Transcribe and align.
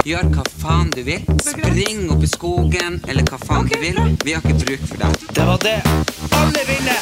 Gjør 0.00 0.30
hva 0.32 0.42
faen 0.62 0.88
du 0.94 1.02
vil. 1.04 1.20
Spring 1.44 2.06
opp 2.12 2.22
i 2.24 2.28
skogen, 2.30 2.94
eller 3.04 3.26
hva 3.28 3.36
faen 3.42 3.66
du 3.68 3.76
vil. 3.82 3.98
Vi 4.24 4.32
har 4.32 4.40
ikke 4.40 4.56
bruk 4.64 4.86
for 4.88 5.02
deg. 5.02 5.26
Det 5.36 5.44
var 5.44 5.60
det. 5.60 5.76
Alle 6.40 6.62
vinner! 6.70 7.00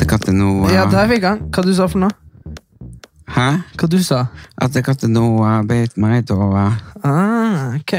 Det 0.00 0.08
kan 0.08 0.16
ikke 0.16 0.32
noe 0.32 0.72
Ja, 0.72 0.88
da 0.88 1.04
er 1.04 1.12
vi 1.12 1.20
i 1.20 1.24
gang. 1.28 1.44
Hva 1.52 1.68
du 1.68 1.74
sa 1.76 1.92
for 1.92 2.00
noe? 2.06 2.29
Hæ? 3.30 3.46
Hva 3.78 3.86
du 3.86 4.00
sa? 4.02 4.24
At 4.58 4.74
jeg 4.74 4.82
ikke 4.82 5.08
noe 5.10 5.60
beit 5.68 5.94
meg 6.00 6.26
da 6.26 6.36
Ah, 7.06 7.76
ok. 7.76 7.94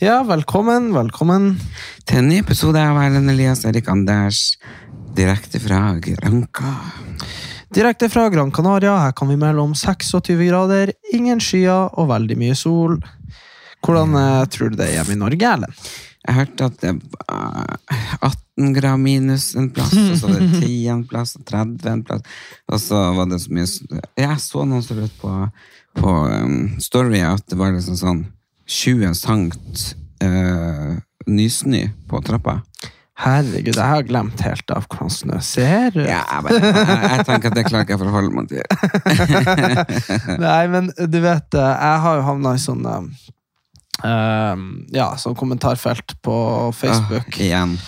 Ja, 0.00 0.20
velkommen, 0.22 0.92
velkommen. 0.94 1.56
til 2.06 2.18
en 2.18 2.28
ny 2.28 2.38
episode 2.38 2.78
av 2.78 3.00
Erlend 3.02 3.30
Elias 3.30 3.64
Erik 3.64 3.88
Anders. 3.88 4.56
Direkte 5.16 5.58
fra 5.60 5.98
Granca. 5.98 6.76
Direkte 7.74 8.08
fra 8.08 8.28
Gran 8.28 8.52
Canaria. 8.52 8.98
Her 9.00 9.12
kan 9.12 9.28
vi 9.28 9.36
melde 9.36 9.60
om 9.60 9.74
26 9.74 10.46
grader, 10.48 10.92
ingen 11.12 11.40
skyer 11.40 11.90
og 11.98 12.08
veldig 12.08 12.38
mye 12.38 12.54
sol. 12.54 13.00
Hvordan 13.82 14.14
eh, 14.14 14.46
tror 14.46 14.70
du 14.70 14.76
det 14.76 14.88
er 14.88 15.00
hjemme 15.00 15.16
i 15.16 15.22
Norge, 15.24 15.42
Erlend? 15.56 15.74
Jeg 16.22 16.36
hørte 16.36 16.68
at 16.70 16.76
det 16.82 16.92
var 17.16 17.78
18 18.20 18.74
grad 18.76 19.00
minus 19.02 19.48
en 19.58 19.70
plass, 19.74 19.94
og 19.96 20.16
så 20.20 20.30
var 20.30 20.38
det 20.38 20.60
10 20.62 20.74
en 20.94 21.04
plass, 21.10 21.34
og 21.38 21.46
30 21.48 21.88
en 21.90 22.04
plass. 22.06 22.22
Og 22.70 22.82
så 22.82 23.00
var 23.16 23.30
det 23.30 23.40
så 23.42 23.54
mye 23.56 24.02
Jeg 24.20 24.38
så 24.44 24.66
noen 24.68 24.84
som 24.86 25.02
ut 25.02 25.16
på, 25.22 25.32
på 25.98 26.14
um, 26.30 26.58
Story 26.82 27.24
at 27.26 27.42
det 27.50 27.58
var 27.58 27.74
liksom 27.74 27.98
sånn 27.98 28.24
20 28.70 29.16
sankt 29.18 29.86
uh, 30.22 30.94
nysnø 31.26 31.88
på 32.08 32.22
trappa. 32.22 32.60
Herregud, 33.22 33.76
jeg 33.76 33.86
har 33.86 34.06
glemt 34.06 34.40
helt 34.42 34.72
av 34.74 34.86
hvordan 34.90 35.12
snø 35.12 35.36
ser 35.44 35.92
ut. 35.94 36.06
Ja, 36.08 36.24
men 36.42 36.56
jeg, 36.56 36.72
jeg 36.72 37.26
tenker 37.28 37.52
at 37.52 37.58
det 37.58 37.66
klarer 37.68 37.84
ikke 37.84 37.94
jeg 37.94 38.02
forholde 38.02 38.32
meg 38.34 38.48
til. 38.50 38.64
Nei, 40.42 40.62
men 40.72 40.88
du 40.90 41.20
vet, 41.22 41.54
eh, 41.54 41.68
jeg 41.68 42.00
har 42.06 42.18
jo 42.18 42.24
havna 42.26 42.56
i 42.56 42.62
sånn 42.62 42.88
eh, 44.04 44.52
eh, 44.52 44.56
Ja, 44.92 45.10
sånn 45.16 45.36
kommentarfelt 45.38 46.16
på 46.22 46.36
Facebook. 46.74 47.28
Ah, 47.38 47.42
igjen. 47.42 47.78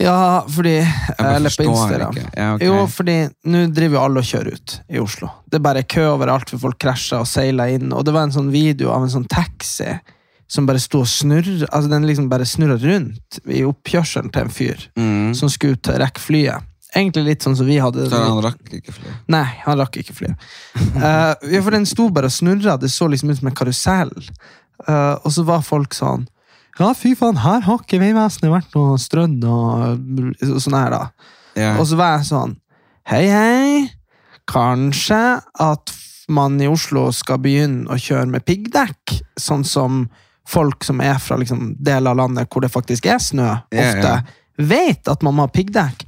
Ja, 0.00 0.44
fordi 0.48 0.78
Eller 1.18 1.50
på 1.50 1.62
Instagram. 1.68 2.16
Ja, 2.36 2.54
okay. 2.54 2.66
Jo, 2.66 2.86
fordi 2.88 3.16
nå 3.44 3.66
driver 3.74 3.98
jo 3.98 4.02
alle 4.06 4.22
og 4.22 4.26
kjører 4.26 4.56
ut 4.56 4.80
i 4.88 4.98
Oslo. 5.02 5.28
Det 5.50 5.60
er 5.60 5.64
bare 5.66 5.82
kø 5.84 6.06
overalt, 6.14 6.50
for 6.50 6.58
folk 6.58 6.78
krasjer 6.80 7.20
og 7.22 7.28
seiler 7.28 7.74
inn. 7.76 7.92
Og 7.92 8.04
det 8.08 8.14
var 8.16 8.26
en 8.26 8.34
sånn 8.34 8.50
video 8.50 8.90
av 8.94 9.04
en 9.04 9.12
sånn 9.12 9.28
taxi 9.30 9.92
som 10.52 10.66
bare 10.68 10.80
sto 10.82 11.00
og 11.00 11.08
snurra 11.08 11.64
altså 11.72 11.88
den 11.88 12.04
liksom 12.08 12.26
bare 12.28 12.44
snurra 12.48 12.76
rundt 12.80 13.38
i 13.48 13.62
oppkjørselen 13.64 14.32
til 14.32 14.42
en 14.42 14.50
fyr 14.52 14.82
Mm. 14.98 15.34
som 15.34 15.48
skulle 15.48 15.78
ut 15.78 15.88
rekke 15.88 16.20
flyet. 16.20 16.62
Egentlig 16.94 17.24
litt 17.24 17.42
sånn 17.46 17.56
som 17.56 17.64
vi 17.66 17.78
hadde 17.80 18.04
Så 18.10 18.18
han 18.20 18.42
rakk 18.44 18.68
ikke 18.68 18.92
flyet? 18.92 19.14
Nei, 19.32 19.46
han 19.64 19.78
rakk 19.80 19.96
ikke 19.96 20.12
flyet. 20.12 20.36
uh, 20.96 21.32
ja, 21.48 21.62
for 21.62 21.70
den 21.70 21.86
sto 21.88 22.10
bare 22.10 22.28
og 22.28 22.34
snurra. 22.34 22.78
Det 22.78 22.90
så 22.92 23.08
liksom 23.08 23.30
ut 23.30 23.38
som 23.38 23.48
en 23.48 23.54
karusell. 23.56 24.12
Eh, 24.88 25.16
og 25.22 25.32
så 25.34 25.44
var 25.46 25.64
folk 25.66 25.94
sånn 25.94 26.26
Ja, 26.78 26.92
fy 26.96 27.12
faen, 27.18 27.36
her 27.42 27.60
har 27.66 27.82
ikke 27.82 28.00
Vegvesenet 28.00 28.50
vært 28.50 28.76
noe 28.76 28.98
strødd 28.98 29.44
og 29.44 29.82
og 30.48 30.60
sånn 30.62 30.78
her, 30.78 30.94
da. 30.94 31.02
Yeah. 31.54 31.78
Og 31.78 31.86
så 31.90 31.98
var 32.00 32.16
jeg 32.16 32.30
sånn 32.32 32.56
Hei, 33.10 33.26
hei. 33.28 33.90
Kanskje 34.50 35.20
at 35.42 35.92
man 36.32 36.60
i 36.62 36.68
Oslo 36.70 37.08
skal 37.14 37.40
begynne 37.42 37.90
å 37.90 37.98
kjøre 37.98 38.28
med 38.30 38.44
piggdekk, 38.46 39.16
sånn 39.40 39.64
som 39.66 40.04
folk 40.48 40.86
som 40.86 41.02
er 41.02 41.18
fra 41.22 41.36
liksom, 41.40 41.74
deler 41.82 42.12
av 42.12 42.20
landet 42.22 42.50
hvor 42.50 42.64
det 42.64 42.70
faktisk 42.72 43.06
er 43.10 43.18
snø, 43.22 43.48
ofte 43.66 43.82
ofte 43.82 44.14
yeah. 44.14 44.32
vet 44.56 45.10
at 45.10 45.22
man 45.26 45.36
må 45.36 45.46
ha 45.46 45.52
piggdekk. 45.52 46.06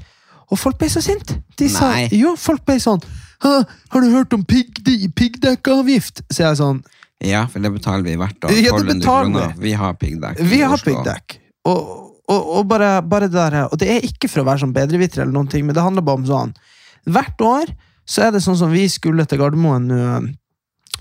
Og 0.52 0.60
folk 0.60 0.78
ble 0.80 0.88
så 0.92 1.02
sinte. 1.02 1.40
De 1.58 1.68
sa, 1.72 1.90
Nei. 1.94 2.08
jo, 2.14 2.34
folk 2.38 2.64
ble 2.66 2.78
sånn 2.82 3.02
Har 3.44 4.00
du 4.00 4.08
hørt 4.12 4.32
om 4.32 4.44
piggde- 4.46 5.10
piggdekkavgift? 5.16 6.22
Så 6.30 6.42
jeg 6.44 6.50
er 6.50 6.58
sånn 6.60 6.78
Ja, 7.22 7.44
for 7.50 7.62
det 7.62 7.70
betaler 7.74 8.04
vi 8.06 8.16
hvert 8.18 8.46
år. 8.46 8.56
Ja, 8.58 8.74
det 8.74 8.96
betaler. 8.98 9.54
Vi 9.60 9.72
har 9.78 9.94
piggdekk. 10.00 10.40
Vi 10.50 10.60
har 10.64 10.82
piggdekk. 10.82 11.38
Og, 11.70 11.92
og, 12.28 12.48
og 12.58 12.66
bare, 12.68 12.96
bare 13.06 13.28
det 13.30 13.38
der, 13.38 13.58
og 13.68 13.78
det 13.80 13.90
er 13.94 14.06
ikke 14.06 14.28
for 14.28 14.42
å 14.42 14.48
være 14.48 14.64
sånn 14.64 14.74
bedreviter, 14.76 15.22
eller 15.22 15.36
noen 15.36 15.50
ting, 15.52 15.64
men 15.66 15.76
det 15.76 15.84
handler 15.84 16.04
bare 16.04 16.20
om 16.22 16.26
sånn 16.28 16.56
Hvert 17.04 17.42
år 17.44 17.70
så 18.08 18.26
er 18.26 18.30
det 18.32 18.40
sånn 18.44 18.56
som 18.56 18.70
vi 18.72 18.86
skulle 18.88 19.26
til 19.28 19.40
Gardermoen 19.40 19.90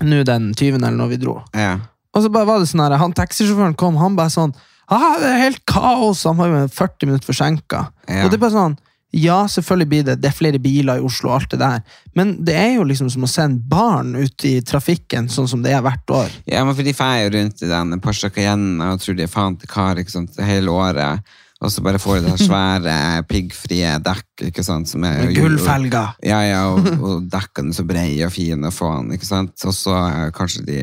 nå 0.04 0.22
den 0.28 0.50
20. 0.52 0.76
eller 0.80 0.96
når 0.96 1.12
vi 1.14 1.18
dro. 1.22 1.38
Ja. 1.56 1.78
Og 2.14 2.24
så 2.24 2.30
bare 2.32 2.48
var 2.48 2.60
det 2.60 2.68
sånn 2.70 2.82
her, 2.84 2.96
han 3.00 3.14
taxisjåføren 3.16 3.76
kom, 3.80 3.96
han 4.00 4.16
bare 4.18 4.32
sånn 4.32 4.52
ah, 4.92 5.14
det 5.20 5.30
er 5.30 5.42
helt 5.46 5.62
kaos! 5.70 6.24
Han 6.28 6.38
var 6.40 6.50
jo 6.50 6.64
40 6.72 7.08
minutter 7.08 7.28
forsinka. 7.28 7.86
Ja. 8.08 8.24
Og 8.24 8.32
det 8.32 8.38
er 8.38 8.44
bare 8.44 8.56
sånn 8.56 8.76
Ja, 9.14 9.44
selvfølgelig 9.50 9.88
blir 9.90 10.06
det 10.08 10.16
Det 10.22 10.30
er 10.30 10.34
flere 10.36 10.58
biler 10.62 10.98
i 10.98 11.04
Oslo, 11.06 11.30
og 11.30 11.36
alt 11.38 11.54
det 11.54 11.60
der, 11.62 11.84
men 12.18 12.34
det 12.46 12.56
er 12.58 12.72
jo 12.76 12.86
liksom 12.88 13.10
som 13.12 13.26
å 13.26 13.30
sende 13.30 13.62
barn 13.70 14.14
ut 14.18 14.46
i 14.46 14.56
trafikken, 14.66 15.28
sånn 15.30 15.48
som 15.50 15.62
det 15.62 15.74
er 15.74 15.84
hvert 15.84 16.10
år. 16.10 16.34
Ja, 16.50 16.64
men 16.66 16.74
for 16.74 16.86
de 16.86 16.94
feier 16.96 17.30
rundt 17.34 17.62
i 17.62 17.70
den 17.70 18.00
Porsche 18.02 18.30
Cayenne 18.34 18.92
og 18.92 19.02
tror 19.02 19.18
de 19.18 19.26
er 19.26 19.32
faen 19.32 19.58
til 19.58 19.70
kar 19.70 20.00
ikke 20.00 20.14
sant, 20.14 20.38
hele 20.42 20.74
året. 20.74 21.34
Og 21.64 21.72
så 21.72 21.80
bare 21.84 22.00
får 22.02 22.18
de 22.20 22.32
det 22.32 22.44
svære, 22.44 22.94
piggfrie 23.30 23.94
dekk, 24.04 24.48
ikke 24.50 24.64
sant, 24.66 24.90
som 24.90 25.04
er 25.08 25.30
gullfelger. 25.32 26.18
Ja, 26.26 26.40
ja, 26.44 26.64
og, 26.74 26.88
og 26.98 27.28
dekkene 27.32 27.74
så 27.76 27.86
breie 27.88 28.26
og 28.26 28.34
fine 28.34 28.72
faen, 28.74 29.12
ikke 29.14 29.28
sant. 29.28 29.54
Og 29.64 29.76
så 29.76 29.94
eh, 29.94 30.26
kanskje 30.36 30.64
de 30.66 30.80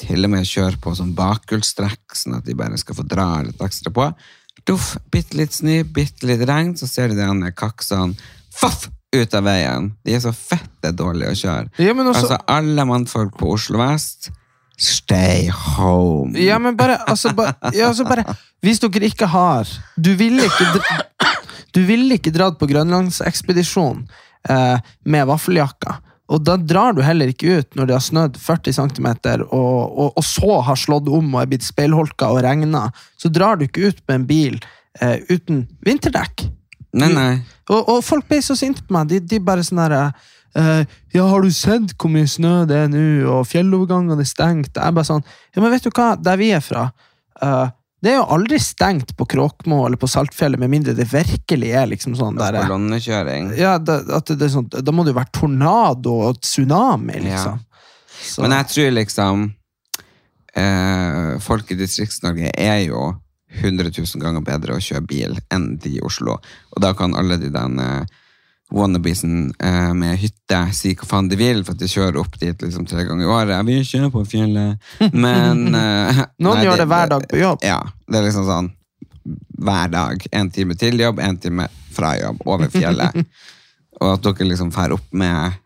til 0.00 0.26
og 0.26 0.32
med 0.32 0.48
kjører 0.48 0.80
på 0.82 0.96
sånn 0.98 1.14
bakhjulstrekk, 1.16 2.16
sånn 2.16 2.40
at 2.40 2.48
de 2.48 2.56
bare 2.58 2.80
skal 2.80 2.98
få 2.98 3.06
dra 3.06 3.28
litt 3.46 3.62
ekstra 3.62 3.92
på. 3.94 4.10
Duff, 4.66 4.96
bitte 5.14 5.38
litt 5.38 5.54
snø, 5.54 5.82
bitte 5.94 6.26
litt 6.26 6.42
regn, 6.48 6.74
så 6.78 6.88
ser 6.90 7.12
du 7.12 7.20
de 7.20 7.52
kaksene 7.54 8.16
faff, 8.56 8.88
ut 9.14 9.36
av 9.38 9.46
veien. 9.46 9.92
De 10.04 10.16
er 10.16 10.22
så 10.24 10.32
fette 10.34 10.90
dårlige 10.96 11.30
å 11.32 11.38
kjøre. 11.38 11.70
Ja, 11.82 11.94
men 11.94 12.10
også, 12.10 12.24
Altså, 12.26 12.40
alle 12.50 12.86
mannfolk 12.88 13.36
på 13.38 13.52
Oslo 13.54 13.78
vest, 13.80 14.30
stay 14.76 15.46
home. 15.48 16.34
Ja, 16.40 16.58
men 16.58 16.76
bare, 16.76 16.98
altså, 17.06 17.32
bare, 17.36 17.54
ja, 17.72 17.88
altså 17.88 18.04
bare 18.04 18.26
Hvis 18.60 18.82
dere 18.82 19.08
ikke 19.08 19.24
har 19.32 19.68
Du 19.96 20.10
ville 20.18 20.44
ikke 20.44 20.66
dra, 20.74 21.30
Du 21.72 21.80
ville 21.88 22.18
ikke 22.18 22.32
dratt 22.34 22.58
på 22.60 22.68
grønlandsekspedisjon 22.68 24.02
eh, 24.50 24.76
med 25.04 25.26
vaffeljakka. 25.30 25.96
Og 26.26 26.42
da 26.42 26.56
drar 26.58 26.96
du 26.96 27.02
heller 27.06 27.30
ikke 27.30 27.60
ut 27.60 27.76
når 27.78 27.88
det 27.88 27.94
har 27.94 28.02
snødd 28.02 28.38
40 28.42 28.74
cm, 28.74 29.08
og, 29.44 29.82
og, 29.86 30.08
og 30.18 30.24
så 30.26 30.60
har 30.66 30.78
slått 30.80 31.10
om 31.12 31.34
og 31.34 31.42
er 31.42 31.50
blitt 31.52 31.66
speilholka 31.66 32.32
og 32.34 32.42
regna. 32.46 32.88
Så 33.20 33.30
drar 33.30 33.58
du 33.58 33.66
ikke 33.66 33.92
ut 33.92 34.00
med 34.08 34.18
en 34.18 34.26
bil 34.26 34.56
eh, 35.00 35.20
uten 35.30 35.66
vinterdekk. 35.86 36.48
Nei, 36.96 37.12
nei. 37.12 37.30
Og, 37.70 37.78
og 37.92 38.02
folk 38.04 38.26
ble 38.30 38.40
så 38.42 38.56
sinte 38.58 38.82
på 38.86 38.96
meg. 38.96 39.10
De, 39.10 39.20
de 39.20 39.40
bare 39.42 39.64
sånn 39.66 39.82
herre 39.84 40.02
eh, 40.56 40.82
Ja, 41.14 41.26
har 41.28 41.44
du 41.44 41.52
sett 41.54 41.94
hvor 41.94 42.10
mye 42.12 42.28
snø 42.30 42.64
det 42.68 42.78
er 42.86 42.90
nå, 42.90 43.06
og 43.30 43.46
fjellovergangene 43.50 44.24
er 44.24 44.30
stengt? 44.30 44.74
Jeg 44.74 44.96
bare 44.96 45.08
sånn 45.08 45.24
Ja, 45.26 45.60
men 45.60 45.74
vet 45.74 45.86
du 45.86 45.92
hva, 45.92 46.14
der 46.18 46.40
vi 46.40 46.50
er 46.56 46.64
fra 46.64 46.88
eh, 47.42 47.66
Det 48.06 48.12
er 48.12 48.20
jo 48.20 48.26
aldri 48.36 48.60
stengt 48.62 49.16
på 49.18 49.26
Kråkmo 49.26 49.80
eller 49.88 49.98
på 49.98 50.06
Saltfjellet, 50.06 50.60
med 50.62 50.70
mindre 50.70 50.94
det 50.94 51.08
virkelig 51.10 51.72
er 51.74 51.88
liksom 51.90 52.14
sånn 52.14 52.38
der 52.38 52.60
Kolonnekjøring. 52.60 53.48
ja, 53.58 53.72
da, 53.82 53.98
at 54.14 54.30
det 54.30 54.46
er 54.46 54.52
sånn, 54.52 54.68
Da 54.70 54.94
må 54.94 55.02
det 55.02 55.10
jo 55.10 55.18
være 55.18 55.34
tornado 55.34 56.12
og 56.28 56.38
tsunami, 56.38 57.18
liksom. 57.26 57.58
Ja. 57.58 58.44
Men 58.44 58.54
jeg 58.54 58.68
tror 58.70 58.94
liksom 58.94 59.42
eh, 60.56 61.32
Folk 61.42 61.72
i 61.74 61.78
Distrikts-Norge 61.78 62.52
er 62.54 62.78
jo 62.86 63.08
100 63.56 63.90
000 63.90 64.22
ganger 64.22 64.44
bedre 64.46 64.76
å 64.76 64.82
kjøre 64.82 65.06
bil 65.08 65.36
enn 65.54 65.66
de 65.82 65.96
i 65.98 66.04
Oslo. 66.04 66.38
Og 66.76 66.82
da 66.82 66.92
kan 66.98 67.16
alle 67.18 67.40
de 67.42 67.50
den 67.50 67.80
eh, 67.82 68.16
wannabiesen 68.74 69.52
eh, 69.62 69.92
med 69.94 70.18
hytte 70.18 70.60
si 70.74 70.94
hva 70.98 71.06
faen 71.06 71.28
de 71.30 71.38
vil, 71.38 71.62
for 71.64 71.76
at 71.76 71.82
de 71.82 71.90
kjører 71.90 72.18
opp 72.20 72.38
dit 72.40 72.64
liksom 72.64 72.86
tre 72.88 73.04
ganger 73.06 73.26
i 73.26 73.30
året. 73.30 73.66
Vi 73.68 73.76
kjører 73.78 73.90
kjøre 73.90 74.14
på 74.14 74.24
fjellet, 74.32 74.88
men 75.12 75.68
eh, 75.82 76.22
Noen 76.42 76.60
nei, 76.60 76.64
gjør 76.66 76.82
det 76.82 76.88
hver 76.90 77.12
dag 77.14 77.28
på 77.30 77.42
jobb. 77.42 77.66
Ja, 77.66 77.82
det 78.06 78.20
er 78.20 78.26
liksom 78.28 78.48
sånn 78.48 78.72
hver 79.66 79.90
dag. 79.90 80.26
En 80.38 80.50
time 80.54 80.76
til 80.78 81.00
jobb, 81.02 81.20
en 81.22 81.38
time 81.42 81.68
fra 81.94 82.14
jobb, 82.18 82.42
over 82.46 82.70
fjellet. 82.70 83.22
Og 84.02 84.10
at 84.12 84.26
dere 84.26 84.50
liksom 84.50 84.70
drar 84.74 84.92
opp 84.94 85.06
med 85.16 85.56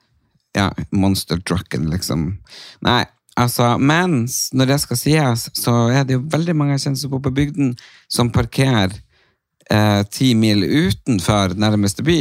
ja, 0.56 0.68
monster 0.94 1.40
trucken, 1.42 1.88
liksom. 1.92 2.28
Nei, 2.86 3.02
Altså, 3.38 3.76
mens 3.78 4.50
når 4.52 4.72
det 4.72 4.76
skal 4.82 4.98
sies, 4.98 5.46
så 5.56 5.72
er 5.94 6.04
det 6.04 6.16
jo 6.16 6.24
veldig 6.32 6.54
mange 6.58 6.74
jeg 6.74 6.82
kjenner 6.84 7.00
som 7.00 7.12
bor 7.12 7.22
på 7.24 7.32
bygden, 7.32 7.70
som 8.10 8.28
parkerer 8.34 8.92
eh, 9.70 10.02
ti 10.12 10.32
mil 10.36 10.64
utenfor 10.66 11.54
nærmeste 11.56 12.04
by, 12.04 12.18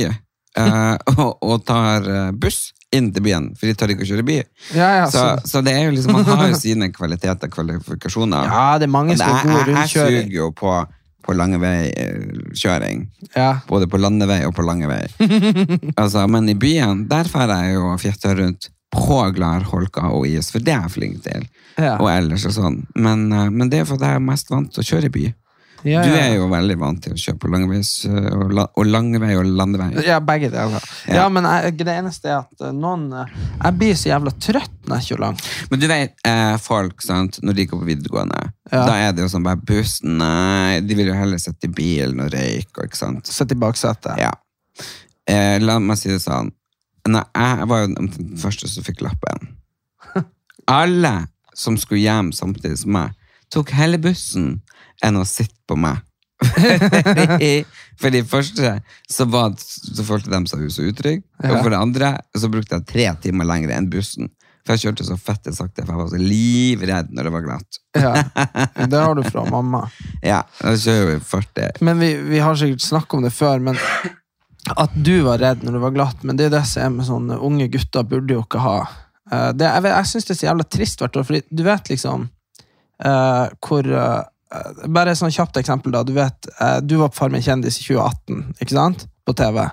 og, 0.57 1.37
og 1.45 1.65
tar 1.67 2.07
eh, 2.09 2.29
buss 2.33 2.71
inn 2.95 3.11
til 3.13 3.21
byen, 3.21 3.51
for 3.53 3.69
de 3.69 3.73
tør 3.77 3.91
ikke 3.93 4.01
å 4.01 4.09
kjøre 4.09 4.23
bil. 4.25 4.45
Ja, 4.73 4.87
ja, 4.97 5.09
så, 5.13 5.25
så- 5.45 5.61
det 5.61 5.75
er 5.77 5.83
jo 5.85 5.91
liksom, 5.93 6.15
man 6.17 6.25
har 6.25 6.47
jo 6.49 6.55
sine 6.65 6.87
kvaliteter 6.95 7.45
og 7.45 7.53
kvalifikasjoner. 7.53 8.47
Ja, 8.49 8.63
det 8.81 8.87
er 8.89 8.93
mange 8.95 9.17
som 9.19 9.29
er 9.29 9.43
gode 9.45 9.67
rundkjøring. 9.67 10.15
jeg, 10.17 10.25
suger 10.25 10.39
jo 10.39 10.47
på, 10.57 10.73
på 11.27 11.35
langeveikjøring. 11.37 13.05
Ja. 13.35 13.59
Både 13.69 13.87
på 13.91 13.99
landevei 14.01 14.41
og 14.47 14.55
på 14.57 14.65
lange 14.65 14.89
vei. 14.89 15.03
altså, 16.01 16.25
men 16.27 16.49
i 16.49 16.55
byen, 16.57 17.05
der 17.11 17.29
drar 17.29 17.53
jeg 17.59 17.75
jo 17.77 17.93
fjetta 18.01 18.33
rundt 18.39 18.69
på 18.89 19.19
Glarholka 19.37 20.07
og 20.17 20.25
is, 20.25 20.49
for 20.49 20.63
det 20.65 20.73
er 20.73 20.81
jeg 20.87 20.95
flink 20.95 21.19
til. 21.27 21.45
Ja. 21.77 21.93
Og 22.01 22.09
ellers 22.11 22.47
og 22.49 22.55
sånn. 22.57 22.79
Men, 22.97 23.27
eh, 23.31 23.51
men 23.53 23.69
det 23.69 23.83
er 23.83 23.85
fordi 23.89 24.09
jeg 24.09 24.17
er 24.17 24.25
mest 24.25 24.49
vant 24.49 24.73
til 24.73 24.81
å 24.81 24.87
kjøre 24.89 25.11
i 25.11 25.13
by. 25.13 25.27
Ja, 25.87 26.01
Du 26.03 26.09
er 26.11 26.33
jo 26.35 26.47
veldig 26.51 26.75
vant 26.81 26.99
til 27.05 27.13
å 27.15 27.19
kjøre 27.19 27.39
på 27.39 27.49
langeveis, 27.53 27.91
eh, 28.09 28.25
og, 28.35 28.51
la, 28.51 28.65
og 28.75 28.85
landevei. 28.89 29.89
Ja, 30.03 30.17
begge 30.19 30.49
deler. 30.51 30.83
Ja, 31.07 31.27
men 31.31 31.47
jeg, 31.47 31.77
det 31.79 31.93
eneste 31.93 32.31
er 32.33 32.37
at 32.41 32.65
eh, 32.67 32.73
noen 32.75 33.05
eh, 33.15 33.31
Jeg 33.63 33.77
blir 33.79 33.95
så 33.99 34.09
jævla 34.11 34.33
trøtt 34.43 34.75
når 34.89 34.99
jeg 34.99 35.07
kjører 35.09 35.23
langt. 35.23 35.45
Men 35.71 35.79
du 35.83 35.87
vet, 35.91 36.15
eh, 36.27 36.57
folk, 36.63 37.01
sant, 37.05 37.39
når 37.45 37.59
de 37.59 37.65
går 37.71 37.79
på 37.83 37.89
videregående, 37.93 38.41
Ja. 38.71 38.83
da 38.85 38.95
er 39.07 39.13
det 39.17 39.23
jo 39.23 39.29
sånn 39.31 39.43
bare 39.47 39.57
bussen, 39.65 40.17
nei, 40.19 40.79
de 40.85 40.95
vil 40.99 41.07
jo 41.09 41.15
heller 41.17 41.39
sitte 41.41 41.65
i 41.69 41.73
bilen 41.73 42.19
og 42.21 42.31
røyke, 42.35 42.85
ikke 42.85 42.99
sant? 42.99 43.25
Sitte 43.31 43.55
i 43.55 43.61
baksetet. 43.63 44.19
Ja. 44.21 44.33
Eh, 45.29 45.57
la 45.63 45.79
meg 45.79 45.97
si 45.97 46.09
det 46.11 46.19
sånn. 46.21 46.51
Nei, 47.09 47.23
jeg 47.33 47.67
var 47.71 47.85
jo 47.85 47.93
den 47.95 48.11
første 48.37 48.67
som 48.69 48.83
fikk 48.85 49.01
lappen. 49.05 49.55
Alle 50.67 51.27
som 51.57 51.77
skulle 51.79 52.03
hjem 52.03 52.29
samtidig 52.35 52.77
som 52.83 52.93
meg, 52.93 53.15
tok 53.49 53.71
hele 53.73 53.97
bussen 54.01 54.59
enn 55.05 55.19
å 55.19 55.25
sitte 55.27 55.59
på 55.69 55.77
meg. 55.79 56.01
for 57.99 58.13
det 58.15 58.21
første 58.29 58.77
så, 59.11 59.25
var, 59.27 59.55
så 59.59 60.05
følte 60.07 60.31
de 60.31 60.39
seg 60.47 60.69
så 60.71 60.85
utrygge, 60.87 61.25
og 61.43 61.57
for 61.57 61.73
det 61.73 61.79
andre 61.79 62.13
så 62.31 62.51
brukte 62.51 62.77
jeg 62.77 62.87
tre 62.87 63.07
timer 63.25 63.49
lenger 63.49 63.75
enn 63.75 63.89
bussen. 63.91 64.31
For 64.63 64.75
jeg 64.75 64.89
kjørte 64.89 65.07
så 65.07 65.15
fette 65.17 65.51
sakte, 65.55 65.81
for 65.81 65.95
jeg 65.95 65.99
var 65.99 66.09
så 66.11 66.21
livredd 66.21 67.11
når 67.15 67.27
det 67.27 67.33
var 67.33 67.45
glatt. 67.47 67.79
Ja. 67.97 68.11
Det 68.91 69.01
har 69.01 69.15
du 69.17 69.23
fra 69.25 69.45
mamma. 69.49 69.85
Ja, 70.21 70.43
da 70.59 70.75
kjører 70.77 71.15
vi 71.15 71.19
40. 71.25 71.79
Men 71.87 72.01
vi, 72.03 72.13
vi 72.29 72.41
har 72.43 72.59
sikkert 72.59 72.85
snakket 72.85 73.17
om 73.17 73.25
det 73.25 73.33
før, 73.33 73.63
men 73.65 73.79
at 74.77 74.93
du 74.93 75.15
var 75.25 75.41
redd 75.41 75.63
når 75.65 75.77
det 75.77 75.83
var 75.83 75.95
glatt, 75.95 76.25
men 76.27 76.37
det 76.37 76.49
er 76.49 76.57
det 76.59 76.65
som 76.69 76.83
er 76.85 76.97
med 76.99 77.07
sånne 77.07 77.39
unge 77.49 77.69
gutter, 77.73 78.05
burde 78.05 78.35
jo 78.35 78.43
ikke 78.45 78.61
ha. 78.63 78.75
Eh, 79.31 79.49
Det, 79.57 79.65
jeg 79.65 79.89
jeg 79.89 80.11
syns 80.11 80.27
det 80.27 80.35
er 80.35 80.41
så 80.41 80.49
jævla 80.49 80.67
trist 80.77 81.01
hvert 81.01 81.17
år, 81.17 81.27
for 81.27 81.49
du 81.49 81.63
vet 81.65 81.89
liksom 81.89 82.27
uh, 83.05 83.45
hvor 83.65 83.89
eh, 83.89 84.21
Bare 84.89 85.11
et 85.13 85.19
sånn 85.19 85.33
kjapt 85.33 85.59
eksempel, 85.61 85.93
da. 85.93 86.01
Du 86.03 86.13
vet, 86.15 86.47
eh, 86.59 86.79
du 86.81 86.95
var 86.97 87.11
på 87.11 87.19
Farmen 87.21 87.41
kjendis 87.45 87.77
i 87.81 87.83
2018, 87.85 88.55
ikke 88.63 88.73
sant? 88.75 89.05
På 89.25 89.35
TV. 89.37 89.67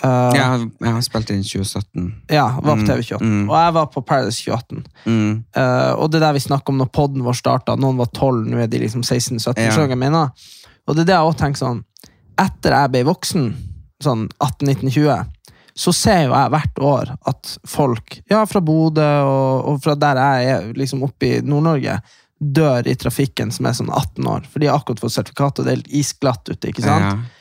Uh, 0.00 0.30
Jeg, 0.32 0.70
jeg 0.80 0.92
har 0.94 1.02
spilt 1.04 1.30
inn 1.34 1.42
2017. 1.44 2.04
ja, 2.32 2.46
var 2.62 2.78
på 2.78 2.80
Mm, 2.80 2.86
TV 2.86 3.02
28. 3.02 3.20
mm. 3.26 3.50
Og 3.50 3.56
jeg 3.58 3.72
var 3.76 3.86
på 3.92 4.00
Paradise 4.06 4.44
2018. 4.46 4.86
Mm. 5.04 5.44
Uh, 5.56 5.92
og 6.00 6.10
det 6.10 6.16
er 6.22 6.24
der 6.24 6.32
vi 6.38 6.40
snakker 6.46 6.72
om 6.72 6.78
når 6.80 6.88
podden 6.94 7.24
vår 7.26 7.36
starta. 7.36 7.74
Noen 7.76 7.98
var 8.00 8.06
12, 8.14 8.46
nå 8.48 8.62
er 8.62 8.66
de 8.72 8.78
liksom 8.80 9.02
16-17. 9.02 9.58
Ja. 9.60 10.22
Og 10.88 10.96
det 10.96 11.02
er 11.02 11.10
det 11.10 11.14
jeg 11.18 11.26
også 11.28 11.38
tenker 11.42 11.60
sånn 11.60 11.84
Etter 12.40 12.72
jeg 12.72 12.90
ble 12.94 13.02
voksen, 13.04 13.50
sånn 14.00 14.22
18-19-20, 14.40 15.26
så 15.76 15.92
ser 15.92 16.22
jo 16.24 16.32
jeg 16.32 16.50
hvert 16.54 16.78
år 16.80 17.10
at 17.28 17.50
folk 17.68 18.22
ja, 18.30 18.46
fra 18.48 18.62
Bodø 18.64 19.04
og, 19.26 19.68
og 19.68 19.82
fra 19.84 19.94
der 19.94 20.16
jeg 20.22 20.48
er, 20.54 20.70
liksom 20.72 21.02
oppe 21.04 21.26
i 21.28 21.40
Nord-Norge, 21.44 21.98
dør 22.40 22.88
i 22.88 22.96
trafikken 22.96 23.52
som 23.52 23.68
er 23.68 23.76
sånn 23.76 23.92
18 23.92 24.26
år. 24.32 24.48
For 24.48 24.62
de 24.62 24.70
har 24.70 24.80
akkurat 24.80 25.02
fått 25.02 25.16
sertifikat, 25.18 25.60
og 25.60 25.68
det 25.68 25.76
er 25.76 25.84
isglatt 26.00 26.48
ute. 26.48 26.72
ikke 26.72 26.84
sant? 26.86 27.04
Ja. 27.04 27.36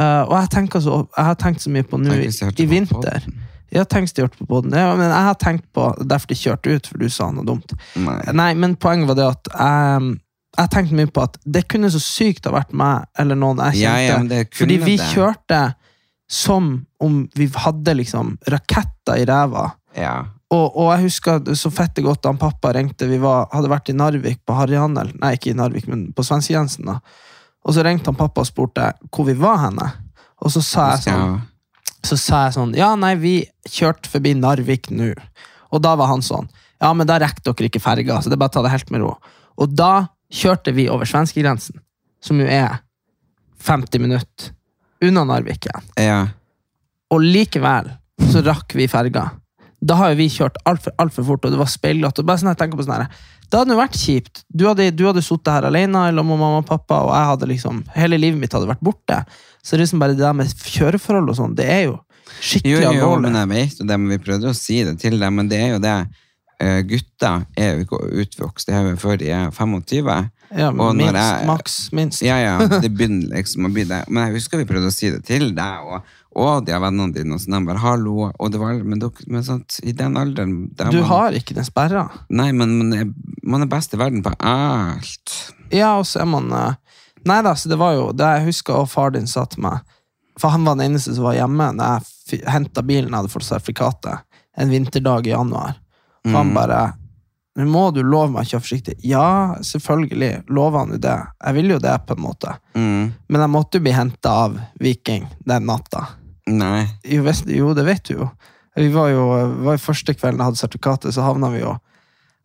Uh, 0.00 0.22
og 0.24 0.34
jeg, 0.40 0.68
så, 0.82 0.98
jeg 1.04 1.28
har 1.28 1.38
tenkt 1.38 1.62
så 1.62 1.70
mye 1.70 1.86
på 1.86 2.00
nå 2.00 2.16
i, 2.16 2.66
vinter. 2.66 3.26
Ja, 3.72 3.84
tenk 3.88 4.10
de 4.12 4.24
hørte 4.24 4.40
på 4.40 4.48
podden. 4.48 4.74
Ja, 4.76 4.92
men 4.96 5.06
jeg 5.08 5.26
har 5.28 5.36
tenkt 5.40 5.64
på 5.72 5.86
Derfor 6.04 6.28
de 6.28 6.36
kjørte 6.36 6.74
ut, 6.74 6.88
for 6.90 7.00
du 7.00 7.08
sa 7.12 7.30
noe 7.32 7.46
dumt. 7.48 7.72
Nei. 7.96 8.18
Nei, 8.36 8.50
men 8.58 8.76
poenget 8.80 9.08
var 9.08 9.16
det 9.16 9.28
at 9.30 9.52
jeg, 9.52 10.10
jeg 10.58 10.72
tenkte 10.74 10.98
mye 10.98 11.12
på 11.12 11.24
at 11.24 11.38
det 11.56 11.64
kunne 11.72 11.92
så 11.92 12.00
sykt 12.02 12.48
ha 12.48 12.52
vært 12.56 12.74
meg 12.76 13.06
eller 13.20 13.38
noen 13.38 13.62
jeg 13.70 13.84
kjente. 13.84 14.40
ja, 14.40 14.42
ja, 14.42 14.50
fordi 14.58 14.78
vi 14.82 14.98
det. 15.00 15.08
kjørte 15.14 15.62
som 16.32 16.74
om 17.04 17.22
vi 17.36 17.48
hadde 17.64 17.96
liksom 18.00 18.36
raketter 18.52 19.20
i 19.20 19.26
ræva. 19.28 19.66
Ja. 19.96 20.14
Og, 20.52 20.66
og 20.76 20.90
jeg 20.92 21.06
husker 21.06 21.54
så 21.56 21.70
fette 21.72 22.04
godt 22.04 22.28
han 22.28 22.40
pappa 22.40 22.74
ringte. 22.76 23.08
Vi 23.08 23.18
var, 23.22 23.46
hadde 23.54 23.70
vært 23.72 23.88
i 23.88 23.96
Narvik 23.96 24.42
på 24.44 24.56
harryhandel. 24.56 25.14
Nei, 25.22 25.34
ikke 25.38 25.52
i 25.54 25.56
Narvik, 25.56 25.86
men 25.88 26.10
på 26.12 26.24
svenskegrensen. 26.26 26.90
da. 26.90 26.98
Og 27.64 27.76
så 27.76 27.84
ringte 27.86 28.10
han 28.10 28.18
pappa 28.18 28.42
og 28.42 28.50
spurte 28.50 28.90
hvor 29.08 29.28
vi 29.28 29.36
var 29.38 29.62
henne. 29.64 29.88
Og 30.42 30.52
så 30.52 30.60
sa 30.64 30.90
jeg 30.92 31.06
sånn 31.06 31.40
så 32.02 32.16
sa 32.18 32.46
jeg 32.46 32.56
sånn, 32.56 32.72
ja 32.74 32.88
nei, 32.98 33.12
vi 33.20 33.34
kjørte 33.70 34.10
forbi 34.10 34.34
Narvik 34.34 34.90
nå. 34.90 35.12
Og 35.72 35.82
da 35.84 35.94
var 35.98 36.10
han 36.10 36.24
sånn, 36.24 36.48
ja 36.82 36.90
men 36.98 37.06
da 37.06 37.20
rekker 37.22 37.44
dere 37.46 37.68
ikke 37.70 37.82
ferga, 37.82 38.18
så 38.18 38.30
det 38.30 38.34
er 38.34 38.42
bare 38.42 38.50
å 38.50 38.56
ta 38.56 38.64
det 38.66 38.72
helt 38.72 38.90
med 38.90 39.04
ro. 39.04 39.12
Og 39.62 39.76
da 39.78 40.08
kjørte 40.32 40.74
vi 40.74 40.88
over 40.90 41.06
svenskegrensen, 41.08 41.78
som 42.22 42.40
jo 42.42 42.48
er 42.50 42.80
50 43.62 44.02
minutter 44.02 44.50
unna 45.06 45.24
Narvik 45.28 45.68
igjen. 45.68 45.90
ja. 46.02 46.22
Og 47.12 47.20
likevel 47.20 47.90
så 48.32 48.40
rakk 48.40 48.72
vi 48.74 48.86
ferga. 48.88 49.26
Da 49.84 49.96
har 49.98 50.12
jo 50.12 50.16
vi 50.20 50.28
kjørt 50.30 50.56
altfor 50.68 50.92
alt 51.02 51.12
for 51.16 51.26
fort, 51.26 51.44
og 51.44 51.50
det 51.50 51.58
var 51.58 51.66
speilglatt. 51.70 52.18
Og 52.22 52.26
bare 52.28 52.38
sånn 52.38 52.52
jeg 52.52 52.58
tenker 52.60 52.78
på 52.78 52.84
sånn 52.86 53.00
her, 53.02 53.08
Det 53.52 53.58
hadde 53.58 53.74
jo 53.74 53.80
vært 53.82 53.96
kjipt. 54.00 54.44
Du 54.48 54.62
hadde, 54.68 54.86
du 54.96 55.02
hadde 55.04 55.20
sittet 55.22 55.50
her 55.52 55.66
alene 55.68 56.06
eller 56.08 56.22
med 56.24 56.38
mamma 56.40 56.62
og 56.62 56.66
pappa, 56.70 57.02
og 57.04 57.10
jeg 57.12 57.26
hadde 57.32 57.48
liksom, 57.50 57.82
hele 57.96 58.16
livet 58.16 58.38
mitt 58.40 58.52
hadde 58.56 58.70
vært 58.70 58.80
borte. 58.80 59.18
Så 59.62 59.74
det 59.76 59.80
er 59.80 59.84
liksom 59.84 60.00
bare 60.00 60.14
det 60.16 60.22
der 60.24 60.32
med 60.38 60.48
kjøreforhold 60.56 61.28
og 61.28 61.36
sånn, 61.36 61.54
det 61.58 61.66
er 61.68 61.82
jo 61.90 61.98
Jo, 61.98 62.38
skikkelig 62.40 62.80
jo, 62.80 62.88
alvorlig. 62.94 63.26
men 63.28 63.34
jeg 63.42 63.48
vet 63.52 63.80
og 63.82 63.88
det, 63.90 63.98
men 64.00 64.08
vi 64.14 64.18
prøvde 64.24 64.48
å 64.48 64.56
si 64.56 64.78
det 64.86 64.94
til 65.02 65.18
dem, 65.20 65.34
men 65.36 65.48
det 65.50 65.58
er 65.60 65.68
jo 65.74 65.78
det. 65.84 65.96
Eh, 66.62 66.80
gutter 66.86 67.44
er 67.58 67.74
jo 67.76 67.84
ikke 67.84 68.00
utvokst, 68.22 68.66
det 68.70 68.74
er 68.78 68.88
jo 68.88 68.96
før 69.02 69.18
de 69.18 69.28
er 69.34 69.50
25. 69.50 70.30
Ja, 70.56 70.68
Og 70.70 70.94
minst, 70.96 71.14
jeg- 71.14 71.46
maks, 71.46 71.76
minst. 71.92 72.22
Ja, 72.22 72.36
ja, 72.38 72.56
det 72.80 72.88
begynner 72.94 73.36
liksom 73.36 73.66
å 73.66 73.72
bli 73.72 73.84
det. 73.84 74.04
Men 74.08 74.28
jeg 74.30 74.38
husker 74.40 74.58
vi 74.58 74.64
prøvde 74.68 74.88
å 74.88 74.92
si 74.94 75.10
det 75.10 75.24
til 75.28 75.50
deg, 75.52 75.84
og, 75.84 76.02
og 76.34 76.64
de 76.66 76.72
av 76.72 76.82
vennene 76.86 77.12
dine, 77.12 77.34
og 77.36 77.40
så 77.42 77.50
de 77.52 77.60
bare, 77.66 77.78
hallo, 77.82 78.30
og 78.32 78.50
det 78.52 78.60
var, 78.60 78.78
men, 78.84 78.98
dere, 79.02 79.26
men 79.28 79.42
sånt, 79.44 79.78
i 79.84 79.92
den 79.92 80.16
alderen... 80.16 80.54
der 80.76 80.90
Du 80.90 81.00
man- 81.02 81.08
har 81.10 81.32
ikke 81.36 81.54
den 81.58 81.64
sperra. 81.68 82.06
Nei, 82.30 82.50
men 82.52 82.76
man 82.78 82.92
er, 82.96 83.10
man 83.44 83.62
er 83.66 83.70
best 83.72 83.92
i 83.94 84.00
verden 84.00 84.22
på 84.24 84.32
alt. 84.40 85.34
Ja, 85.72 85.98
og 85.98 86.06
så 86.08 86.20
er 86.24 86.30
man 86.32 86.50
eh, 86.52 86.74
Nei 87.24 87.36
da, 87.46 87.52
så 87.54 87.68
det 87.70 87.76
var 87.78 87.92
jo 87.94 88.08
det 88.16 88.26
jeg 88.38 88.46
husker 88.48 88.80
og 88.80 88.88
far 88.90 89.12
din 89.14 89.28
sa 89.30 89.44
til 89.46 89.62
meg 89.62 89.84
For 90.40 90.50
han 90.50 90.64
var 90.66 90.74
den 90.74 90.88
eneste 90.90 91.12
som 91.14 91.22
var 91.28 91.36
hjemme 91.36 91.68
da 91.78 91.92
jeg 92.32 92.40
henta 92.50 92.82
bilen 92.82 93.12
jeg 93.12 93.14
hadde 93.20 93.30
fått 93.30 93.46
sertifikatet 93.46 94.24
en 94.58 94.68
vinterdag 94.72 95.28
i 95.28 95.30
januar. 95.36 95.76
Og 96.26 96.34
han 96.34 96.50
Mm. 96.50 96.54
bare 96.56 96.80
Nå 97.56 97.66
må 97.68 97.82
du 97.92 98.00
love 98.02 98.30
meg 98.32 98.46
å 98.46 98.48
kjøre 98.48 98.64
forsiktig. 98.64 98.94
Ja, 99.04 99.54
selvfølgelig. 99.60 100.44
Lover 100.48 100.78
han 100.86 100.94
jo 100.94 100.98
det. 101.04 101.16
Jeg 101.44 101.54
vil 101.58 101.68
jo 101.74 101.78
det, 101.84 101.92
på 102.08 102.14
en 102.16 102.22
måte. 102.24 102.54
Mm. 102.74 103.12
Men 103.28 103.40
jeg 103.44 103.50
måtte 103.52 103.76
jo 103.76 103.84
bli 103.84 103.92
henta 103.92 104.30
av 104.46 104.54
Viking 104.80 105.26
den 105.44 105.66
natta. 105.68 106.06
Nei. 106.52 106.86
Jo, 107.08 107.24
jo, 107.48 107.72
det 107.76 107.86
vet 107.86 108.04
du 108.08 108.14
jo. 108.16 108.28
Vi 108.76 108.88
var 108.92 109.10
jo 109.12 109.26
var 109.66 109.76
jo 109.76 109.84
første 109.84 110.14
kvelden 110.16 110.40
jeg 110.40 110.50
hadde 110.50 110.60
sertifikatet, 110.60 111.14
så 111.14 111.26
havna 111.26 111.52
vi 111.52 111.64
jo 111.64 111.78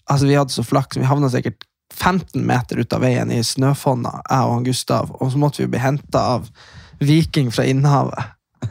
Altså, 0.07 0.23
vi 0.23 0.37
hadde 0.39 0.53
så 0.55 0.63
flaks. 0.63 0.95
Vi 0.95 1.03
havna 1.03 1.27
sikkert 1.27 1.65
15 1.91 2.39
meter 2.47 2.79
ut 2.79 2.93
av 2.95 3.01
veien 3.03 3.27
i 3.35 3.41
snøfonna, 3.43 4.21
jeg 4.23 4.45
og 4.45 4.53
han 4.53 4.63
Gustav, 4.63 5.09
og 5.11 5.33
så 5.33 5.41
måtte 5.41 5.59
vi 5.59 5.65
jo 5.65 5.71
bli 5.73 5.81
henta 5.83 6.21
av 6.37 6.45
Viking 7.03 7.49
fra 7.51 7.65
Innhavet. 7.67 8.29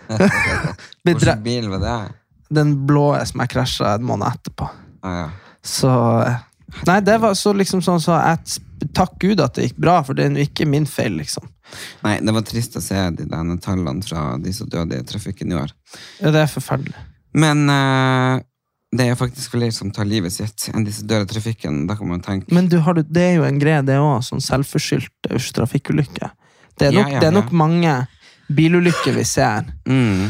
Hvilken 1.04 1.42
bil 1.44 1.68
var 1.74 1.82
det? 1.84 1.98
den 2.48 2.74
blå 2.86 3.10
som 3.26 3.42
jeg 3.42 3.52
krasja 3.52 3.96
en 3.96 4.06
måned 4.06 4.28
etterpå. 4.28 4.68
Ah, 5.06 5.16
ja. 5.24 5.30
Så 5.62 5.92
Nei, 6.86 6.98
det 7.00 7.14
var 7.22 7.34
så 7.38 7.52
liksom 7.56 7.80
sånn 7.82 8.02
så 8.02 8.16
jeg 8.18 8.60
Takk 8.96 9.14
Gud 9.22 9.40
at 9.40 9.54
det 9.56 9.68
gikk 9.70 9.78
bra, 9.80 9.98
for 10.04 10.16
det 10.16 10.26
er 10.26 10.36
jo 10.36 10.44
ikke 10.46 10.66
min 10.68 10.86
feil, 10.88 11.16
liksom. 11.20 11.46
Nei, 12.04 12.18
det 12.22 12.32
var 12.36 12.44
trist 12.46 12.76
å 12.78 12.82
se 12.84 12.98
de 13.16 13.24
denne 13.28 13.56
tallene 13.62 14.04
fra 14.04 14.36
de 14.40 14.52
som 14.54 14.68
døde 14.70 14.98
i 15.00 15.06
trafikken 15.08 15.52
i 15.52 15.56
år. 15.58 15.72
Ja, 16.20 16.30
det 16.34 16.42
er 16.44 16.50
forferdelig. 16.52 16.94
Men 17.36 17.64
uh, 17.68 18.40
det 18.96 19.08
er 19.10 19.18
faktisk 19.18 19.56
flere 19.56 19.72
som 19.74 19.90
tar 19.92 20.06
livet 20.08 20.32
sitt 20.32 20.68
enn 20.72 20.84
de 20.86 20.92
som 20.94 21.08
dør 21.10 21.24
i 21.26 21.30
trafikken. 21.30 21.82
Da 21.88 21.96
kan 21.98 22.08
man 22.08 22.22
tenke 22.24 22.54
Men 22.54 22.68
du, 22.72 22.78
har 22.84 22.96
du, 22.96 23.02
det 23.02 23.24
er 23.30 23.34
jo 23.40 23.48
en 23.48 23.58
greie, 23.60 23.82
det 23.84 23.98
òg. 24.00 24.20
Sånn 24.24 24.44
selvforskyldt 24.44 25.30
eh, 25.32 25.48
trafikkulykke. 25.58 26.30
Det 26.78 26.88
er 26.88 26.94
Ja, 26.94 27.02
nok, 27.02 27.12
ja, 27.16 27.20
det 27.20 27.28
er 27.28 27.36
nok 27.36 27.52
mange 27.56 27.96
bilulykker 28.52 29.16
vi 29.16 29.24
ser 29.26 29.66
mm, 29.88 30.26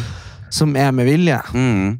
som 0.51 0.75
er 0.79 0.91
med 0.97 1.07
vilje. 1.11 1.39
mm, 1.53 1.99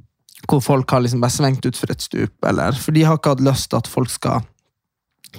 Hvor 0.49 0.63
folk 0.65 0.91
har 0.95 1.03
liksom 1.05 1.21
bare 1.21 1.35
svengt 1.35 1.67
utfor 1.69 1.91
et 1.93 2.01
stup, 2.03 2.35
eller 2.47 2.73
For 2.73 2.95
de 2.97 3.05
har 3.05 3.19
ikke 3.19 3.35
hatt 3.37 3.45
lyst 3.45 3.71
til 3.71 3.83
at 3.83 3.91
folk 3.91 4.11
skal 4.11 4.47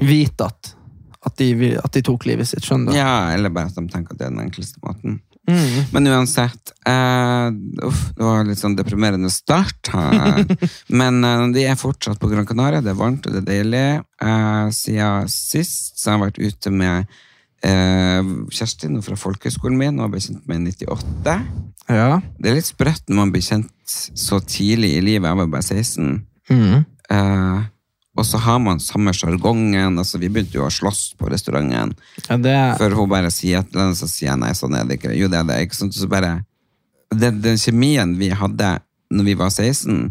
vite 0.03 0.45
at, 0.45 0.73
at, 1.25 1.33
de, 1.39 1.73
at 1.79 1.93
de 1.93 2.03
tok 2.05 2.27
livet 2.29 2.49
sitt. 2.49 2.65
Skjønner 2.65 2.93
du? 2.93 2.99
Ja, 2.99 3.33
eller 3.33 3.53
bare 3.53 3.71
at 3.71 3.77
de 3.77 3.87
tenker 3.91 4.13
at 4.13 4.21
det 4.21 4.27
er 4.27 4.35
den 4.35 4.43
enkleste 4.45 4.81
måten. 4.85 5.21
Men 5.95 6.07
uansett 6.11 6.73
eh, 6.87 7.47
Uff, 7.87 8.01
det 8.17 8.25
var 8.25 8.43
litt 8.43 8.59
sånn 8.59 8.75
deprimerende 8.75 9.29
start 9.31 9.91
her. 9.93 10.43
Men 10.99 11.21
eh, 11.23 11.45
de 11.55 11.63
er 11.69 11.79
fortsatt 11.79 12.19
på 12.19 12.27
Gran 12.31 12.47
Canaria. 12.47 12.83
Det 12.83 12.91
er 12.91 12.99
varmt 12.99 13.27
og 13.27 13.35
det 13.35 13.45
er 13.45 13.47
deilig. 13.47 13.85
Eh, 14.23 14.65
siden 14.75 15.31
sist 15.31 16.01
så 16.01 16.11
har 16.11 16.17
jeg 16.17 16.25
vært 16.25 16.41
ute 16.43 16.73
med 16.75 17.15
eh, 17.63 18.33
Kjerstin 18.59 18.99
fra 19.05 19.15
folkehøgskolen 19.19 19.79
min 19.79 20.03
og 20.03 20.11
blitt 20.15 20.27
kjent 20.27 20.51
med 20.51 20.67
i 20.67 20.75
98. 20.83 21.37
Ja. 21.95 22.11
Det 22.35 22.51
er 22.51 22.59
litt 22.59 22.67
sprøtt 22.67 23.07
når 23.07 23.21
man 23.21 23.31
blir 23.31 23.47
kjent 23.47 23.71
så 23.87 24.41
tidlig 24.43 24.97
i 24.97 25.03
livet. 25.05 25.31
Jeg 25.31 25.41
var 25.45 25.51
bare 25.55 25.63
16. 25.63 26.11
Mm. 26.51 26.85
Og 28.17 28.25
så 28.25 28.39
har 28.41 28.59
man 28.59 28.81
samme 28.81 29.13
sjargongen. 29.13 29.99
Altså, 29.99 30.17
vi 30.21 30.29
begynte 30.33 30.57
jo 30.57 30.65
å 30.65 30.73
slåss 30.73 31.13
på 31.19 31.29
restauranten. 31.29 31.93
ja 32.27 32.37
det, 32.41 32.57
Før 32.81 32.95
hun 32.97 33.11
bare 33.11 33.31
sier 33.33 33.61
et 33.61 33.73
eller 33.73 33.87
annet, 33.87 33.99
så 33.99 34.09
sier 34.09 34.31
jeg 34.31 34.41
nei, 34.41 34.53
sånn 34.57 34.75
er 34.77 34.87
det 34.89 34.97
ikke. 34.97 35.13
Jo, 35.17 35.29
det 35.31 35.41
er 35.41 35.49
det. 35.51 35.59
ikke 35.67 35.77
sant? 35.77 35.95
Så 35.95 36.09
bare, 36.09 36.39
den, 37.13 37.41
den 37.43 37.61
kjemien 37.61 38.15
vi 38.17 38.31
hadde 38.33 38.77
når 39.13 39.29
vi 39.29 39.35
var 39.39 39.53
16, 39.53 40.09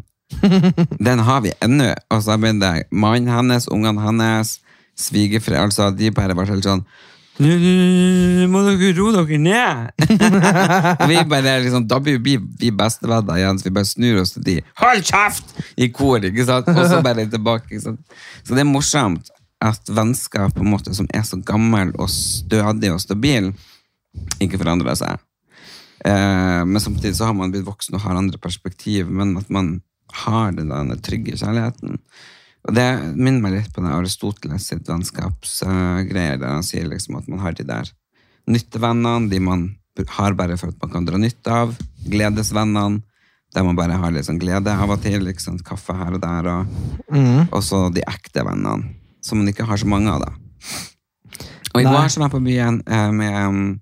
den 1.09 1.25
har 1.27 1.43
vi 1.45 1.53
ennå. 1.65 1.91
Og 2.15 2.23
så 2.25 2.39
begynte 2.41 2.71
det 2.71 2.87
mannen 2.95 3.33
hennes, 3.33 3.69
ungene 3.73 4.07
hennes, 4.07 4.57
svigerforeldre, 4.97 5.67
altså 5.67 5.91
de 5.93 6.09
bare 6.15 6.33
var 6.33 6.49
helt 6.49 6.65
sånn 6.65 6.87
«Nu, 7.37 7.51
nu, 7.53 7.71
nu, 8.39 8.45
må 8.49 8.63
dere 8.65 8.95
roe 8.97 9.13
dere 9.13 9.37
ned! 9.37 9.91
vi 11.11 11.19
bare 11.29 11.59
liksom, 11.61 11.85
Da 11.89 11.99
blir 12.01 12.17
vi, 12.25 12.39
vi 12.61 12.71
bestevenner 12.73 13.43
igjen, 13.43 13.59
så 13.61 13.69
vi 13.69 13.75
bare 13.77 13.89
snur 13.89 14.23
oss 14.23 14.33
til 14.33 14.47
de. 14.47 14.55
Hold 14.81 15.05
kjeft! 15.05 15.53
I 15.77 15.91
kor, 15.93 16.25
ikke 16.25 16.47
sant? 16.49 16.71
Og 16.73 16.87
så 16.89 17.03
bare 17.05 17.27
tilbake. 17.29 17.69
ikke 17.69 17.85
sant? 17.91 18.23
Så 18.41 18.57
det 18.57 18.65
er 18.65 18.71
morsomt 18.71 19.29
at 19.65 19.93
vennskap 19.93 20.55
på 20.57 20.65
en 20.65 20.73
måte 20.73 20.95
som 20.97 21.09
er 21.17 21.25
så 21.29 21.39
gammel 21.45 21.93
og 22.01 22.09
stødig 22.13 22.93
og 22.93 23.03
stabil, 23.05 23.53
ikke 24.41 24.61
forandrer 24.61 24.97
seg. 24.97 25.21
Eh, 26.05 26.63
men 26.65 26.81
samtidig 26.81 27.17
så 27.19 27.29
har 27.29 27.37
man 27.37 27.53
blitt 27.53 27.67
voksen 27.69 27.97
og 27.97 28.05
har 28.05 28.17
andre 28.17 28.41
perspektiv, 28.41 29.09
men 29.13 29.37
at 29.41 29.53
man 29.53 29.79
har 30.25 30.57
den 30.57 30.93
trygge 31.05 31.37
kjærligheten. 31.37 32.01
Og 32.67 32.75
det 32.75 32.87
minner 33.15 33.43
meg 33.45 33.55
litt 33.55 33.73
på 33.75 33.83
den 33.83 33.93
Aristoteles 33.95 34.67
sitt 34.67 34.89
vennskapsgreier, 34.91 36.41
der 36.43 36.57
han 36.57 36.67
sier 36.67 36.89
liksom 36.91 37.21
at 37.21 37.29
man 37.31 37.43
har 37.45 37.55
de 37.55 37.67
der 37.67 37.91
nyttevennene, 38.51 39.31
de 39.31 39.41
man 39.43 39.69
har 40.19 40.35
bare 40.37 40.59
for 40.61 40.73
at 40.75 40.81
man 40.83 40.93
kan 40.93 41.07
dra 41.07 41.21
nytte 41.21 41.53
av, 41.53 41.77
gledesvennene, 42.11 43.03
der 43.55 43.65
man 43.65 43.79
bare 43.79 43.97
har 43.97 44.13
litt 44.13 44.27
sånn 44.27 44.41
glede 44.43 44.75
av 44.75 44.91
og 44.93 45.01
til, 45.01 45.23
liksom, 45.25 45.61
kaffe 45.65 45.95
her 45.97 46.19
og 46.19 46.21
der, 46.21 46.51
og, 46.53 47.07
og 47.55 47.63
så 47.65 47.87
de 47.95 48.03
ekte 48.05 48.45
vennene, 48.45 48.93
som 49.25 49.41
man 49.41 49.49
ikke 49.49 49.65
har 49.65 49.81
så 49.81 49.89
mange 49.89 50.13
av 50.13 50.27
da. 50.27 50.35
Og 51.73 51.83
i 51.83 51.87
går 51.87 52.09
så 52.09 52.21
var 52.21 52.29
jeg 52.29 52.35
på 52.35 52.45
byen 52.45 52.81
eh, 52.89 53.11
med 53.13 53.81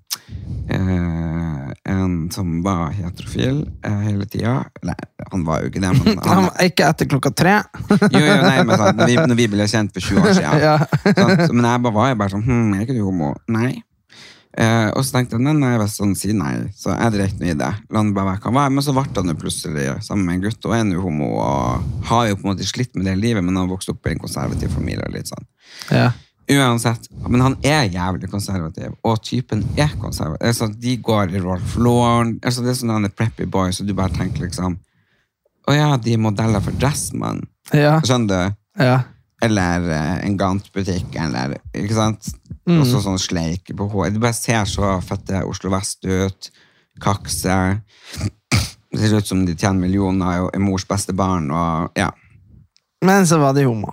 eh, 0.69 1.73
en 1.95 2.14
som 2.33 2.57
var 2.64 2.93
heterofil 2.97 3.62
eh, 3.85 4.00
hele 4.09 4.26
tida. 4.31 4.57
Nei, 4.87 4.99
han 5.31 5.47
var 5.47 5.62
jo 5.62 5.71
ikke 5.73 5.83
det, 5.85 5.93
men 5.99 6.19
han 6.25 6.28
han, 6.31 6.49
var 6.50 6.69
ikke 6.69 6.90
etter 6.90 7.11
klokka 7.11 7.33
tre. 7.37 7.57
jo, 7.88 8.21
jo, 8.21 8.37
nei, 8.45 8.59
men 8.62 8.76
sånn, 8.78 9.00
når, 9.00 9.11
vi, 9.11 9.19
når 9.33 9.40
vi 9.40 9.49
ble 9.57 9.71
kjent 9.71 9.97
for 9.97 10.12
20 10.12 10.23
år 10.23 10.38
siden. 10.40 10.62
Ja. 10.64 10.76
sånn, 11.14 11.59
men 11.59 11.66
jeg 11.69 11.83
bare 11.85 11.95
var 11.95 12.12
jo 12.12 12.16
bare 12.21 12.33
sånn 12.33 12.45
hm, 12.47 12.71
Er 12.76 12.85
ikke 12.87 12.95
du 12.97 13.02
homo? 13.04 13.35
Nei. 13.52 13.83
Eh, 14.54 14.88
og 14.95 15.02
så 15.02 15.16
tenkte 15.16 15.35
jeg 15.35 15.57
nei, 15.59 15.73
hvis 15.81 15.97
han 15.99 16.12
sier 16.19 16.37
nei, 16.38 16.52
så 16.78 16.93
jeg 16.95 17.14
dreit 17.16 17.40
nå 17.40 17.49
i 17.50 17.57
det. 17.59 17.71
La 17.90 18.00
han 18.00 18.12
bare 18.14 18.37
være 18.37 18.52
hva. 18.54 18.66
Men 18.71 18.87
så 18.87 18.95
ble 18.95 19.07
han 19.09 19.33
jo 19.33 19.38
plutselig 19.40 19.88
sammen 20.07 20.28
med 20.28 20.38
en 20.38 20.45
gutt 20.47 20.69
og 20.69 20.76
er 20.76 20.85
nå 20.87 21.02
homo 21.02 21.33
og 21.43 22.04
har 22.11 22.28
jo 22.31 22.38
på 22.38 22.47
en 22.47 22.52
måte 22.52 22.69
slitt 22.69 22.95
med 22.95 23.09
det 23.11 23.16
livet, 23.19 23.43
men 23.43 23.54
han 23.54 23.64
har 23.64 23.73
vokst 23.75 23.90
opp 23.93 24.07
i 24.07 24.14
en 24.14 24.23
konservativ 24.23 24.71
familie. 24.76 25.11
litt 25.14 25.33
sånn. 25.33 25.49
Ja. 25.90 26.12
Uansett, 26.51 27.07
men 27.25 27.41
han 27.41 27.55
er 27.65 27.87
jævlig 27.89 28.29
konservativ, 28.29 28.93
og 29.03 29.23
typen 29.25 29.63
er 29.81 29.95
konservativ. 30.01 30.43
Altså, 30.45 30.69
de 30.69 30.97
går 31.01 31.33
i 31.33 31.41
Rolf 31.41 31.79
Lauren, 31.81 32.35
altså, 32.45 32.65
det 32.65 32.75
er 32.75 32.77
sånn 32.83 32.93
han 32.93 33.09
er 33.09 33.15
preppy 33.17 33.47
boy, 33.49 33.73
så 33.73 33.87
du 33.87 33.95
bare 33.97 34.13
tenker 34.13 34.45
liksom, 34.45 34.77
å 35.65 35.77
ja, 35.77 35.95
de 35.97 36.13
er 36.13 36.21
modeller 36.21 36.61
for 36.65 36.77
Dressman. 36.77 37.41
Ja. 37.73 37.97
skjønner 38.05 38.29
du? 38.53 38.61
ja. 38.85 39.01
Eller 39.45 39.83
uh, 39.91 40.25
en 40.25 40.37
Gant-butikk, 40.41 41.17
eller, 41.21 41.59
ikke 41.77 41.97
sant? 41.97 42.29
Og 42.65 42.85
så 42.89 43.01
sånn 43.05 43.19
sleik 43.21 43.75
på 43.77 43.89
hår. 43.93 44.15
Du 44.15 44.21
bare 44.23 44.37
ser 44.37 44.65
så 44.69 44.95
fette 45.05 45.43
Oslo 45.45 45.73
Vest 45.75 46.07
ut, 46.09 46.49
kakse. 47.03 47.57
Det 48.95 49.03
ser 49.03 49.19
ut 49.19 49.29
som 49.29 49.43
de 49.45 49.57
tjener 49.57 49.83
millioner 49.83 50.47
og 50.47 50.55
er 50.55 50.63
mors 50.65 50.87
beste 50.89 51.13
barn, 51.17 51.51
og 51.53 51.99
ja. 51.99 52.09
Men 53.05 53.29
så 53.29 53.41
var 53.43 53.53
de 53.57 53.67
homo. 53.69 53.93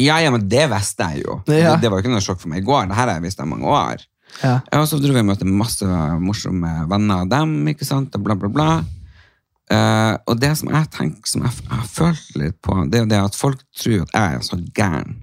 Ja, 0.00 0.20
ja, 0.22 0.30
men 0.34 0.46
det 0.50 0.66
visste 0.72 1.10
jeg 1.12 1.24
jo. 1.26 1.40
Ja. 1.50 1.74
Det, 1.74 1.82
det 1.84 1.90
var 1.90 2.00
jo 2.00 2.04
ikke 2.04 2.14
noe 2.14 2.24
sjokk 2.24 2.40
for 2.42 2.52
meg 2.52 2.62
i 2.62 2.68
går. 2.68 2.88
Det 2.90 2.98
her 2.98 3.06
har 3.08 3.18
jeg 3.18 3.26
visst 3.28 3.42
i 3.42 3.48
mange 3.48 3.68
år. 3.68 4.06
Ja. 4.40 4.56
Og 4.78 4.86
så 4.88 5.00
dro 5.02 5.12
vi 5.12 5.20
og 5.20 5.28
møtte 5.28 5.48
masse 5.48 6.00
morsomme 6.22 6.70
venner 6.90 7.24
av 7.24 7.30
dem, 7.32 7.56
ikke 7.72 7.88
sant, 7.88 8.14
og 8.16 8.26
bla, 8.26 8.36
bla, 8.38 8.50
bla. 8.54 8.70
Uh, 9.70 10.16
og 10.26 10.38
det 10.42 10.50
som 10.58 10.70
jeg 10.72 10.88
tenker, 10.94 11.30
som 11.30 11.44
jeg, 11.46 11.54
jeg 11.62 11.76
har 11.76 11.90
følt 11.90 12.30
litt 12.40 12.56
på, 12.64 12.74
det 12.90 12.98
er 12.98 13.04
jo 13.04 13.10
det 13.12 13.20
at 13.22 13.36
folk 13.38 13.60
tror 13.78 14.06
at 14.06 14.16
jeg 14.16 14.38
er 14.38 14.46
så 14.46 14.58
gæren. 14.74 15.20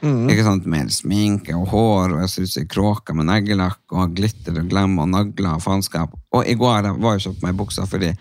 Ikke 0.00 0.44
sant, 0.46 0.68
Med 0.70 0.92
sminke 0.94 1.52
og 1.56 1.66
hår, 1.74 2.14
og 2.14 2.20
jeg 2.22 2.30
ser 2.32 2.46
ut 2.46 2.52
som 2.54 2.62
ei 2.62 2.68
kråke 2.72 3.16
med 3.16 3.28
neglelakk, 3.28 3.82
og 3.92 4.14
glitter 4.16 4.56
og 4.62 4.70
glem 4.70 4.96
og 5.02 5.10
nagler 5.12 5.58
og 5.58 5.64
faenskap. 5.64 6.14
Og 6.32 6.48
i 6.48 6.56
går 6.56 6.88
jeg 6.88 7.00
var 7.02 7.18
jo 7.18 7.34
på 7.34 7.46
meg 7.46 7.58
bukser 7.58 7.88
fordi 7.90 8.12
jeg 8.12 8.18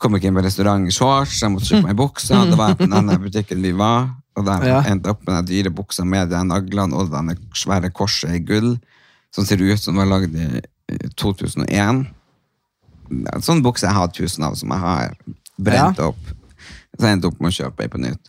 kom 0.00 0.16
ikke 0.16 0.30
inn 0.30 0.36
på 0.38 0.42
restaurant 0.44 0.88
i 0.88 0.94
shorts, 0.94 1.40
jeg 1.42 1.52
måtte 1.52 1.68
kjøpe 1.68 1.86
meg 1.90 1.96
bukser. 1.98 2.46
Det 2.50 2.56
var 2.58 2.74
på 2.78 2.88
denne 2.88 3.18
butikken 3.20 3.60
vi 3.62 3.72
var, 3.76 4.08
og 4.36 4.46
der 4.46 4.64
Ja. 4.66 4.80
endte 4.88 5.10
opp 5.12 5.26
med 5.26 5.36
den 5.36 5.46
dyre 5.50 5.70
buksa 5.74 6.04
med 6.08 6.30
de 6.30 6.40
naglene 6.44 6.96
og 6.96 7.10
denne 7.12 7.36
svære 7.54 7.90
korset 7.92 8.32
i 8.34 8.38
gull, 8.44 8.78
som 9.32 9.44
ser 9.44 9.60
ut 9.60 9.78
som 9.78 9.94
den 9.94 10.08
var 10.08 10.18
lagd 10.20 10.34
i 10.36 10.62
i 10.90 11.08
2001. 11.14 12.06
En 13.10 13.42
sånn 13.42 13.62
bukse 13.62 13.86
jeg 13.86 13.94
har 13.94 14.08
tusen 14.08 14.42
av, 14.44 14.56
som 14.58 14.70
jeg 14.74 14.78
har 14.82 15.12
brent 15.58 15.98
Ja. 15.98 16.08
opp. 16.08 16.18
Så 16.98 17.06
jeg 17.06 17.12
endte 17.12 17.28
opp 17.28 17.40
med 17.40 17.52
å 17.52 17.54
kjøpe 17.64 17.84
ei 17.84 17.88
på 17.88 18.00
nytt. 18.00 18.28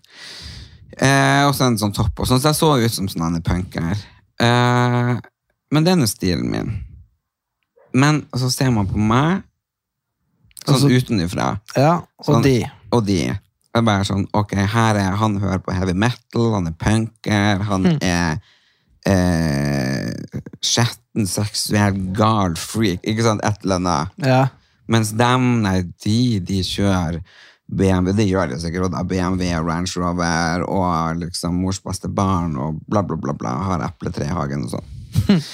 Eh, 1.01 1.43
og 1.47 1.55
så 1.55 1.65
en 1.65 1.77
sånn 1.77 1.93
topp 1.95 2.19
og 2.19 2.27
sånn, 2.27 2.39
så 2.39 2.51
jeg 2.51 2.55
så 2.59 2.85
ut 2.85 2.91
som 2.91 3.07
sånn 3.07 3.41
punker. 3.41 3.97
Eh, 4.39 5.19
men 5.71 5.83
det 5.83 5.91
er 5.93 5.95
nå 5.95 6.07
stilen 6.07 6.51
min. 6.51 6.83
Men 7.93 8.21
så 8.35 8.51
ser 8.51 8.69
man 8.71 8.87
på 8.87 8.97
meg, 8.97 9.41
sånn 10.65 10.75
Altså- 10.75 10.91
utenifra, 10.97 11.47
ja. 11.75 11.93
Og 12.21 12.25
Sånn. 12.25 12.43
de. 12.43 12.71
og 12.91 13.05
de. 13.05 13.21
Det 13.71 13.79
er 13.79 13.85
bare 13.87 14.03
sånn, 14.03 14.25
ok, 14.35 14.55
her 14.67 14.95
er 14.99 15.15
han 15.15 15.37
hører 15.39 15.59
på 15.63 15.71
heavy 15.73 15.93
metal, 15.93 16.53
han 16.53 16.67
er 16.67 16.73
punker, 16.77 17.61
han 17.63 17.85
er 18.01 18.41
eh, 19.05 20.11
skjetten, 20.61 21.25
seksuell, 21.27 21.95
gal 22.15 22.55
freak, 22.59 22.99
ikke 23.07 23.23
sant, 23.25 23.41
et 23.47 23.63
eller 23.63 23.79
annet. 23.79 24.11
Ja. 24.27 24.41
Mens 24.91 25.13
dem, 25.15 25.61
nei, 25.63 25.81
de, 26.03 26.39
de 26.43 26.59
kjører 26.67 27.21
BMW, 27.71 28.11
det 28.17 28.27
gjør 28.27 28.49
de 28.51 28.59
sikkert, 28.59 28.91
og 28.91 29.07
BMW, 29.07 29.53
Range 29.63 29.91
Rover, 29.95 30.65
og 30.67 31.21
liksom 31.21 31.55
mors 31.63 31.79
beste 31.79 32.09
barn, 32.11 32.57
og 32.59 32.81
bla, 32.91 33.01
bla, 33.07 33.15
bla, 33.15 33.33
bla, 33.39 33.53
har 33.69 33.85
epletre 33.87 34.27
i 34.27 34.33
hagen 34.35 34.65
og 34.67 34.73
sånn. 34.75 35.45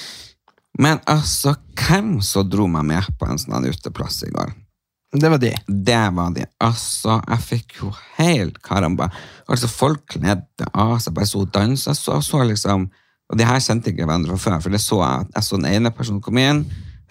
Men 0.78 0.98
altså, 1.10 1.54
hvem 1.78 2.18
så 2.22 2.42
dro 2.46 2.66
meg 2.70 2.84
med 2.90 3.06
på 3.18 3.26
en 3.30 3.38
sånn 3.38 3.66
uteplass 3.70 4.20
i 4.26 4.32
går? 4.34 4.50
Det 5.12 5.28
var 5.28 5.38
de. 5.40 5.54
Det 5.66 6.00
var 6.12 6.32
de. 6.36 6.44
Altså, 6.60 7.16
jeg 7.24 7.44
fikk 7.46 7.78
jo 7.80 7.92
helt 8.18 8.58
karamba. 8.64 9.08
Altså, 9.48 9.70
folk 9.72 10.04
kledde 10.12 10.68
av 10.68 10.98
seg, 11.00 11.14
bare 11.16 11.28
så 11.28 11.44
og 11.46 11.52
dansa, 11.54 11.94
så, 11.96 12.20
så 12.24 12.42
liksom 12.44 12.90
Og 13.28 13.36
de 13.36 13.44
her 13.44 13.58
kjente 13.60 13.90
ikke 13.90 14.06
hverandre 14.08 14.32
fra 14.38 14.54
før, 14.54 14.62
for 14.64 14.72
det 14.72 14.78
så 14.80 15.02
jeg. 15.02 15.26
Jeg 15.34 15.44
så 15.44 15.58
den 15.58 15.66
ene 15.68 15.90
personen 15.92 16.22
komme 16.24 16.46
inn, 16.48 16.62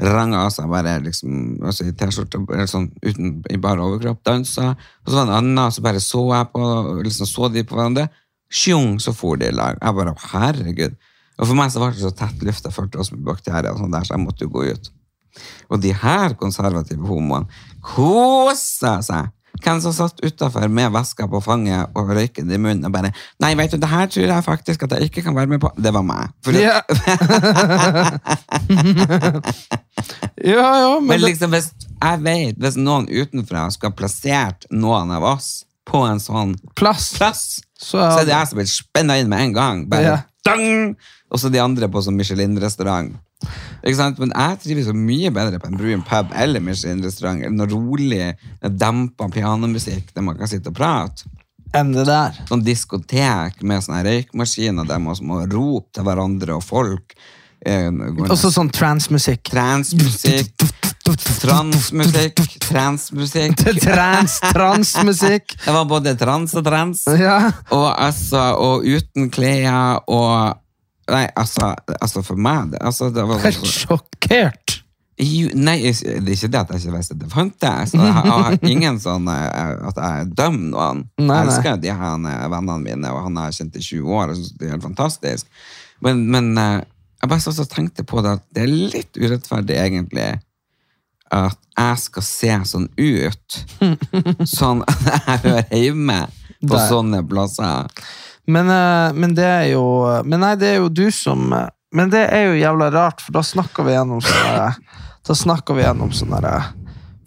ranga 0.02 0.40
av 0.48 0.50
seg 0.50 0.66
bare 0.72 0.96
liksom, 1.06 1.60
altså 1.62 1.86
i 1.86 1.94
T-skjorte, 1.94 2.40
sånn 2.72 2.88
uten, 3.06 3.36
i 3.54 3.60
bare 3.62 3.86
overkropp, 3.86 4.24
dansa. 4.26 4.72
Og 5.06 5.12
så 5.12 5.14
var 5.14 5.28
det 5.28 5.36
en 5.36 5.38
annen, 5.38 5.76
så 5.76 5.84
bare 5.86 6.02
så 6.02 6.24
jeg 6.32 6.50
på, 6.56 6.64
liksom 7.06 7.30
så 7.30 7.52
de 7.54 7.62
på 7.70 7.78
hverandre. 7.78 8.08
Sjung, 8.50 8.98
så 8.98 9.14
for 9.14 9.38
de 9.38 9.52
i 9.52 9.54
lag. 9.54 9.78
Jeg 9.78 10.00
bare, 10.00 10.16
herregud. 10.32 10.98
Og 11.38 11.52
for 11.52 11.58
meg 11.60 11.70
så 11.70 11.86
var 11.86 11.94
det 11.94 12.02
så 12.02 12.16
tett 12.18 12.42
luft, 12.50 12.66
jeg 12.66 12.74
følte 12.74 13.02
oss 13.04 13.14
med 13.14 13.22
bakterier 13.28 13.70
og 13.76 13.84
sånn 13.84 13.94
der, 13.94 14.10
så 14.10 14.18
jeg 14.18 14.26
måtte 14.26 14.50
jo 14.50 14.56
gå 14.58 14.72
ut. 14.74 14.90
Og 15.70 15.82
de 15.84 15.94
her 15.94 16.34
konservative 16.40 17.08
homoene 17.08 17.48
kosa 17.84 19.02
seg. 19.06 19.34
Hvem 19.58 19.80
som 19.82 19.94
satt 19.96 20.20
utafor 20.22 20.68
med 20.70 20.92
veska 20.94 21.26
på 21.32 21.40
fanget 21.42 21.90
og 21.98 22.12
røyken 22.14 22.52
i 22.54 22.60
munnen 22.62 22.86
og 22.86 22.92
bare 22.94 23.10
'Nei, 23.42 23.56
vet 23.58 23.72
du, 23.72 23.78
det 23.82 23.90
her 23.90 24.06
tror 24.06 24.24
jeg 24.30 24.44
faktisk 24.46 24.84
at 24.84 24.92
jeg 24.92 25.02
ikke 25.10 25.22
kan 25.26 25.36
være 25.36 25.48
med 25.48 25.60
på.' 25.60 25.72
Det 25.82 25.94
var 25.94 26.02
meg. 26.06 26.30
Ja. 26.54 26.82
ja, 30.44 30.68
ja, 30.82 31.00
men 31.00 31.08
Men 31.08 31.22
liksom, 31.22 31.50
hvis 31.50 31.72
jeg 32.02 32.24
vet, 32.24 32.56
hvis 32.62 32.78
noen 32.78 33.08
utenfra 33.10 33.70
skulle 33.74 33.92
ha 33.92 33.98
plassert 33.98 34.68
noen 34.72 35.12
av 35.12 35.24
oss 35.24 35.64
på 35.88 36.04
en 36.06 36.20
sånn 36.22 36.56
plass. 36.76 37.14
plass, 37.18 37.62
Så, 37.80 37.98
så 37.98 38.20
er 38.22 38.26
det 38.26 38.34
jeg 38.34 38.48
som 38.50 38.58
blir 38.60 38.70
spenna 38.70 39.18
inn 39.22 39.30
med 39.30 39.40
en 39.42 39.54
gang. 39.54 39.86
Bare 39.90 40.02
Ja. 40.04 40.18
dang! 40.46 40.96
Og 41.28 41.42
så 41.42 41.50
de 41.52 41.60
andre 41.60 41.90
på 41.92 42.02
sånn 42.04 42.16
Michelin-restaurant. 42.16 43.16
Ikke 43.84 43.98
sant? 44.00 44.20
Men 44.22 44.32
jeg 44.32 44.60
trives 44.64 44.88
så 44.88 44.94
mye 44.96 45.32
bedre 45.36 45.60
på 45.62 45.68
en 45.70 45.80
brun 45.80 46.04
pub 46.08 46.32
eller 46.34 46.64
Michelin-restaurant 46.64 47.44
eller 47.44 47.58
noe 47.58 47.68
rolig, 47.72 48.30
dempa 48.64 49.28
pianomusikk 49.34 50.14
der 50.16 50.26
man 50.26 50.40
kan 50.40 50.50
sitte 50.50 50.72
og 50.72 50.78
prate. 50.80 51.28
enn 51.76 51.92
det 51.94 52.06
der. 52.08 52.38
Sånn 52.48 52.64
diskotek 52.64 53.60
med 53.62 53.84
sånne 53.84 54.06
røykmaskiner 54.08 54.88
der 54.88 55.02
man 55.04 55.20
må 55.28 55.42
rope 55.52 55.92
til 55.94 56.08
hverandre 56.08 56.56
og 56.56 56.64
folk. 56.64 57.18
Eh, 57.66 57.90
går 57.92 58.32
Og 58.32 58.40
så 58.40 58.50
sånn 58.54 58.72
transmusikk. 58.72 59.44
Transmusikk. 59.52 60.54
Transmusikk. 61.42 62.40
Transmusikk. 62.68 63.60
Trans, 63.84 64.40
transmusikk. 64.54 65.58
Det 65.66 65.76
var 65.76 65.86
både 65.90 66.16
trans 66.20 66.56
og 66.58 66.66
trans. 66.66 67.04
Ja. 67.20 67.52
Og 67.76 67.88
altså, 67.92 68.42
og 68.58 68.88
uten 68.88 69.30
klær 69.34 70.02
og 70.08 70.58
Nei, 71.08 71.28
altså, 71.40 71.72
altså 72.02 72.24
for 72.26 72.40
meg 72.40 72.74
det, 72.74 72.82
altså, 72.84 73.10
det 73.16 73.24
var, 73.28 73.40
Helt 73.46 73.70
sjokkert. 73.70 74.82
Jo, 75.18 75.50
Nei, 75.58 75.80
det 75.82 76.20
er 76.20 76.34
ikke 76.36 76.50
det 76.54 76.60
at 76.60 76.74
jeg 76.76 76.84
ikke 76.84 76.98
visste 76.98 77.16
at 77.16 77.22
det 77.24 77.30
fantes. 77.32 77.94
Jeg, 77.96 78.04
jeg 78.04 78.34
har 78.34 78.58
ingen 78.70 79.00
sånn 79.08 79.30
eh, 79.34 79.72
at 79.90 80.02
jeg 80.04 80.28
dømmer 80.38 80.68
noen. 80.74 81.06
Nei. 81.24 81.40
Jeg 81.40 81.48
elsker 81.48 81.80
de 81.82 81.96
her 82.02 82.28
eh, 82.34 82.44
vennene 82.54 82.78
mine, 82.84 83.14
og 83.16 83.24
han 83.26 83.40
har 83.40 83.50
jeg 83.50 83.64
kjent 83.64 83.80
i 83.80 83.86
20 83.88 84.20
år. 84.20 84.34
og 84.34 84.38
synes 84.38 84.52
det 84.60 84.68
er 84.68 84.76
helt 84.76 84.86
fantastisk. 84.86 85.64
Men, 86.06 86.22
men 86.34 86.52
eh, 86.62 86.84
jeg 87.18 87.32
bare 87.32 87.54
også 87.54 87.66
tenkte 87.72 88.06
på 88.06 88.22
det 88.22 88.36
at 88.38 88.46
det 88.54 88.68
er 88.68 88.76
litt 88.94 89.18
urettferdig, 89.18 89.80
egentlig, 89.82 90.28
at 91.34 91.58
jeg 91.78 92.04
skal 92.04 92.26
se 92.28 92.54
sånn 92.70 92.86
ut. 92.94 93.58
Sånn 94.58 94.86
at 94.86 95.02
jeg 95.08 95.42
hører 95.44 95.82
hjemme 95.82 96.20
på 96.62 96.74
det. 96.76 96.86
sånne 96.90 97.24
plasser. 97.28 98.06
Men, 98.48 98.70
eh, 98.72 99.14
men 99.14 99.36
det 99.36 99.46
er 99.46 99.66
jo 99.74 99.84
Men 100.24 100.40
nei, 100.40 100.56
det 100.60 100.70
er 100.72 100.80
jo 100.80 100.88
du 100.90 101.08
som 101.12 101.52
eh, 101.54 101.68
Men 101.96 102.12
det 102.14 102.24
er 102.32 102.50
jo 102.50 102.62
jævla 102.62 102.90
rart, 102.94 103.24
for 103.24 103.36
da 103.36 103.44
snakker 103.44 103.88
vi 103.88 103.96
gjennom 103.96 104.24
sånne 104.24 104.72
Da 105.28 105.36
snakker 105.36 105.78
vi 105.78 105.84
gjennom 105.84 106.14
sånne 106.16 106.56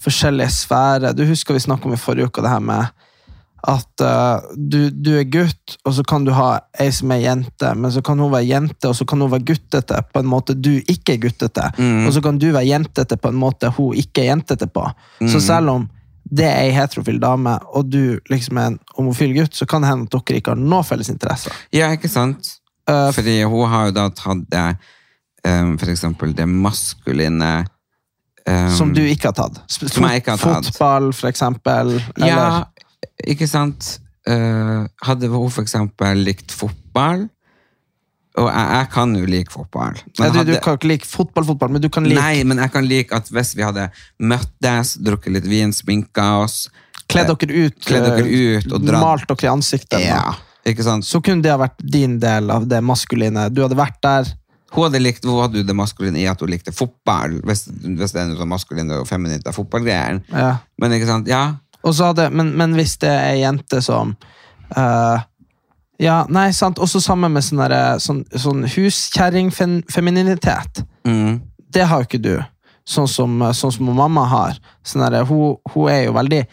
forskjellige 0.01 0.49
sfærer. 0.55 1.13
Du 1.13 1.27
husker 1.29 1.53
vi 1.53 1.61
snakket 1.61 1.91
om 1.91 1.93
i 1.93 2.01
forrige 2.01 2.31
uke 2.31 2.41
det 2.41 2.49
her 2.49 2.63
med 2.65 2.87
at 3.69 4.01
uh, 4.01 4.41
du, 4.57 4.89
du 4.89 5.11
er 5.19 5.27
gutt, 5.29 5.75
og 5.85 5.93
så 5.93 6.05
kan 6.09 6.25
du 6.25 6.31
ha 6.33 6.63
ei 6.81 6.89
som 6.97 7.13
er 7.13 7.21
jente, 7.21 7.75
men 7.77 7.93
så 7.93 8.01
kan 8.05 8.17
hun 8.17 8.33
være 8.33 8.49
jente, 8.49 8.89
og 8.89 8.97
så 8.97 9.05
kan 9.05 9.21
hun 9.21 9.29
være 9.35 9.45
guttete 9.51 10.01
på 10.09 10.23
en 10.23 10.31
måte 10.31 10.57
du 10.57 10.73
ikke 10.81 11.19
er 11.19 11.21
guttete. 11.27 11.67
Og 12.07 12.15
så 12.17 12.23
kan 12.25 12.41
du 12.41 12.49
være 12.49 12.71
jentete 12.71 13.21
på 13.21 13.29
en 13.29 13.41
måte 13.43 13.69
hun 13.77 14.01
ikke 14.01 14.25
er 14.25 14.31
jentete 14.33 14.71
på. 14.73 14.87
Så 15.29 15.43
selv 15.45 15.75
om 15.75 15.89
det 16.31 16.47
er 16.47 16.61
ei 16.63 16.71
heterofil 16.75 17.19
dame, 17.23 17.57
og 17.75 17.89
du 17.91 18.19
liksom 18.31 18.59
er 18.61 18.71
en 18.73 18.79
homofil 18.97 19.35
gutt, 19.35 19.57
så 19.59 19.67
kan 19.67 19.83
det 19.83 19.91
hende 19.91 20.07
at 20.07 20.15
dere 20.29 20.39
ikke 20.41 20.55
har 20.55 20.61
noe 20.63 20.87
felles 20.87 21.11
interesser. 21.13 21.55
Ja, 21.75 21.91
ikke 21.97 22.11
sant? 22.13 22.57
Uh, 22.91 23.11
Fordi 23.15 23.41
hun 23.47 23.69
har 23.71 23.89
jo 23.91 23.95
da 23.99 24.07
tatt 24.15 24.47
det, 24.51 24.67
um, 25.47 25.77
for 25.79 25.91
eksempel 25.93 26.33
det 26.37 26.47
maskuline 26.51 27.51
um, 28.49 28.71
Som 28.77 28.95
du 28.95 29.03
ikke 29.03 29.31
har 29.31 29.37
tatt. 29.39 29.61
Sp- 29.71 29.91
Som 29.93 30.07
jeg 30.09 30.23
ikke 30.23 30.37
har 30.37 30.43
tatt. 30.43 30.71
Fotball, 30.73 31.11
for 31.15 31.31
eksempel. 31.31 31.93
Ja, 32.19 32.65
ikke 33.27 33.47
sant? 33.51 33.99
Uh, 34.29 34.87
hadde 35.03 35.31
hun 35.33 35.51
for 35.51 35.63
eksempel 35.65 36.25
likt 36.27 36.53
fotball, 36.53 37.29
og 38.41 38.49
jeg, 38.49 38.67
jeg 38.75 38.89
kan 38.95 39.15
jo 39.19 39.27
like 39.29 39.53
fotball. 39.53 39.97
Ja, 40.19 40.27
du, 40.31 40.33
du 40.33 40.39
hadde- 40.41 40.61
kan 40.65 40.79
ikke 40.79 40.89
like 40.91 41.07
fotball, 41.09 41.45
fotball, 41.53 41.71
men 41.77 41.83
du 41.85 41.89
kan 41.93 42.07
like 42.09 42.19
Nei, 42.21 42.45
men 42.49 42.59
jeg 42.63 42.73
kan 42.75 42.87
like 42.89 43.13
at 43.17 43.29
hvis 43.31 43.55
vi 43.59 43.65
hadde 43.67 43.89
møttes, 44.19 44.95
drukket 45.05 45.35
litt 45.37 45.49
vin, 45.51 45.73
sminka 45.77 46.27
oss 46.45 46.65
Kledd 47.11 47.27
dere 47.33 47.65
ut, 47.67 47.79
kledd 47.83 48.05
dere 48.07 48.23
eh, 48.27 48.59
ut 48.63 48.73
og 48.77 48.85
dratt. 48.87 49.03
malt 49.03 49.25
dere 49.27 49.49
i 49.49 49.51
ansiktet. 49.51 50.05
Ja, 50.05 50.29
ikke 50.71 50.85
sant? 50.87 51.03
Så 51.09 51.19
kunne 51.27 51.43
det 51.43 51.51
ha 51.51 51.57
vært 51.59 51.81
din 51.83 52.21
del 52.23 52.53
av 52.55 52.69
det 52.71 52.79
maskuline. 52.87 53.49
Du 53.51 53.65
hadde 53.65 53.75
vært 53.79 53.99
der. 54.07 54.29
Hun 54.71 54.85
hadde, 54.87 55.01
likt, 55.03 55.25
hun 55.27 55.41
hadde 55.43 55.59
jo 55.59 55.67
det 55.67 55.75
maskuline 55.75 56.21
i 56.23 56.29
at 56.31 56.39
hun 56.39 56.53
likte 56.53 56.71
fotball, 56.71 57.41
hvis, 57.49 57.65
hvis 57.67 58.15
det 58.15 58.21
er 58.23 58.29
noe 58.31 58.39
sånn 58.39 58.53
maskulint 58.53 58.95
og 59.01 59.09
feminint 59.11 59.49
av 59.51 59.57
fotballgreier. 59.59 60.21
Ja. 60.31 60.53
Men 60.79 60.95
ikke 60.95 61.09
sant, 61.11 61.27
ja, 61.27 61.57
Og 61.83 61.97
så 61.99 62.13
hadde, 62.13 62.29
men, 62.31 62.53
men 62.61 62.77
hvis 62.79 62.95
det 63.03 63.11
er 63.11 63.33
ei 63.33 63.41
jente 63.43 63.81
som 63.83 64.15
eh, 64.77 65.19
Ja, 66.01 66.23
nei, 66.33 66.49
sant. 66.57 66.79
Også 66.81 66.97
sammen 67.05 67.33
med 67.35 67.45
sånn, 67.45 67.61
sånn, 68.01 68.23
sånn 68.33 68.65
huskjerringfemininitet. 68.73 70.85
mm, 71.07 71.41
Det 71.71 71.85
har 71.87 72.01
jo 72.01 72.05
ikke 72.09 72.23
du. 72.23 72.43
Sånn 72.89 73.09
som, 73.09 73.37
sånn 73.55 73.73
som 73.73 73.87
mamma 73.95 74.25
har. 74.27 74.57
Sånn 74.83 75.03
derre, 75.05 75.25
hun, 75.29 75.57
hun 75.75 75.91
er 75.93 76.05
jo 76.07 76.13
veldig 76.17 76.47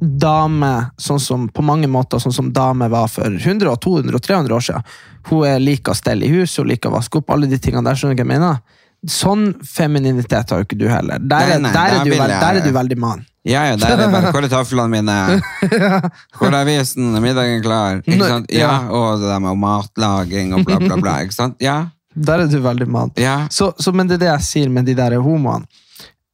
dame, 0.00 0.90
sånn 0.98 1.20
som 1.20 1.48
på 1.50 1.62
mange 1.66 1.88
måter 1.90 2.18
sånn 2.22 2.34
som 2.34 2.52
dame 2.54 2.88
var 2.90 3.08
for 3.10 3.26
100, 3.34 3.76
200 3.82 4.14
og 4.14 4.22
300 4.22 4.54
år 4.54 4.60
siden. 4.66 4.82
Hun 5.30 5.46
er 5.46 5.58
liker 5.62 5.92
å 5.94 5.98
stelle 5.98 6.26
i 6.26 6.34
huset, 6.34 6.60
hun 6.62 6.68
liker 6.70 6.90
å 6.90 6.98
vaske 6.98 7.18
opp, 7.18 7.30
alle 7.34 7.46
de 7.50 7.58
tingene 7.58 7.84
der. 7.86 7.94
skjønner 7.98 8.14
du 8.14 8.22
hva 8.22 8.26
jeg 8.26 8.34
mener? 8.34 8.60
Sånn 9.08 9.52
femininitet 9.62 10.50
har 10.50 10.58
jo 10.62 10.66
ikke 10.66 10.78
du 10.78 10.88
heller. 10.90 11.18
Der, 11.22 11.54
Nei, 11.54 11.58
nei, 11.62 11.72
der, 11.72 11.74
der 11.74 11.98
er, 11.98 12.04
du, 12.04 12.10
der 12.18 12.60
er 12.60 12.64
du 12.66 12.72
veldig 12.74 12.98
mann. 12.98 13.24
Ja, 13.46 13.62
ja, 13.70 13.76
der 13.76 13.86
er 14.02 14.10
bare 14.12 14.32
Hvor 14.34 14.42
er 14.44 14.48
tøflene 14.50 14.88
mine? 14.90 15.40
Hvor 16.38 16.48
er 16.50 16.56
avisen? 16.60 17.12
Middagen 17.22 17.62
klar? 17.62 18.00
Ikke 18.04 18.26
sant? 18.28 18.50
Ja, 18.52 18.72
og 18.90 19.20
det 19.22 19.28
der 19.30 19.38
med 19.40 19.56
matlaging 19.62 20.54
og 20.54 20.64
bla, 20.66 20.78
bla, 20.82 20.96
bla. 21.00 21.14
Ikke 21.24 21.34
sant? 21.36 21.56
Ja, 21.62 21.86
Der 22.18 22.42
er 22.42 22.46
du 22.50 22.58
veldig 22.60 22.88
mann. 22.90 23.12
ja. 23.16 23.46
Så, 23.50 23.72
så, 23.78 23.92
men 23.94 24.08
det 24.08 24.16
er 24.18 24.24
det 24.24 24.28
jeg 24.32 24.42
sier 24.48 24.68
med 24.74 24.84
de 24.90 24.94
der 24.98 25.14
homoene. 25.22 25.64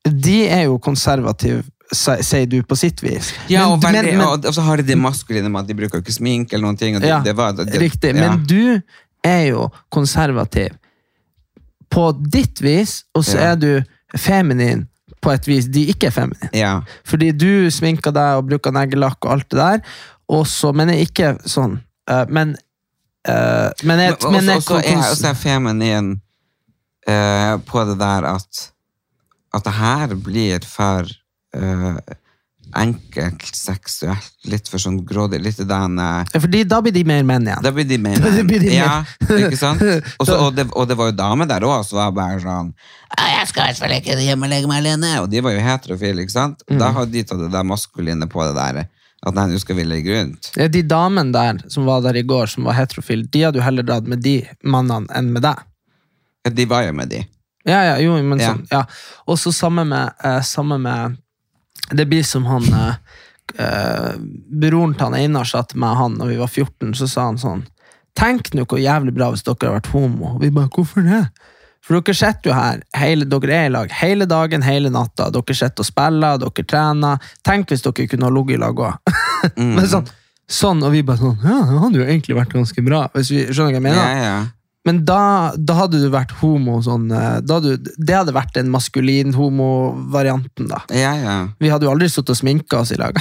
De 0.04 0.46
er 0.48 0.62
jo 0.64 0.78
konservative, 0.78 1.62
sier 1.92 2.46
du, 2.48 2.62
på 2.62 2.76
sitt 2.76 3.02
vis. 3.04 3.32
Ja, 3.52 3.66
og, 3.68 3.78
Men- 3.82 3.94
veldig, 3.94 4.02
men- 4.14 4.18
men- 4.18 4.26
og, 4.28 4.44
og 4.48 4.54
så 4.56 4.64
har 4.64 4.76
de 4.80 4.82
det 4.88 4.96
maskuline 4.98 5.48
med 5.52 5.60
at 5.60 5.68
de 5.68 5.74
bruker 5.74 6.00
ikke 6.00 6.12
smink 6.16 6.52
eller 6.52 6.64
noen 6.66 6.76
ting. 6.80 6.96
Og 6.96 7.02
det, 7.04 7.08
Ja, 7.12 7.20
det 7.24 7.36
var, 7.36 7.52
det, 7.52 7.68
Riktig. 7.80 8.14
ja. 8.16 8.30
Men 8.32 8.46
du 8.48 8.80
er 9.24 9.42
jo 9.52 9.68
konservativ 9.92 10.72
på 11.94 12.08
ditt 12.32 12.60
vis, 12.64 13.04
og 13.14 13.22
så 13.24 13.38
er 13.52 13.56
du 13.56 13.70
feminin 14.18 14.86
på 15.24 15.32
et 15.32 15.48
vis 15.48 15.68
de 15.72 15.86
ikke 15.92 16.10
er 16.10 16.14
feminine. 16.14 16.50
Ja. 16.56 16.74
Fordi 17.08 17.32
du 17.36 17.70
sminker 17.72 18.14
deg 18.14 18.40
og 18.40 18.50
bruker 18.50 18.74
neglelakk 18.74 19.24
og 19.24 19.38
alt 19.38 19.48
det 19.52 19.60
der, 19.60 19.96
og 20.34 20.46
så, 20.48 20.72
men 20.76 20.92
er 20.92 21.02
ikke 21.04 21.34
sånn. 21.48 21.78
Uh, 22.10 22.24
men 22.28 22.54
uh, 23.28 23.70
men, 23.84 24.04
jeg, 24.04 24.18
men 24.28 24.38
men 24.38 24.54
også, 24.58 24.78
også 24.78 24.84
jeg 24.84 25.00
også 25.00 25.30
er 25.30 25.40
feminin 25.40 26.12
uh, 27.08 27.56
på 27.64 27.88
det 27.90 27.98
der 28.00 28.28
at 28.34 28.68
at 29.54 29.66
det 29.68 29.74
her 29.76 30.14
blir 30.18 30.64
for 30.66 31.06
uh, 31.56 31.98
enkelt 32.78 33.44
seksuelt, 33.56 34.30
litt 34.50 34.68
for 34.70 34.82
sånn 34.82 34.98
grådig, 35.06 35.40
litt 35.44 35.60
den 35.68 35.98
uh, 36.00 36.24
fordi 36.32 36.64
da 36.68 36.80
blir 36.84 36.94
de 36.94 37.04
mer 37.08 37.22
menn 37.26 37.46
igjen. 37.46 37.62
Da 37.64 37.72
blir 37.74 37.86
de 37.88 37.98
mer 37.98 38.18
menn. 38.20 38.40
de 38.50 38.58
mer. 38.60 38.66
Ja, 38.74 38.94
ikke 39.24 39.58
sant? 39.60 39.82
Også, 40.20 40.36
og, 40.36 40.54
det, 40.56 40.66
og 40.72 40.88
det 40.90 40.96
var 40.98 41.12
jo 41.12 41.16
damer 41.18 41.48
der 41.50 41.66
òg 41.68 41.84
som 41.86 42.00
var 42.02 42.12
bare 42.16 42.40
sånn 42.42 42.74
'Jeg 43.14 43.46
skal 43.48 43.62
i 43.62 43.66
hvert 43.70 43.78
fall 43.82 43.94
ikke 43.94 44.18
hjemme 44.18 44.48
og 44.48 44.50
legge 44.50 44.68
meg 44.68 44.82
alene.' 44.82 45.20
Og 45.22 45.30
de 45.30 45.40
var 45.44 45.54
jo 45.54 45.62
heterofile, 45.62 46.24
ikke 46.24 46.34
sant? 46.34 46.64
Mm. 46.68 46.78
Da 46.82 46.90
hadde 46.96 47.12
de 47.12 47.22
tatt 47.22 47.42
det 47.44 47.52
der 47.52 47.66
maskuline 47.68 48.26
på 48.30 48.42
det 48.48 48.54
der. 48.58 48.88
At 49.24 49.36
nei, 49.36 49.46
nå 49.48 49.60
skal 49.60 49.78
vi 49.78 49.84
legge 49.88 50.16
rundt. 50.18 50.50
Ja, 50.58 50.66
De 50.68 50.82
damene 50.82 51.32
der 51.32 51.62
som 51.72 51.86
var 51.88 52.02
der 52.04 52.18
i 52.20 52.24
går, 52.26 52.50
som 52.52 52.66
var 52.68 52.76
heterofile, 52.76 53.24
de 53.30 53.44
hadde 53.46 53.60
jo 53.60 53.64
heller 53.64 53.86
dratt 53.86 54.08
med 54.10 54.20
de 54.24 54.42
mannene 54.64 55.08
enn 55.16 55.30
med 55.32 55.46
deg. 55.46 55.62
Ja, 56.44 56.50
de 56.52 56.66
var 56.68 56.84
jo 56.84 56.92
med 56.92 57.08
de. 57.14 57.22
Ja, 57.64 57.80
ja, 57.88 57.94
jo, 58.04 58.18
men 58.22 58.38
Ja. 58.38 58.52
sånn, 58.52 58.66
ja. 58.70 58.82
Og 59.26 59.38
så 59.40 59.52
samme 59.52 59.86
med, 59.88 60.12
eh, 60.22 60.40
samme 60.42 60.78
med 60.78 61.16
Det 61.90 62.06
blir 62.08 62.24
som 62.24 62.46
han 62.48 62.64
eh, 62.72 62.94
eh, 63.60 64.12
Broren 64.62 64.94
til 64.96 65.08
han 65.08 65.16
Einar 65.18 65.48
sa 65.48 65.64
til 65.68 65.82
meg 65.82 65.98
han 65.98 66.18
da 66.20 66.28
vi 66.30 66.40
var 66.40 66.48
14, 66.48 66.94
så 66.96 67.08
sa 67.10 67.28
han 67.28 67.40
sånn 67.40 67.64
Tenk 68.14 68.52
nå 68.54 68.62
hvor 68.70 68.78
jævlig 68.78 69.10
bra 69.16 69.32
hvis 69.32 69.42
dere 69.42 69.66
har 69.66 69.80
vært 69.80 69.90
homo. 69.90 70.36
Og 70.36 70.42
vi 70.44 70.52
bare, 70.54 70.70
hvorfor 70.70 71.02
det? 71.02 71.24
For 71.84 71.98
dere 71.98 72.14
sitter 72.16 72.48
jo 72.48 72.56
her, 72.56 72.82
hele, 72.96 73.26
dere 73.28 73.56
er 73.56 73.66
i 73.66 73.72
lag 73.74 73.90
hele 73.98 74.28
dagen, 74.30 74.62
hele 74.64 74.92
natta. 74.94 75.26
Dere 75.34 75.56
sitter 75.58 75.82
og 75.82 75.88
spiller, 75.88 76.38
dere 76.40 76.66
trener. 76.70 77.32
Tenk 77.44 77.74
hvis 77.74 77.82
dere 77.84 78.06
kunne 78.08 78.28
ha 78.28 78.32
ligget 78.32 78.56
i 78.56 78.60
lag 78.62 78.84
òg. 78.86 79.16
Men 79.58 79.88
sånn, 79.90 80.06
sånn, 80.46 80.84
og 80.86 80.94
vi 80.94 81.02
bare 81.04 81.20
sånn 81.20 81.42
Ja, 81.42 81.58
det 81.66 81.82
hadde 81.82 82.00
jo 82.00 82.06
egentlig 82.06 82.38
vært 82.38 82.54
ganske 82.54 82.86
bra. 82.86 83.02
Hvis 83.18 83.34
vi, 83.34 83.42
skjønner 83.50 83.74
hva 83.74 83.80
jeg 83.80 83.86
mener? 83.90 84.00
Ja, 84.00 84.22
ja. 84.22 84.38
Men 84.84 85.00
da, 85.08 85.52
da 85.56 85.78
hadde 85.78 86.00
du 86.02 86.10
vært 86.12 86.34
homo 86.42 86.76
sånn 86.84 87.06
eh, 87.14 87.38
hadde, 87.40 87.78
Det 87.96 88.16
hadde 88.16 88.34
vært 88.36 88.52
den 88.58 88.68
maskulin-homo-varianten, 88.72 90.68
da. 90.68 90.82
ja, 90.92 91.14
ja. 91.16 91.36
Vi 91.60 91.72
hadde 91.72 91.88
jo 91.88 91.94
aldri 91.94 92.10
sittet 92.12 92.34
og 92.34 92.40
sminka 92.42 92.82
oss 92.82 92.92
i 92.92 93.00
lag. 93.00 93.16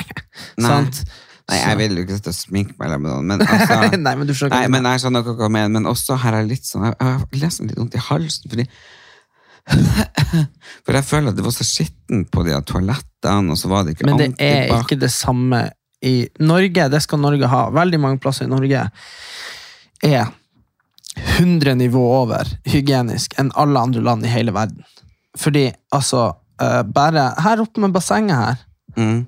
Nei. 0.60 0.68
Sant? 0.68 1.00
Nei, 1.48 1.58
jeg 1.62 1.78
vil 1.80 1.96
jo 1.96 2.04
ikke 2.04 2.18
sitte 2.18 2.32
og 2.34 2.36
sminke 2.36 2.74
meg 2.76 2.90
eller 2.90 3.00
noe, 3.00 3.24
men 3.24 3.40
altså 3.40 3.78
Nei, 4.06 4.14
men 4.20 4.28
du 4.28 4.34
skjønner 4.36 4.52
Nei, 4.52 4.64
jeg 4.66 4.72
men 4.74 4.88
jeg 4.90 5.00
skjønner 5.04 5.24
hva 5.24 5.36
du 5.38 5.54
mener, 5.54 5.72
men 5.78 5.88
også 5.88 6.18
her 6.20 6.36
er 6.36 6.44
jeg 6.44 6.50
litt 6.50 6.68
sånn 6.68 6.84
Jeg 6.84 6.96
jeg 6.98 7.08
har 7.08 7.22
nesten 7.40 7.70
litt 7.70 7.80
vondt 7.80 7.96
i 7.96 8.02
halsen, 8.04 8.52
fordi 8.52 8.66
For 10.84 10.96
jeg 10.96 11.06
føler 11.08 11.32
at 11.32 11.38
det 11.38 11.44
var 11.46 11.54
så 11.56 11.64
skittent 11.66 12.28
på 12.32 12.44
de 12.44 12.56
toalettene, 12.68 13.54
og 13.54 13.60
så 13.60 13.70
var 13.72 13.86
det 13.86 13.96
ikke 13.96 14.10
Men 14.10 14.20
det 14.20 14.28
er 14.44 14.74
ikke 14.76 15.00
det 15.00 15.10
samme 15.12 15.64
i 16.04 16.14
Norge. 16.38 16.84
Det 16.92 17.00
skal 17.02 17.20
Norge 17.20 17.48
ha. 17.50 17.64
Veldig 17.74 17.98
mange 18.00 18.20
plasser 18.22 18.46
i 18.46 18.50
Norge 18.52 18.84
er 20.06 20.28
100 21.38 21.74
nivå 21.78 22.02
over 22.20 22.48
hygienisk 22.68 23.34
enn 23.40 23.52
alle 23.58 23.80
andre 23.80 24.02
land 24.04 24.26
i 24.26 24.32
hele 24.32 24.54
verden. 24.56 24.84
Fordi, 25.38 25.68
altså 25.94 26.32
eh, 26.60 26.82
Bare 26.82 27.32
her 27.44 27.60
oppe 27.62 27.82
med 27.84 27.92
bassenget 27.94 28.34
her 28.34 28.62
mm. 28.96 29.18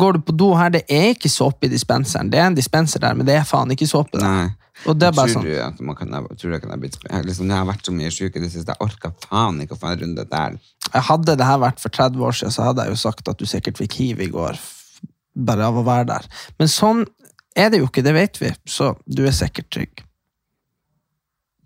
Går 0.00 0.16
du 0.16 0.22
på 0.26 0.34
do 0.34 0.48
her, 0.58 0.72
det 0.74 0.82
er 0.90 1.12
ikke 1.12 1.30
såpe 1.30 1.68
i 1.68 1.70
dispenseren. 1.70 2.26
Det 2.32 2.40
er 2.40 2.48
en 2.48 2.56
dispenser 2.56 2.98
der, 2.98 3.14
men 3.14 3.28
det 3.28 3.36
er 3.38 3.44
faen 3.46 3.70
ikke 3.70 3.86
såpe 3.86 4.18
der. 4.18 4.48
Og 4.84 4.96
det 4.98 5.06
er 5.06 5.14
bare 5.14 5.30
tror 5.30 5.44
sånn 5.44 5.76
du 5.78 5.92
kan, 5.94 6.16
jeg 6.16 6.38
tror 6.40 6.54
jeg 6.56 6.62
kan 6.64 6.72
jeg, 6.74 7.22
liksom, 7.28 7.52
jeg 7.52 7.56
har 7.56 7.68
vært 7.68 7.86
så 7.86 7.94
mye 7.94 8.10
sjuk 8.12 8.34
i 8.34 8.42
det 8.42 8.50
siste, 8.50 8.74
jeg 8.74 8.82
orker 8.82 9.14
faen 9.22 9.60
ikke 9.62 9.76
å 9.76 9.80
få 9.80 9.92
en 9.92 10.00
runde 10.02 10.24
der. 10.32 10.58
Hadde 10.90 11.36
det 11.38 11.46
her 11.46 11.62
vært 11.62 11.78
for 11.80 11.94
30 11.94 12.26
år 12.28 12.36
siden, 12.40 12.56
så 12.56 12.66
hadde 12.66 12.84
jeg 12.84 12.96
jo 12.96 13.00
sagt 13.04 13.30
at 13.30 13.38
du 13.38 13.46
sikkert 13.46 13.78
fikk 13.80 13.96
hiv 14.02 14.24
i 14.26 14.28
går. 14.34 14.58
Bare 15.46 15.70
av 15.70 15.78
å 15.78 15.86
være 15.86 16.10
der. 16.10 16.28
Men 16.58 16.72
sånn 16.72 17.06
er 17.56 17.70
det 17.72 17.80
jo 17.80 17.88
ikke, 17.88 18.04
det 18.04 18.16
vet 18.16 18.42
vi. 18.42 18.52
Så 18.68 18.92
du 19.06 19.24
er 19.24 19.34
sikkert 19.36 19.70
trygg. 19.72 20.05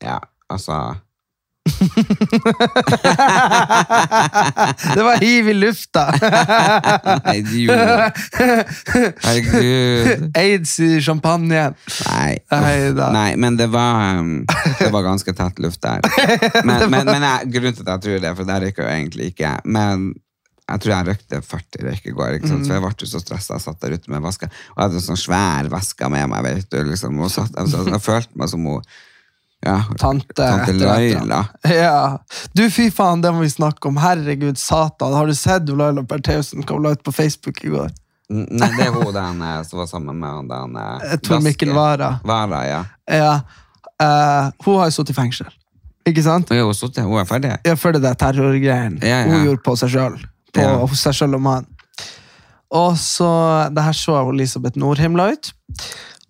Ja, 0.01 0.17
altså 0.49 0.97
Det 4.95 5.03
var 5.03 5.17
hiv 5.21 5.49
i 5.49 5.55
lufta! 5.55 6.13
Nei, 7.25 7.39
idiot. 7.39 7.79
Herregud. 9.25 10.31
Aids 10.39 10.81
i 10.81 11.01
champagnen. 11.05 11.75
Nei. 12.09 12.39
Nei 13.13 13.37
men 13.41 13.57
det 13.61 13.69
var, 13.73 14.19
um, 14.21 14.47
det 14.79 14.91
var 14.93 15.03
ganske 15.07 15.33
tett 15.37 15.59
luft 15.63 15.83
der. 15.85 16.01
Men, 16.67 16.91
men, 16.91 17.05
men 17.07 17.23
jeg, 17.25 17.51
grunnen 17.55 17.75
til 17.77 17.85
at 17.85 17.91
jeg 17.93 18.01
tror 18.05 18.19
det, 18.23 18.31
for 18.37 18.45
der 18.49 18.61
røyker 18.65 18.83
jo 18.85 18.91
egentlig 18.93 19.25
ikke. 19.33 19.51
Men 19.65 19.97
jeg 20.71 20.79
tror 20.83 20.93
jeg 20.93 21.07
røykte 21.09 21.37
40 21.47 21.87
røyk 21.87 22.05
i 22.07 22.17
går, 22.17 22.31
ikke 22.39 22.51
sant? 22.51 22.67
så 22.67 22.73
jeg 22.77 22.83
ble 22.85 22.93
så 23.11 23.21
stressa. 23.23 23.55
Jeg 23.57 23.65
satt 23.65 23.83
der 23.83 23.95
ute 23.97 24.09
med 24.13 24.21
vaska, 24.25 24.47
og 24.47 24.77
jeg 24.77 24.83
hadde 24.85 24.97
en 25.01 25.07
sånn 25.07 25.21
svær 25.21 25.65
veske 25.73 26.05
med 26.13 26.25
meg. 26.31 26.41
vet 26.47 26.69
du, 26.71 26.79
liksom, 26.91 27.13
og 27.21 27.29
satt, 27.33 27.53
jeg, 27.57 27.67
jeg 27.91 28.03
følte 28.05 28.35
meg 28.39 28.49
som 28.53 28.61
hun 28.69 28.81
ja, 29.67 29.85
Tante, 29.99 30.35
tante. 30.35 30.73
Laila. 30.73 31.45
Ja. 31.69 32.19
Du, 32.57 32.65
fy 32.73 32.91
faen, 32.91 33.21
det 33.21 33.33
må 33.35 33.45
vi 33.45 33.51
snakke 33.53 33.89
om. 33.89 33.99
Herregud, 34.01 34.59
satan. 34.59 35.13
Har 35.13 35.27
du 35.29 35.35
sett 35.37 35.69
Laila 35.69 36.03
Bertheussen 36.03 36.65
la 36.69 36.95
ut 36.97 37.03
på 37.05 37.13
Facebook 37.13 37.65
i 37.65 37.73
går? 37.75 37.91
Nei, 38.31 38.69
det 38.79 38.87
er 38.87 38.93
hun 38.95 39.11
den 39.13 39.41
eh, 39.43 39.63
som 39.67 39.81
var 39.83 39.89
sammen 39.91 40.21
med 40.21 40.31
han 40.31 40.49
den 40.49 40.77
eh, 40.79 41.17
Tor 41.27 41.41
Mikkel. 41.43 41.73
Wara. 41.75 42.13
Vara, 42.25 42.61
ja. 42.69 42.85
Ja. 43.11 43.33
Uh, 44.01 44.53
hun 44.65 44.79
har 44.79 44.87
jo 44.89 44.95
sittet 44.95 45.13
i 45.13 45.19
fengsel. 45.19 45.51
Ikke 46.09 46.23
sant? 46.25 46.51
Og 46.55 46.71
hun, 46.71 47.19
er 47.21 47.27
ferdig. 47.29 47.57
Ja, 47.67 47.75
for 47.77 47.93
det 47.93 48.01
der 48.07 48.17
terrorgreiene 48.17 49.03
Ja, 49.05 49.25
ja. 49.25 49.29
hun 49.29 49.45
gjorde 49.45 49.65
på 49.67 49.75
seg 49.77 49.93
sjøl. 49.93 50.17
På 50.55 50.63
Ja. 50.65 50.87
seg 50.97 51.19
sjøl 51.19 51.37
og 51.37 51.43
mannen. 51.45 51.69
Og 52.71 52.95
så 53.03 53.29
Det 53.75 53.83
her 53.83 53.93
så 53.99 54.17
Elisabeth 54.31 54.79
Nordhimla 54.79 55.27
la 55.27 55.33
ut. 55.35 55.53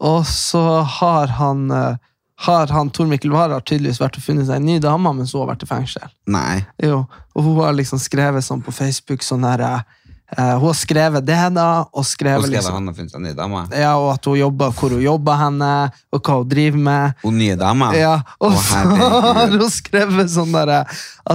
Og 0.01 0.25
så 0.27 0.83
har 0.83 1.27
han 1.37 1.71
eh, 1.71 1.97
har 2.46 2.70
han 2.72 2.88
Tor 2.94 3.09
Mikkel 3.11 3.33
Wara 3.35 3.59
tydeligvis 3.61 4.00
vært 4.00 4.16
og 4.16 4.24
funnet 4.24 4.46
seg 4.48 4.61
en 4.61 4.68
ny 4.68 4.79
dame 4.81 5.11
mens 5.12 5.35
hun 5.35 5.42
har 5.42 5.50
vært 5.53 5.64
i 5.66 5.68
fengsel. 5.68 6.07
Nei. 6.33 6.62
Jo, 6.81 7.03
og 7.37 7.44
hun 7.44 7.59
har 7.61 7.74
liksom 7.76 8.00
skrevet 8.00 8.46
sånn 8.46 8.62
på 8.64 8.72
Facebook 8.72 9.24
sånn 9.26 9.44
her 9.44 9.61
eh, 9.66 9.83
Hun 10.57 10.64
har 10.70 10.79
skrevet 10.79 11.26
det, 11.26 11.37
da, 11.57 11.66
og 11.92 12.07
skrevet 12.09 12.46
Hun 12.46 12.48
skrevet 12.48 12.55
liksom 12.55 12.79
han 12.79 12.88
har 12.88 12.96
funnet 12.96 13.12
seg 13.12 13.20
en 13.20 13.29
ny 13.29 13.35
dame. 13.37 13.62
ja, 13.83 13.92
og 14.00 14.09
at 14.14 14.31
hun 14.31 14.38
jobber 14.40 14.72
hvor 14.79 14.96
hun 14.96 15.05
jobber 15.05 15.40
henne, 15.42 15.70
og 16.14 16.22
hva 16.24 16.38
hun 16.40 16.48
driver 16.55 16.85
med. 16.88 17.20
Hun 17.26 17.38
nye 17.42 17.59
dama? 17.61 17.90
Ja, 17.98 18.16
og 18.40 18.57
Å, 18.57 18.64
så 18.64 18.83
har 18.88 19.55
hun 19.59 19.68
skrevet 19.74 20.33
sånn 20.33 20.57
der, 20.57 20.74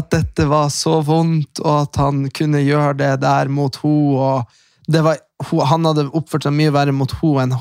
at 0.01 0.11
dette 0.15 0.49
var 0.49 0.73
så 0.73 0.97
vondt, 1.05 1.61
og 1.61 1.73
at 1.83 2.01
han 2.01 2.25
kunne 2.33 2.65
gjøre 2.65 2.97
det 3.05 3.13
der 3.27 3.51
mot 3.53 3.77
henne. 3.83 4.25
Og 4.25 4.89
det 4.89 5.01
var, 5.05 5.21
hun, 5.51 5.65
han 5.69 5.85
hadde 5.91 6.09
oppført 6.17 6.49
seg 6.49 6.53
mye 6.57 6.73
verre 6.73 6.93
mot 6.95 7.13
henne 7.21 7.45
enn, 7.45 7.59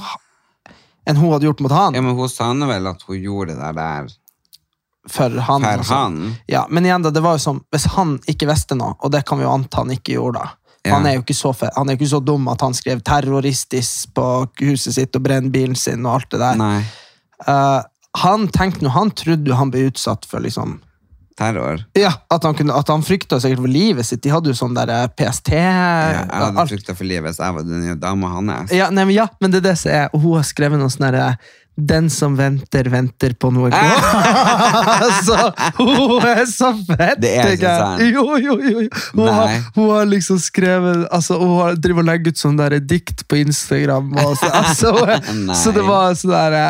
enn 1.07 1.17
hun 1.21 1.33
hadde 1.35 1.47
gjort 1.49 1.61
mot 1.65 1.73
han. 1.75 1.95
Ja, 1.97 2.03
men 2.05 2.17
hun 2.17 2.29
sa 2.33 2.53
nå 2.57 2.67
vel 2.71 2.87
at 2.91 3.03
hun 3.09 3.19
gjorde 3.21 3.57
det 3.59 3.71
der 3.77 4.11
For 5.09 5.31
han. 5.31 5.63
for 5.63 5.83
sånn. 5.85 6.19
han. 6.21 6.37
Ja, 6.49 6.67
men 6.71 6.87
igjen 6.89 7.03
da, 7.05 7.11
det 7.13 7.21
var 7.25 7.37
jo 7.37 7.43
som, 7.45 7.63
hvis 7.75 7.85
han 7.97 8.19
ikke 8.31 8.49
visste 8.49 8.77
noe, 8.79 8.95
og 9.05 9.13
det 9.13 9.25
kan 9.29 9.39
vi 9.39 9.45
jo 9.45 9.53
anta 9.53 9.83
han 9.83 9.91
ikke 9.93 10.15
gjorde 10.17 10.41
da, 10.41 10.51
Ja. 10.85 10.95
han, 10.97 11.07
er 11.07 11.15
jo 11.19 11.23
ikke 11.25 11.37
så 11.37 11.53
han 11.77 11.89
er 11.89 11.97
ikke 11.99 12.09
så 12.09 12.21
dum 12.25 12.49
at 12.53 12.61
han 12.61 12.75
skrev 12.77 13.01
terroristisk 13.05 14.15
på 14.17 14.25
huset 14.61 14.95
sitt 14.97 15.17
og 15.17 15.23
brenner 15.25 15.51
bilen 15.53 15.77
sin 15.77 16.05
og 16.07 16.15
alt 16.21 16.31
det 16.31 16.41
der. 16.41 16.57
Nei. 16.61 16.83
Uh, 17.49 17.83
han 18.21 18.49
tenkte 18.49 18.85
nå, 18.85 18.91
han 18.95 19.11
trodde 19.11 19.57
han 19.59 19.71
ble 19.73 19.89
utsatt 19.91 20.25
for 20.29 20.41
liksom 20.45 20.79
Terror. 21.39 21.81
Ja, 21.99 22.13
at 22.31 22.45
han, 22.47 22.55
kunne, 22.55 22.77
at 22.79 22.89
han 22.93 23.03
frykta 23.03 23.41
sikkert 23.43 23.65
for 23.65 23.73
livet 23.75 24.07
sitt. 24.07 24.23
De 24.23 24.31
hadde 24.31 24.53
jo 24.53 24.55
sånn 24.55 24.77
der 24.77 24.93
eh, 24.95 25.09
PST 25.19 25.51
Ja, 25.51 26.23
jeg 26.23 26.29
hadde 26.31 26.67
frykta 26.71 26.95
for 26.95 27.09
livet 27.11 27.33
hvis 27.33 27.41
jeg 27.43 27.57
var 27.57 27.67
den 27.67 27.83
nye 27.83 27.97
dama 27.99 28.31
hans. 28.37 28.71
Ja, 28.75 28.87
nei, 28.95 29.09
men 29.09 29.17
ja, 29.17 29.27
men 29.43 29.51
det 29.51 29.65
er 29.65 29.69
det 29.73 29.77
som 29.81 29.91
er 29.97 30.15
Og 30.15 30.23
hun 30.23 30.37
har 30.39 30.47
skrevet 30.47 30.79
noe 30.79 30.93
sånn 30.95 31.09
derre 31.09 31.33
Den 31.75 32.07
som 32.15 32.37
venter, 32.39 32.87
venter 32.93 33.35
på 33.35 33.51
noe 33.51 33.67
godt. 33.75 34.15
altså, 35.09 35.39
hun 35.81 36.23
er 36.23 36.45
så 36.47 36.71
fett! 36.87 37.19
Det 37.25 37.33
er 37.35 37.51
jeg. 37.57 37.65
sant. 37.67 38.05
Jo, 38.15 38.39
jo, 38.39 38.55
jo. 38.63 38.87
Hun, 39.17 39.27
har, 39.27 39.59
hun 39.75 39.91
har 39.91 40.07
liksom 40.07 40.39
skrevet 40.39 41.03
altså, 41.11 41.41
Hun 41.43 41.57
har 41.65 41.75
driver 41.83 42.07
og 42.07 42.11
legger 42.13 42.31
ut 42.31 42.45
sånn 42.45 42.63
der 42.63 42.79
dikt 42.79 43.27
på 43.27 43.43
Instagram. 43.43 44.15
Og 44.23 44.39
så, 44.39 44.55
altså, 44.63 44.95
hun 45.33 45.51
så 45.51 45.75
det 45.75 45.83
var 45.91 46.15
sånn 46.23 46.37
der 46.37 46.61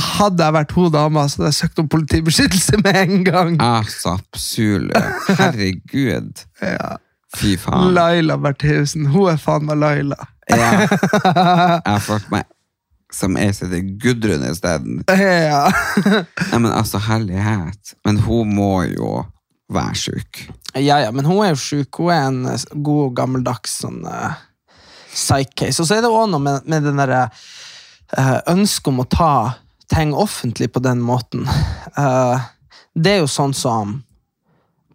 Hadde 0.00 0.44
jeg 0.46 0.56
vært 0.56 0.72
hun 0.72 0.92
dama, 0.94 1.26
så 1.28 1.42
hadde 1.42 1.50
jeg 1.50 1.58
søkt 1.58 1.80
om 1.82 1.88
politibeskyttelse 1.92 2.78
med 2.80 3.00
en 3.02 3.24
gang. 3.26 3.56
Altså, 3.60 4.16
absolutt. 4.18 5.32
Herregud. 5.38 6.46
Ja. 6.62 6.96
Fy 7.32 7.56
faen. 7.56 7.94
Laila 7.96 8.36
Bertheussen. 8.36 9.06
Hun 9.08 9.32
er 9.32 9.38
faen 9.40 9.64
meg 9.64 9.80
Laila. 9.80 10.18
Ja. 10.52 10.84
Jeg 10.84 11.80
har 11.88 12.02
fått 12.04 12.28
meg 12.32 12.44
som 13.12 13.36
ei 13.36 13.52
som 13.52 13.68
heter 13.68 13.96
Gudrun 14.00 14.44
isteden. 14.50 15.02
Ja. 15.12 15.68
Nei, 16.04 16.58
men 16.58 16.70
altså, 16.72 17.00
herlighet. 17.02 17.94
Men 18.04 18.20
hun 18.24 18.54
må 18.56 18.84
jo 18.88 19.22
være 19.72 19.96
sjuk. 19.96 20.44
Ja, 20.74 21.00
ja, 21.00 21.10
men 21.12 21.28
hun 21.28 21.44
er 21.44 21.52
jo 21.54 21.60
sjuk. 21.60 22.00
Hun 22.00 22.12
er 22.12 22.28
en 22.28 22.40
eh, 22.52 22.64
god, 22.84 23.12
gammeldags 23.16 23.78
sånn 23.82 24.02
uh, 24.08 24.32
psych-case. 25.12 25.80
Og 25.82 25.88
så 25.88 25.98
er 25.98 26.04
det 26.04 26.12
også 26.12 26.30
noe 26.32 26.44
med, 26.44 26.68
med 26.68 26.88
den 26.88 27.00
derre 27.00 27.26
uh, 28.16 28.38
ønsket 28.52 28.92
om 28.92 29.04
å 29.04 29.08
ta 29.08 29.34
ting 29.92 30.14
offentlig 30.14 30.72
på 30.72 30.82
den 30.84 31.00
måten. 31.04 31.46
Eh, 31.96 32.40
det 32.94 33.14
er 33.14 33.22
jo 33.22 33.30
sånn 33.30 33.54
som 33.56 33.98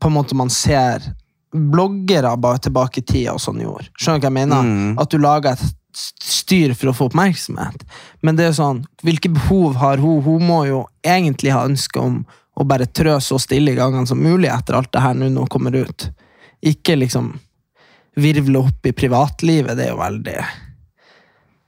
på 0.01 0.09
en 0.09 0.15
måte 0.17 0.37
man 0.37 0.49
ser 0.53 1.05
bloggere 1.53 2.35
bare 2.37 2.61
tilbake 2.61 3.01
i 3.01 3.05
tida 3.05 3.35
og 3.37 3.41
sånn 3.41 3.61
gjorde. 3.63 3.89
Skjønner 3.97 4.19
du 4.19 4.25
hva 4.25 4.31
jeg 4.31 4.37
mener? 4.37 4.65
Mm. 4.67 4.97
At 5.01 5.13
du 5.13 5.17
lager 5.21 5.55
et 5.55 5.77
styr 5.97 6.73
for 6.77 6.91
å 6.91 6.95
få 6.97 7.07
oppmerksomhet. 7.09 7.85
Men 8.21 8.37
det 8.37 8.45
er 8.45 8.51
jo 8.51 8.59
sånn, 8.59 8.83
hvilke 9.05 9.31
behov 9.33 9.79
har 9.81 10.01
hun? 10.01 10.21
Hun 10.25 10.45
må 10.45 10.59
jo 10.67 10.83
egentlig 11.05 11.55
ha 11.55 11.65
ønske 11.65 12.01
om 12.01 12.21
å 12.57 12.65
bare 12.67 12.89
trø 12.89 13.17
så 13.21 13.39
stille 13.41 13.73
i 13.73 13.77
gangene 13.77 14.09
som 14.09 14.21
mulig 14.21 14.49
etter 14.51 14.77
alt 14.77 14.91
det 14.93 15.01
her 15.01 15.17
nå 15.17 15.29
nå 15.33 15.47
kommer 15.53 15.75
ut. 15.77 16.09
Ikke 16.65 16.97
liksom 16.97 17.35
virvle 18.17 18.65
opp 18.65 18.85
i 18.89 18.95
privatlivet, 18.97 19.77
det 19.77 19.87
er 19.87 19.93
jo 19.93 19.99
veldig 20.01 20.39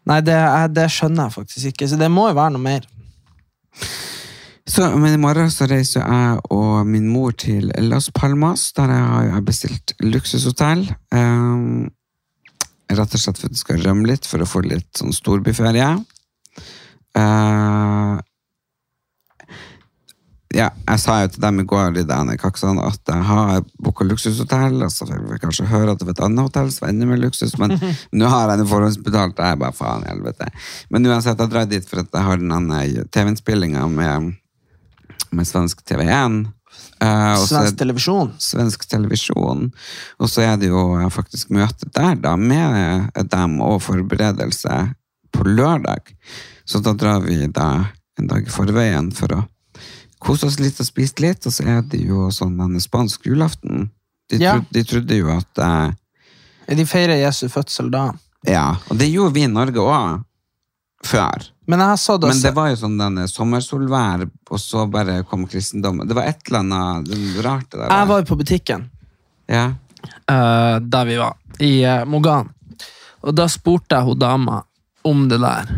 Nei, 0.09 0.23
det, 0.25 0.37
det 0.73 0.87
skjønner 0.89 1.27
jeg 1.27 1.35
faktisk 1.35 1.69
ikke, 1.69 1.85
så 1.91 1.97
det 1.99 2.07
må 2.09 2.23
jo 2.31 2.37
være 2.39 2.55
noe 2.55 2.63
mer. 2.63 2.85
Så, 4.69 4.85
men 5.01 5.15
i 5.15 5.21
morgen 5.21 5.49
så 5.49 5.65
reiser 5.69 6.03
jeg 6.03 6.41
og 6.53 6.85
min 6.85 7.07
mor 7.09 7.33
til 7.33 7.71
Las 7.89 8.11
Palmas, 8.13 8.67
der 8.77 8.91
jeg 8.93 9.31
har 9.33 9.45
bestilt 9.45 9.95
luksushotell. 10.03 10.83
Um, 11.15 11.89
rett 12.93 13.15
og 13.17 13.21
slett 13.21 13.41
for 13.41 13.49
at 13.49 13.57
jeg 13.57 13.63
skal 13.63 13.81
rømme 13.87 14.11
litt, 14.11 14.29
for 14.29 14.45
å 14.45 14.49
få 14.49 14.61
litt 14.67 15.01
sånn 15.01 15.15
storbyferie. 15.15 15.89
Uh, 17.17 18.21
ja, 20.55 20.71
jeg 20.87 20.99
sa 21.03 21.19
jo 21.21 21.29
til 21.29 21.43
dem 21.43 21.59
i 21.61 21.65
går 21.69 21.97
i 22.01 22.03
denne 22.09 22.33
kaksen 22.41 22.79
at 22.81 22.99
jeg 23.11 23.25
har 23.27 23.59
booka 23.85 24.05
luksushotell. 24.07 24.79
Og 24.81 24.89
så 24.93 25.05
fikk 25.05 25.25
vi 25.29 25.37
kanskje 25.43 25.67
høre 25.69 25.93
at 25.93 26.01
det 26.01 26.07
var 26.07 26.15
et 26.17 26.23
annet 26.25 26.47
hotell 26.47 26.71
som 26.73 26.85
var 26.87 26.93
enda 26.93 27.05
mer 27.09 27.21
luksus, 27.21 27.53
men 27.61 27.75
nå 28.17 28.29
har 28.33 28.49
jeg 28.53 28.63
det 28.63 28.69
forhåndsbetalt. 28.71 29.37
og 29.37 29.45
Jeg 29.45 29.57
er 29.57 29.61
bare 29.61 29.77
faen 29.77 30.05
i 30.07 30.09
helvete. 30.09 30.47
Men 30.89 31.05
uansett, 31.05 31.37
jeg 31.43 31.53
drar 31.53 31.67
dit 31.69 31.85
for 31.89 32.01
at 32.01 32.09
jeg 32.17 32.25
har 32.29 32.41
den 32.41 33.05
TV-innspillinga 33.13 33.83
med, 33.93 34.31
med 35.29 35.49
svensk 35.49 35.83
TV1. 35.85 36.39
Uh, 36.99 37.05
er- 37.05 37.45
Svensk 37.45 37.77
televisjon. 37.79 38.33
svensk 38.41 38.87
televisjon. 38.89 39.69
Og 40.19 40.31
så 40.33 40.43
er 40.47 40.57
det 40.59 40.71
jo 40.71 40.81
eh, 40.99 41.07
faktisk 41.13 41.53
møte 41.55 41.87
der, 41.95 42.17
da, 42.19 42.33
med 42.35 43.11
dem 43.31 43.59
og 43.63 43.81
forberedelse 43.85 44.81
på 45.35 45.45
lørdag. 45.45 46.09
Så 46.65 46.81
da 46.83 46.93
drar 46.97 47.21
vi 47.23 47.45
da 47.53 47.69
en 48.19 48.27
dag 48.27 48.49
i 48.49 48.51
forveien 48.51 49.13
for 49.15 49.37
å 49.37 49.41
kose 50.19 50.45
oss 50.49 50.59
litt 50.59 50.79
og 50.79 50.85
spist 50.87 51.19
litt, 51.23 51.45
og 51.47 51.53
så 51.55 51.65
er 51.67 51.81
det 51.87 52.01
jo 52.05 52.27
sånn 52.35 52.59
en 52.61 52.79
spansk 52.83 53.25
julaften. 53.29 53.89
De, 54.29 54.37
Ja. 54.37 54.53
trodde, 54.59 54.73
de 54.73 54.83
trodde 54.83 55.15
jo 55.17 55.29
at 55.33 55.57
eh, 55.65 56.75
De 56.75 56.85
feirer 56.85 57.17
Jesu 57.23 57.47
fødsel 57.49 57.89
da. 57.91 58.11
Ja, 58.45 58.75
og 58.89 58.97
det 58.99 59.07
gjorde 59.09 59.33
vi 59.33 59.43
i 59.43 59.47
Norge 59.51 59.81
òg. 59.81 60.23
Før. 61.03 61.45
Men 61.65 61.79
jeg 61.79 61.97
så 62.01 62.17
det, 62.19 62.27
Men 62.27 62.41
det 62.43 62.51
var 62.53 62.67
jo 62.69 62.75
sånn 62.75 62.97
denne 62.99 63.23
sommersolvær, 63.31 64.25
og 64.51 64.59
så 64.59 64.83
bare 64.91 65.23
kom 65.23 65.45
kristendommen. 65.47 66.07
Det 66.07 66.15
var 66.17 66.27
et 66.27 66.41
eller 66.49 66.59
annet 66.59 67.43
rart, 67.45 67.69
det 67.71 67.79
der. 67.79 67.89
Jeg 67.93 68.07
var 68.09 68.19
jo 68.19 68.25
på 68.25 68.37
butikken 68.41 68.89
Ja. 69.47 69.65
eh, 70.27 70.79
der 70.79 71.05
vi 71.05 71.15
var, 71.17 71.37
i 71.59 71.85
uh, 71.85 72.03
Mogan. 72.05 72.49
Og 73.23 73.33
da 73.35 73.47
spurte 73.47 73.95
jeg 73.95 74.03
hun 74.05 74.19
dama 74.19 74.63
om 75.09 75.25
det 75.31 75.39
der. 75.41 75.69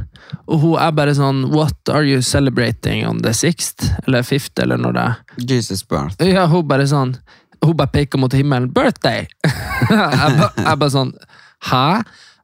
Og 0.47 0.59
hun 0.63 0.75
er 0.79 0.91
bare 0.95 1.13
sånn 1.17 1.41
What 1.51 1.89
are 1.91 2.03
you 2.07 2.21
celebrating 2.23 3.03
on 3.07 3.21
the 3.23 3.33
sixth? 3.35 3.87
Eller 4.07 4.23
fifth, 4.27 4.59
eller 4.63 4.79
når 4.79 4.95
det 4.97 5.05
er? 5.07 5.15
Jesus 5.55 5.83
birth. 5.87 6.19
Ja, 6.23 6.45
hun 6.51 6.67
bare 6.67 6.85
sånn 6.87 7.15
Hun 7.61 7.75
bare 7.77 7.91
peker 7.93 8.17
mot 8.21 8.33
himmelen. 8.33 8.71
Birthday! 8.73 9.27
jeg, 9.45 10.37
ba, 10.39 10.51
jeg 10.57 10.77
bare 10.81 10.93
sånn 10.93 11.11
Hæ? 11.71 11.83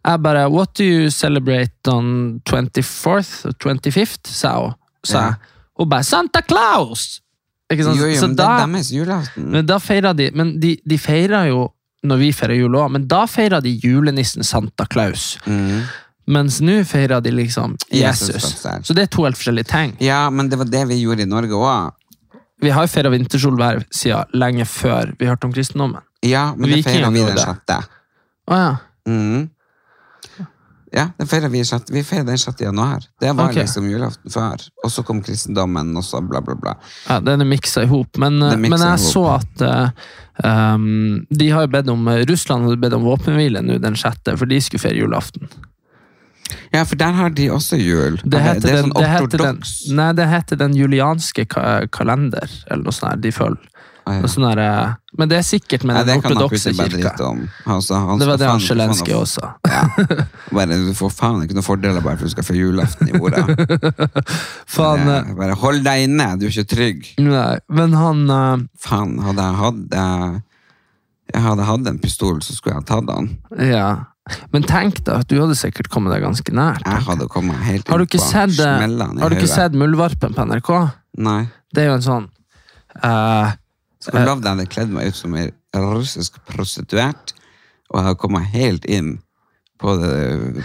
Jeg 0.07 0.21
bare 0.23 0.43
What 0.53 0.75
do 0.77 0.85
you 0.87 1.09
celebrate 1.13 1.87
on 1.91 2.41
24th 2.49 3.47
or 3.49 3.55
25th? 3.63 4.27
sa 4.29 4.53
hun. 4.61 4.75
Sa 5.07 5.23
jeg. 5.29 5.39
Hun 5.79 5.89
bare 5.91 6.05
Santa 6.07 6.41
Claus! 6.45 7.21
Ikke 7.71 7.83
sant? 7.83 7.99
Jo, 7.99 8.07
jo, 8.07 8.19
men 8.21 8.35
det 8.35 8.39
da- 8.39 8.51
er 8.63 8.67
deres 8.71 8.91
julaften. 8.95 9.47
men 9.51 9.65
da 9.67 9.75
feirer 9.83 10.13
de 10.15 10.29
Men 10.33 10.53
de, 10.59 10.77
de 10.87 10.97
feirer 11.01 11.49
jo 11.49 11.65
når 12.07 12.19
vi 12.21 12.27
feirer 12.31 12.59
jul 12.61 12.75
òg, 12.77 12.91
men 12.93 13.07
da 13.09 13.23
feirer 13.27 13.59
de 13.65 13.71
julenissen 13.83 14.45
Santa 14.45 14.85
Claus. 14.87 15.23
Mm. 15.49 15.81
Mens 16.27 16.59
nå 16.59 16.81
feirer 16.87 17.21
de 17.23 17.31
liksom 17.31 17.77
Jesus 17.93 18.33
Jesus. 18.33 18.65
Så 18.83 18.95
det 18.95 19.07
er 19.07 19.11
to 19.11 19.23
helt 19.23 19.39
forskjellige 19.39 19.71
ting. 19.71 19.95
Ja, 20.03 20.25
men 20.29 20.49
det 20.51 20.59
var 20.59 20.67
det 20.67 20.83
vi 20.89 20.99
gjorde 20.99 21.23
i 21.23 21.29
Norge 21.29 21.55
òg. 21.55 21.95
Vi 22.61 22.73
har 22.73 22.87
feira 22.89 23.11
vintersolverv 23.13 23.85
siden 23.93 24.33
lenge 24.33 24.65
før 24.65 25.13
vi 25.19 25.29
hørte 25.29 25.47
om 25.47 25.53
kristendommen. 25.53 26.01
Ja, 26.25 26.49
men 26.57 26.71
det 26.73 26.81
feirer 26.87 27.13
vi 27.13 27.21
den 27.21 27.37
sjette. 27.37 27.83
Å 28.49 28.57
ja. 28.57 28.73
Mm. 29.07 29.47
Ja, 30.91 31.09
det 31.19 31.27
feirer 31.27 31.51
vi, 31.51 31.61
vi 31.91 32.01
feirer 32.03 32.25
den 32.29 32.39
6. 32.39 32.61
januar. 32.63 33.03
Det 33.19 33.31
var 33.35 33.51
okay. 33.51 33.65
liksom 33.65 33.89
julaften 33.91 34.31
før. 34.31 34.63
Og 34.85 34.91
så 34.91 35.03
kom 35.05 35.19
kristendommen, 35.23 35.91
og 35.99 36.05
så 36.05 36.21
bla, 36.23 36.41
bla, 36.41 36.55
bla. 36.55 36.73
ja 37.09 37.19
den 37.21 37.43
er 37.43 37.49
miksa 37.49 37.83
i 37.83 37.89
hop. 37.91 38.17
Men, 38.17 38.39
eh, 38.41 38.55
men 38.57 38.73
jeg 38.79 39.01
så 39.03 39.25
at 39.35 39.63
uh, 39.67 39.89
um, 40.47 41.25
de 41.29 41.49
har 41.51 41.67
jo 41.67 41.73
bedt 41.75 41.91
om, 41.93 42.07
Russland 42.31 42.65
hadde 42.65 42.79
bedt 42.81 42.95
om 42.97 43.05
våpenhvile 43.05 43.61
nå 43.67 43.77
den 43.83 43.99
6., 43.99 44.33
for 44.39 44.49
de 44.49 44.61
skulle 44.63 44.83
feire 44.83 45.03
julaften. 45.03 45.51
Ja, 46.73 46.83
for 46.87 46.99
der 46.99 47.15
har 47.17 47.29
de 47.35 47.49
også 47.51 47.79
jul. 47.79 48.19
Det 48.23 48.39
heter, 48.43 48.61
det 48.61 48.71
er 48.71 48.75
den, 48.81 48.91
sånn 48.91 48.93
det, 49.01 49.07
heter 49.11 49.41
den, 49.41 49.57
ortodoks. 49.57 49.73
nei, 49.97 50.11
det 50.17 50.27
heter 50.31 50.59
den 50.61 50.75
julianske 50.77 51.47
ka 51.49 51.65
kalender, 51.91 52.51
eller 52.69 52.87
noe 52.87 52.95
sånt. 52.95 53.21
De 53.23 53.31
følger. 53.35 53.73
Ah, 54.07 54.21
ja. 54.21 54.27
Sånn 54.31 54.45
eh, 54.47 54.93
men 55.19 55.27
det 55.27 55.39
er 55.41 55.43
sikkert 55.43 55.83
med 55.87 55.97
den 56.07 56.21
han 56.23 56.31
ortodokse 56.31 56.71
kirka. 56.77 57.11
Altså, 57.67 57.97
han 57.99 58.21
Det 58.21 58.27
var 58.29 58.39
det 58.39 58.47
han 58.47 58.61
Zelenskyj 58.63 59.15
også. 59.17 59.49
Ja. 59.67 59.81
Bare, 60.55 60.77
du 60.79 60.93
får 60.95 61.11
faen 61.11 61.41
ikke 61.43 61.57
noen 61.57 61.65
fordeler 61.65 62.03
bare 62.05 62.15
for 62.19 62.29
du 62.29 62.31
skal 62.31 62.45
få 62.47 62.55
julaften 62.55 63.09
i 63.11 63.19
ordet. 63.23 63.43
Faen, 64.69 65.03
eh, 65.03 65.09
Bare, 65.09 65.35
bare 65.41 65.57
hold 65.59 65.83
deg 65.83 66.05
inne, 66.07 66.29
du 66.39 66.47
er 66.47 66.53
ikke 66.53 66.69
trygg. 66.71 67.09
nei, 67.19 67.57
men 67.67 67.97
han 67.99 68.23
uh, 68.31 68.63
Faen, 68.79 69.17
hadde 69.25 69.43
jeg 69.49 69.59
hatt 69.59 69.97
Jeg 71.33 71.43
hadde 71.49 71.67
hatt 71.67 71.91
en 71.91 71.99
pistol, 71.99 72.39
så 72.45 72.55
skulle 72.55 72.77
jeg 72.77 72.85
ha 72.85 72.89
tatt 72.93 73.09
den. 73.11 73.33
Ja. 73.73 73.89
Men 74.53 74.65
tenk 74.67 75.03
da, 75.07 75.19
du 75.27 75.37
hadde 75.39 75.57
sikkert 75.59 75.89
kommet 75.93 76.15
deg 76.15 76.25
ganske 76.25 76.55
nært. 76.55 76.85
Jeg 76.85 77.05
hadde 77.07 77.29
kommet 77.31 77.61
helt 77.67 77.91
Har 77.91 78.01
du 78.01 78.07
ikke 78.07 78.21
sett, 78.21 78.57
eh, 78.59 78.87
har 78.87 79.29
du 79.31 79.37
ikke 79.37 79.51
sett 79.51 79.77
Muldvarpen 79.77 80.35
på 80.35 80.47
NRK? 80.49 80.73
Nei. 81.27 81.41
Det 81.73 81.83
er 81.83 81.91
jo 81.91 81.97
en 81.97 82.05
sånn 82.05 82.27
uh, 83.03 83.55
Skulle 84.03 84.25
lovd 84.27 84.45
jeg 84.45 84.55
hadde 84.55 84.67
kledd 84.71 84.91
meg 84.93 85.11
ut 85.11 85.17
som 85.19 85.35
en 85.37 85.53
russisk 85.77 86.37
prostituert, 86.49 87.33
og 87.91 87.99
jeg 87.99 88.07
hadde 88.07 88.21
kommet 88.21 88.53
helt 88.53 88.85
inn 88.89 89.17
på 89.77 89.93
det, 90.01 90.13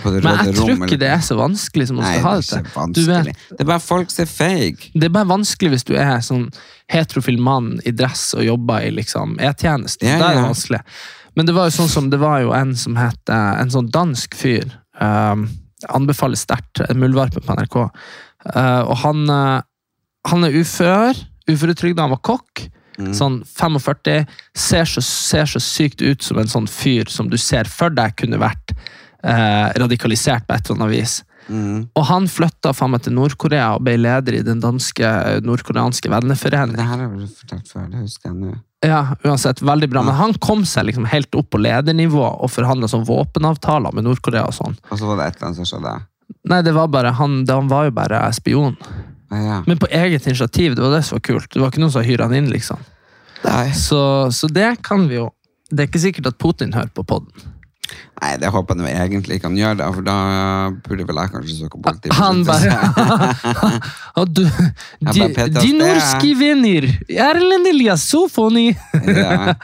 på 0.03 0.11
det 0.11 0.23
Men 0.25 0.39
jeg 0.47 0.55
tror 0.57 0.71
ikke 0.73 0.87
ikke 0.89 1.01
det 1.03 1.09
er 1.13 1.25
så 1.25 1.37
vanskelig 1.37 1.89
som 1.91 1.99
man 2.01 2.07
Nei, 2.07 2.13
skal 2.17 2.29
ha 2.29 2.37
det 2.37 2.45
det 2.47 2.55
er 2.55 2.63
ikke 2.63 2.77
vanskelig. 2.79 3.35
Det 3.51 3.65
er 3.65 3.69
bare 3.69 3.85
folk 3.85 4.13
som 4.13 4.23
er 4.25 4.31
feige. 4.31 4.93
det 4.95 5.09
er 5.09 5.17
bare 5.17 5.29
vanskelig 5.33 5.73
hvis 5.75 5.89
du 5.89 5.93
er 6.01 6.23
sånn 6.25 6.47
heterofil 6.93 7.41
mann 7.41 7.75
i 7.89 7.93
dress 7.97 8.31
og 8.39 8.47
jobber 8.47 8.87
i 8.87 8.93
liksom 8.95 9.37
E-tjenesten. 9.41 10.09
Ja, 10.09 10.17
ja. 10.17 10.23
det 10.23 10.31
er 10.31 10.47
vanskelig. 10.49 10.81
Men 11.39 11.49
det 11.49 11.55
var 11.57 11.69
jo 11.69 11.77
sånn 11.81 11.91
som 11.93 12.11
det 12.13 12.21
var 12.21 12.43
jo 12.45 12.53
en 12.57 12.75
som 12.77 12.99
het 13.01 13.33
eh, 13.33 13.61
En 13.63 13.73
sånn 13.73 13.91
dansk 13.93 14.37
fyr. 14.37 14.69
Um, 15.01 15.49
anbefaler 15.91 16.39
sterkt 16.39 16.83
Muldvarpen 16.95 17.45
på 17.47 17.57
NRK. 17.57 17.79
Uh, 18.53 18.83
og 18.87 18.97
han, 19.03 19.25
uh, 19.31 19.65
han 20.29 20.47
er 20.47 20.61
ufør. 20.61 21.19
Uføretrygda. 21.51 22.05
Han 22.05 22.15
var 22.15 22.23
kokk. 22.27 22.67
Mm. 23.01 23.11
Sånn 23.17 23.41
45. 23.49 24.29
Ser 24.59 24.89
så, 24.89 25.03
ser 25.03 25.49
så 25.51 25.63
sykt 25.63 26.05
ut 26.05 26.23
som 26.23 26.39
en 26.43 26.51
sånn 26.51 26.69
fyr 26.71 27.11
som 27.11 27.31
du 27.33 27.39
ser 27.41 27.71
for 27.71 27.95
deg 27.95 28.15
kunne 28.21 28.41
vært 28.43 28.75
uh, 28.77 29.73
radikalisert 29.81 30.47
på 30.47 30.57
et 30.57 30.69
eller 30.69 30.83
annet 30.83 30.97
vis. 30.99 31.21
Mm. 31.49 31.89
Og 31.99 32.05
han 32.07 32.29
flytta 32.31 32.71
faen 32.77 32.93
meg 32.95 33.03
til 33.03 33.17
Nord-Korea 33.17 33.73
og 33.75 33.83
ble 33.87 33.97
leder 33.99 34.37
i 34.39 34.45
den 34.47 34.61
danske 34.63 35.09
nordkoreanske 35.43 36.07
Det 36.07 36.15
venneforening. 36.15 36.79
her 36.79 37.03
har 37.03 37.17
du 37.17 37.27
fortalt 37.27 37.73
før, 37.73 37.89
det 37.91 38.05
husker 38.05 38.31
jeg 38.31 38.39
nå. 38.39 38.55
Ja, 38.83 39.17
uansett, 39.23 39.63
veldig 39.63 39.89
bra. 39.93 40.03
Men 40.03 40.17
han 40.19 40.33
kom 40.43 40.65
seg 40.67 40.89
liksom 40.89 41.05
helt 41.07 41.35
opp 41.39 41.53
på 41.55 41.61
ledernivå 41.63 42.25
og 42.25 42.51
forhandla 42.51 42.89
sånn 42.91 43.05
våpenavtaler 43.07 43.95
med 43.95 44.09
Nord-Korea 44.09 44.49
og 44.51 44.57
sånn. 44.57 44.75
Og 44.91 44.99
så 44.99 45.07
var 45.07 45.21
det 45.21 45.29
et 45.29 45.39
eller 45.39 45.51
annet 45.51 45.61
som 45.61 45.69
skjedde. 45.71 45.93
Nei, 46.51 46.59
det 46.67 46.73
var 46.75 46.89
bare 46.91 47.13
han, 47.15 47.43
han 47.47 47.71
var 47.71 47.87
jo 47.87 47.95
bare 47.95 48.25
spion. 48.35 48.75
Ja, 49.31 49.39
ja. 49.39 49.61
Men 49.67 49.79
på 49.79 49.87
eget 49.87 50.27
initiativ, 50.27 50.75
det 50.75 50.83
var 50.83 50.97
det 50.97 51.05
som 51.07 51.17
var 51.21 51.25
kult. 51.29 51.47
Det 51.53 51.63
var 51.63 51.71
ikke 51.71 51.85
noen 51.85 51.95
som 51.95 52.05
hyra 52.07 52.27
han 52.27 52.35
inn, 52.37 52.51
liksom. 52.51 52.83
Nei. 53.47 53.71
Så, 53.79 54.01
så 54.35 54.51
det 54.51 54.77
kan 54.87 55.09
vi 55.11 55.17
jo 55.17 55.33
Det 55.73 55.81
er 55.83 55.89
ikke 55.89 56.03
sikkert 56.03 56.27
at 56.29 56.37
Putin 56.39 56.75
hører 56.77 56.91
på 56.93 57.03
podden. 57.09 57.33
Nei, 58.23 58.37
det 58.39 58.53
håper 58.55 58.79
jeg 58.87 59.09
egentlig 59.09 59.37
ikke 59.37 59.51
han 59.51 59.59
gjør, 59.59 59.75
da, 59.81 59.89
for 59.93 60.07
da 60.07 60.17
burde 60.87 61.07
vel 61.09 61.19
jeg 61.19 61.33
kanskje 61.33 61.57
søke 61.59 61.81
politi. 61.83 62.13
Han 62.15 62.45
bare 62.47 62.77
du, 64.37 64.45
de, 65.11 65.27
de 65.59 65.73
norske 65.77 66.33
venner! 66.39 66.87
Erlend 67.11 67.69
Elias, 67.73 68.07
så 68.09 68.25
funny! 68.31 68.71
ja. 69.19 69.57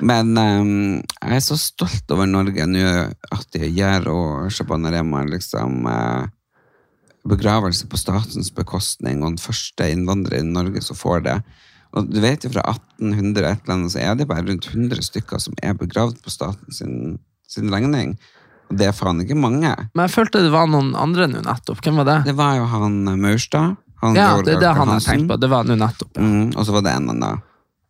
Men 0.00 0.32
um, 0.38 0.72
jeg 1.00 1.38
er 1.38 1.44
så 1.44 1.56
stolt 1.60 2.12
over 2.14 2.28
Norge 2.30 2.66
nå 2.68 2.84
at 3.34 3.48
de 3.56 3.68
gjør 3.72 4.10
og 4.12 4.52
Shabanarema 4.54 5.24
liksom 5.28 5.88
uh, 5.88 6.28
begravelse 7.28 7.88
på 7.90 8.00
statens 8.00 8.52
bekostning, 8.54 9.22
og 9.22 9.34
den 9.34 9.42
første 9.42 9.88
innvandrer 9.92 10.40
i 10.40 10.46
Norge 10.46 10.84
som 10.84 10.96
får 10.96 11.24
det. 11.26 11.38
Og 11.96 12.08
du 12.12 12.20
vet 12.20 12.44
jo 12.44 12.52
fra 12.52 12.64
1800 12.68 13.48
et 13.48 13.64
eller 13.64 13.74
annet, 13.74 13.92
så 13.94 14.02
er 14.04 14.16
det 14.16 14.28
bare 14.28 14.44
rundt 14.48 14.68
100 14.68 15.04
stykker 15.08 15.40
som 15.40 15.56
er 15.64 15.76
begravd 15.78 16.20
på 16.24 16.32
statens 16.32 16.80
sin, 16.82 17.18
sin 17.48 17.72
regning. 17.72 18.16
Og 18.68 18.78
det 18.78 18.88
er 18.90 18.96
faen 18.96 19.22
ikke 19.24 19.36
mange. 19.38 19.70
Men 19.94 20.04
jeg 20.04 20.14
følte 20.14 20.44
det 20.44 20.52
var 20.52 20.68
noen 20.70 20.92
andre 20.98 21.28
nå 21.30 21.42
nettopp. 21.44 21.80
Hvem 21.84 22.00
var 22.02 22.08
det? 22.08 22.18
Det 22.28 22.36
var 22.38 22.58
jo 22.60 22.66
han 22.68 22.98
eh, 23.08 23.20
Maurstad. 23.20 23.78
Han 24.02 24.14
Ja, 24.14 24.30
det 24.44 24.58
er 24.58 24.62
det 24.62 24.74
han 24.78 24.92
har 24.92 25.02
tenkt 25.02 25.30
på. 25.30 25.38
Det 25.40 25.50
var 25.50 25.66
nå 25.66 25.78
nettopp. 25.78 26.12
Ja. 26.16 26.24
Mm, 26.24 26.50
og 26.54 26.66
så 26.66 26.76
var 26.76 26.84
det 26.86 26.94
en 26.94 27.08
annen. 27.14 27.44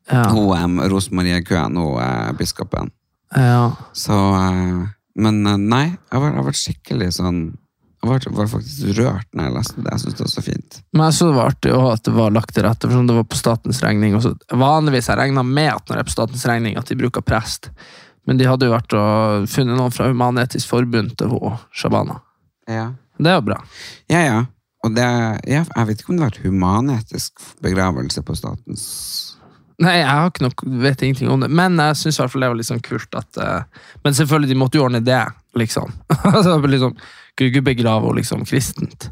Ja. 0.09 0.25
Hun 0.33 0.81
Rosemarie 0.88 1.42
Køen, 1.44 1.77
hun 1.77 1.99
eh, 2.01 2.31
biskopen. 2.38 2.92
Ja. 3.35 3.73
Så 3.92 4.14
eh, 4.14 4.87
Men 5.18 5.47
eh, 5.47 5.59
nei, 5.59 5.87
jeg 5.90 6.23
var, 6.23 6.37
jeg 6.38 6.47
var 6.47 6.57
skikkelig 6.57 7.09
sånn 7.18 7.40
Jeg 7.99 8.09
var, 8.09 8.25
var 8.38 8.49
faktisk 8.49 8.94
rørt 8.97 9.29
når 9.35 9.49
jeg 9.49 9.55
leste 9.59 9.83
det. 9.83 9.90
Jeg 9.90 10.03
synes 10.05 10.16
det 10.16 10.25
var 10.25 10.33
så 10.33 10.44
fint. 10.47 10.81
Men 10.94 11.09
jeg 11.09 11.16
så 11.18 11.29
det 11.29 11.37
var 11.40 11.53
artig 11.53 11.73
også 11.75 11.94
at 11.97 12.05
det 12.07 12.16
var 12.23 12.37
lagt 12.38 12.55
til 12.55 12.64
rette, 12.68 12.87
for 12.87 12.94
sånn 12.94 13.11
det 13.11 13.16
var 13.18 13.27
på 13.27 13.40
statens 13.40 13.83
regning. 13.83 14.14
Også. 14.14 14.37
vanligvis 14.55 15.11
jeg 15.11 15.18
regna 15.18 15.42
med 15.42 15.73
at 15.75 15.83
når 15.88 15.99
det 15.99 16.05
er 16.05 16.09
på 16.12 16.14
statens 16.14 16.47
regning, 16.47 16.79
at 16.79 16.87
de 16.87 16.99
bruker 17.03 17.27
prest. 17.27 17.73
Men 18.29 18.41
de 18.41 18.47
hadde 18.49 18.69
jo 18.69 18.75
vært 18.75 18.95
og 18.99 19.49
funnet 19.49 19.79
noen 19.79 19.95
fra 19.95 20.11
Human-Etisk 20.11 20.69
Forbund 20.69 21.17
til 21.19 21.33
hun, 21.33 21.59
Shabana. 21.73 22.21
Ja, 22.69 22.93
Det 23.17 23.33
er 23.33 23.41
jo 23.41 23.49
bra. 23.49 23.62
ja. 24.12 24.23
ja. 24.27 24.38
Og 24.87 24.95
det, 24.95 25.07
ja, 25.51 25.64
jeg 25.64 25.87
vet 25.88 26.03
ikke 26.03 26.12
om 26.12 26.19
det 26.19 26.23
har 26.23 26.31
vært 26.31 26.45
humanetisk 26.47 27.41
begravelse 27.64 28.23
på 28.23 28.37
statens 28.38 28.85
Nei, 29.79 30.01
jeg 30.01 30.09
har 30.11 30.31
ikke 30.31 30.43
noe, 30.43 30.79
vet 30.83 31.03
ingenting 31.07 31.29
om 31.31 31.43
det, 31.45 31.49
men 31.55 31.79
jeg 31.79 31.99
syns 32.01 32.17
det 32.19 32.41
var 32.43 32.57
litt 32.59 32.67
sånn 32.67 32.83
kult 32.83 33.14
at 33.14 33.38
uh, 33.38 33.85
Men 34.03 34.17
selvfølgelig, 34.19 34.51
de 34.51 34.57
måtte 34.59 34.79
jo 34.79 34.87
ordne 34.88 35.03
det, 35.07 35.21
liksom. 35.59 35.93
altså, 36.33 36.57
liksom 36.67 36.97
Kunne 37.38 37.53
ikke 37.53 37.62
begrave 37.69 38.09
henne 38.09 38.19
liksom 38.19 38.43
kristent. 38.49 39.07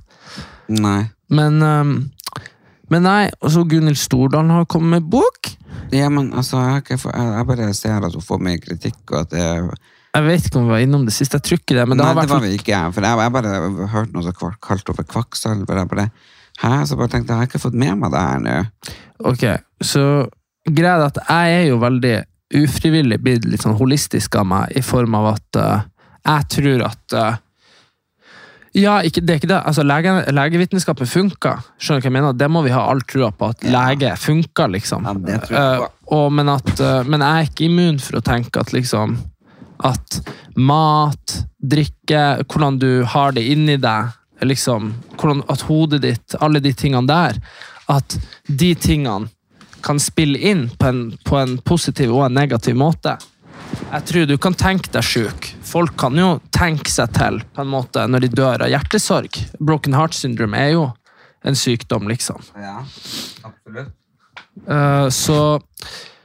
Nei. 0.66 1.04
Men, 1.30 1.60
ehm, 1.62 1.92
men 2.92 3.02
nei, 3.06 3.26
og 3.42 3.50
så 3.54 3.64
Gunhild 3.68 3.98
Stordalen 3.98 4.52
har 4.54 4.66
kommet 4.70 5.00
med 5.00 5.10
bok. 5.10 5.50
Ja, 5.94 6.08
men 6.12 6.32
altså, 6.34 6.60
jeg, 6.86 6.98
få- 7.02 7.12
jeg, 7.14 7.32
jeg 7.36 7.46
bare 7.50 7.68
ser 7.74 8.06
at 8.06 8.14
hun 8.14 8.24
får 8.24 8.42
mye 8.46 8.62
kritikk, 8.62 9.00
og 9.12 9.20
at 9.24 9.30
det 9.34 9.44
Jeg 10.16 10.24
vet 10.24 10.46
ikke 10.46 10.58
om 10.60 10.68
vi 10.68 10.72
var 10.72 10.84
innom 10.84 11.04
det 11.04 11.12
siste. 11.12 11.36
Jeg 11.36 11.44
tror 11.44 11.58
ikke 11.60 11.76
det, 11.76 11.88
men 11.88 11.98
det 11.98 12.04
Nei, 12.04 12.08
har 12.08 12.14
det 12.16 12.22
vært 12.22 12.34
var 12.36 12.46
vi 12.46 12.54
ikke. 12.56 12.78
For 12.96 13.04
jeg, 13.04 13.18
jeg 13.20 13.34
bare 13.34 13.88
hørte 13.92 14.14
noe 14.16 14.24
som 14.24 14.36
kalte 14.38 14.62
kalt 14.64 14.86
henne 14.86 14.96
for 15.00 15.10
kvakksalver. 15.12 15.82
Jeg 15.82 15.90
bare 15.92 16.08
Hæ? 16.56 16.70
Så 16.88 16.96
bare 16.96 17.12
tenkte 17.12 17.34
jeg, 17.34 17.36
har 17.42 17.48
ikke 17.50 17.60
fått 17.60 17.76
med 17.76 17.98
meg 18.00 18.14
det 18.14 18.22
her 18.24 18.38
nå. 18.40 18.54
Ok, 19.28 19.42
så 19.84 20.04
greia 20.64 20.94
er 20.96 21.04
at 21.10 21.18
jeg 21.20 21.58
er 21.58 21.66
jo 21.68 21.76
veldig 21.82 22.14
ufrivillig 22.56 23.18
blitt 23.20 23.44
litt 23.44 23.64
sånn 23.66 23.76
holistisk 23.76 24.38
av 24.40 24.46
meg, 24.48 24.72
i 24.78 24.80
form 24.80 25.18
av 25.18 25.34
at 25.34 25.58
uh, 25.60 25.82
jeg 26.26 26.48
tror 26.56 26.82
at 26.88 27.14
eh, 27.14 27.36
Ja, 28.76 28.98
ikke, 29.06 29.22
det 29.24 29.32
er 29.32 29.38
ikke 29.40 29.48
det. 29.50 29.60
Altså, 29.70 29.84
lege, 29.86 30.12
legevitenskapen 30.36 31.08
funker. 31.08 31.62
Skjønner 31.80 32.02
du 32.02 32.06
hva 32.06 32.10
jeg 32.10 32.16
mener? 32.18 32.36
Det 32.36 32.48
må 32.52 32.62
vi 32.66 32.74
ha 32.74 32.82
all 32.90 33.00
trua 33.08 33.30
på, 33.32 33.48
at 33.54 33.64
lege 33.72 34.10
funker, 34.20 34.68
liksom. 34.74 35.06
Ja, 35.08 35.14
det 35.16 35.38
tror 35.46 35.56
jeg 35.56 35.78
på. 35.80 35.86
Eh, 35.86 36.16
og, 36.16 36.26
men, 36.36 36.50
at, 36.52 36.72
uh, 36.78 37.08
men 37.08 37.24
jeg 37.24 37.30
er 37.46 37.48
ikke 37.48 37.66
immun 37.70 38.00
for 38.02 38.20
å 38.20 38.26
tenke 38.26 38.62
at 38.62 38.74
liksom 38.76 39.16
At 39.84 40.20
mat, 40.56 41.34
drikke, 41.60 42.44
hvordan 42.48 42.78
du 42.80 43.04
har 43.04 43.34
det 43.36 43.42
inni 43.44 43.74
deg, 43.76 44.14
liksom, 44.40 44.92
hvordan, 45.16 45.42
at 45.52 45.64
hodet 45.68 46.00
ditt, 46.04 46.36
alle 46.40 46.62
de 46.64 46.72
tingene 46.72 47.08
der 47.10 47.40
At 47.92 48.16
de 48.48 48.70
tingene 48.74 49.28
kan 49.84 50.00
spille 50.02 50.38
inn 50.38 50.68
på 50.78 50.88
en, 50.88 51.02
på 51.24 51.36
en 51.38 51.58
positiv 51.62 52.14
og 52.16 52.24
en 52.26 52.34
negativ 52.34 52.74
måte. 52.74 53.12
Jeg 53.86 54.04
tror 54.10 54.26
du 54.28 54.36
kan 54.42 54.56
tenke 54.58 54.90
deg 54.92 55.04
sjuk. 55.06 55.50
Folk 55.66 55.94
kan 56.00 56.16
jo 56.18 56.36
tenke 56.54 56.90
seg 56.90 57.12
til 57.16 57.40
på 57.54 57.62
en 57.62 57.70
måte 57.70 58.04
når 58.10 58.26
de 58.26 58.32
dør 58.34 58.64
av 58.66 58.72
hjertesorg. 58.72 59.38
Broken 59.58 59.96
heart 59.96 60.16
syndrome 60.16 60.58
er 60.58 60.74
jo 60.74 60.88
en 61.46 61.56
sykdom, 61.58 62.08
liksom. 62.10 62.42
Ja, 62.58 62.80
absolutt. 63.46 63.94
Uh, 64.66 65.06
så, 65.12 65.60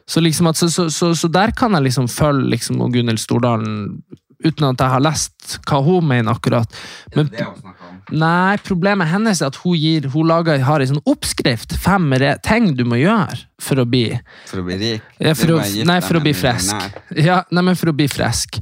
så, 0.08 0.21
liksom 0.23 0.49
at, 0.49 0.58
så, 0.58 0.89
så, 0.89 1.12
så, 1.15 1.30
der 1.30 1.54
kan 1.58 1.75
jeg 1.77 1.89
liksom 1.89 2.08
følge 2.10 2.56
liksom, 2.56 2.80
Gunhild 2.93 3.21
Stordalen 3.21 4.01
uten 4.43 4.67
at 4.71 4.82
jeg 4.82 4.93
har 4.93 5.04
lest 5.04 5.58
hva 5.69 5.82
hun 5.86 6.08
mener 6.10 6.36
akkurat. 6.36 6.80
Men, 7.15 7.30
Det 7.32 7.45
å 7.45 7.56
snakke 7.58 7.89
om. 7.89 7.97
nei, 8.21 8.58
problemet 8.65 9.12
hennes 9.12 9.41
er 9.41 9.51
at 9.51 9.60
hun, 9.63 9.75
gir, 9.77 10.08
hun 10.13 10.27
lager, 10.27 10.62
har 10.67 10.84
en 10.84 10.93
sånn 10.93 11.04
oppskrift. 11.06 11.75
Fem 11.82 12.10
ting 12.43 12.71
du 12.77 12.86
må 12.86 12.99
gjøre 13.01 13.38
for 13.62 13.82
å 13.82 13.86
bli 13.86 14.08
For 14.49 14.62
å 14.62 14.65
bli 14.67 14.77
rik? 14.82 15.01
ja, 15.19 15.34
for 15.38 15.58
å, 15.58 15.60
Nei, 15.86 15.99
for 16.01 16.19
å 16.19 16.23
bli 16.23 16.34
frisk. 16.34 16.75
Ja, 17.15 17.43
nei, 17.51 17.63
men 17.63 17.75
for 17.80 17.91
å 17.91 17.97
bli 17.97 18.08
frisk. 18.12 18.62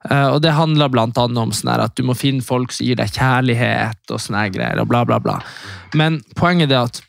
Uh, 0.00 0.32
og 0.32 0.40
det 0.40 0.54
handler 0.56 0.88
blant 0.88 1.18
annet 1.20 1.38
om 1.38 1.50
sånn 1.52 1.74
at 1.74 1.92
du 1.98 2.02
må 2.08 2.14
finne 2.16 2.40
folk 2.40 2.72
som 2.72 2.86
gir 2.86 2.96
deg 2.96 3.12
kjærlighet 3.12 4.14
og 4.14 4.22
sånne 4.22 4.46
greier, 4.54 4.80
og 4.80 4.88
bla, 4.88 5.04
bla, 5.04 5.18
bla. 5.20 5.36
Men 5.94 6.22
poenget 6.38 6.72
er 6.72 6.88
at 6.88 7.02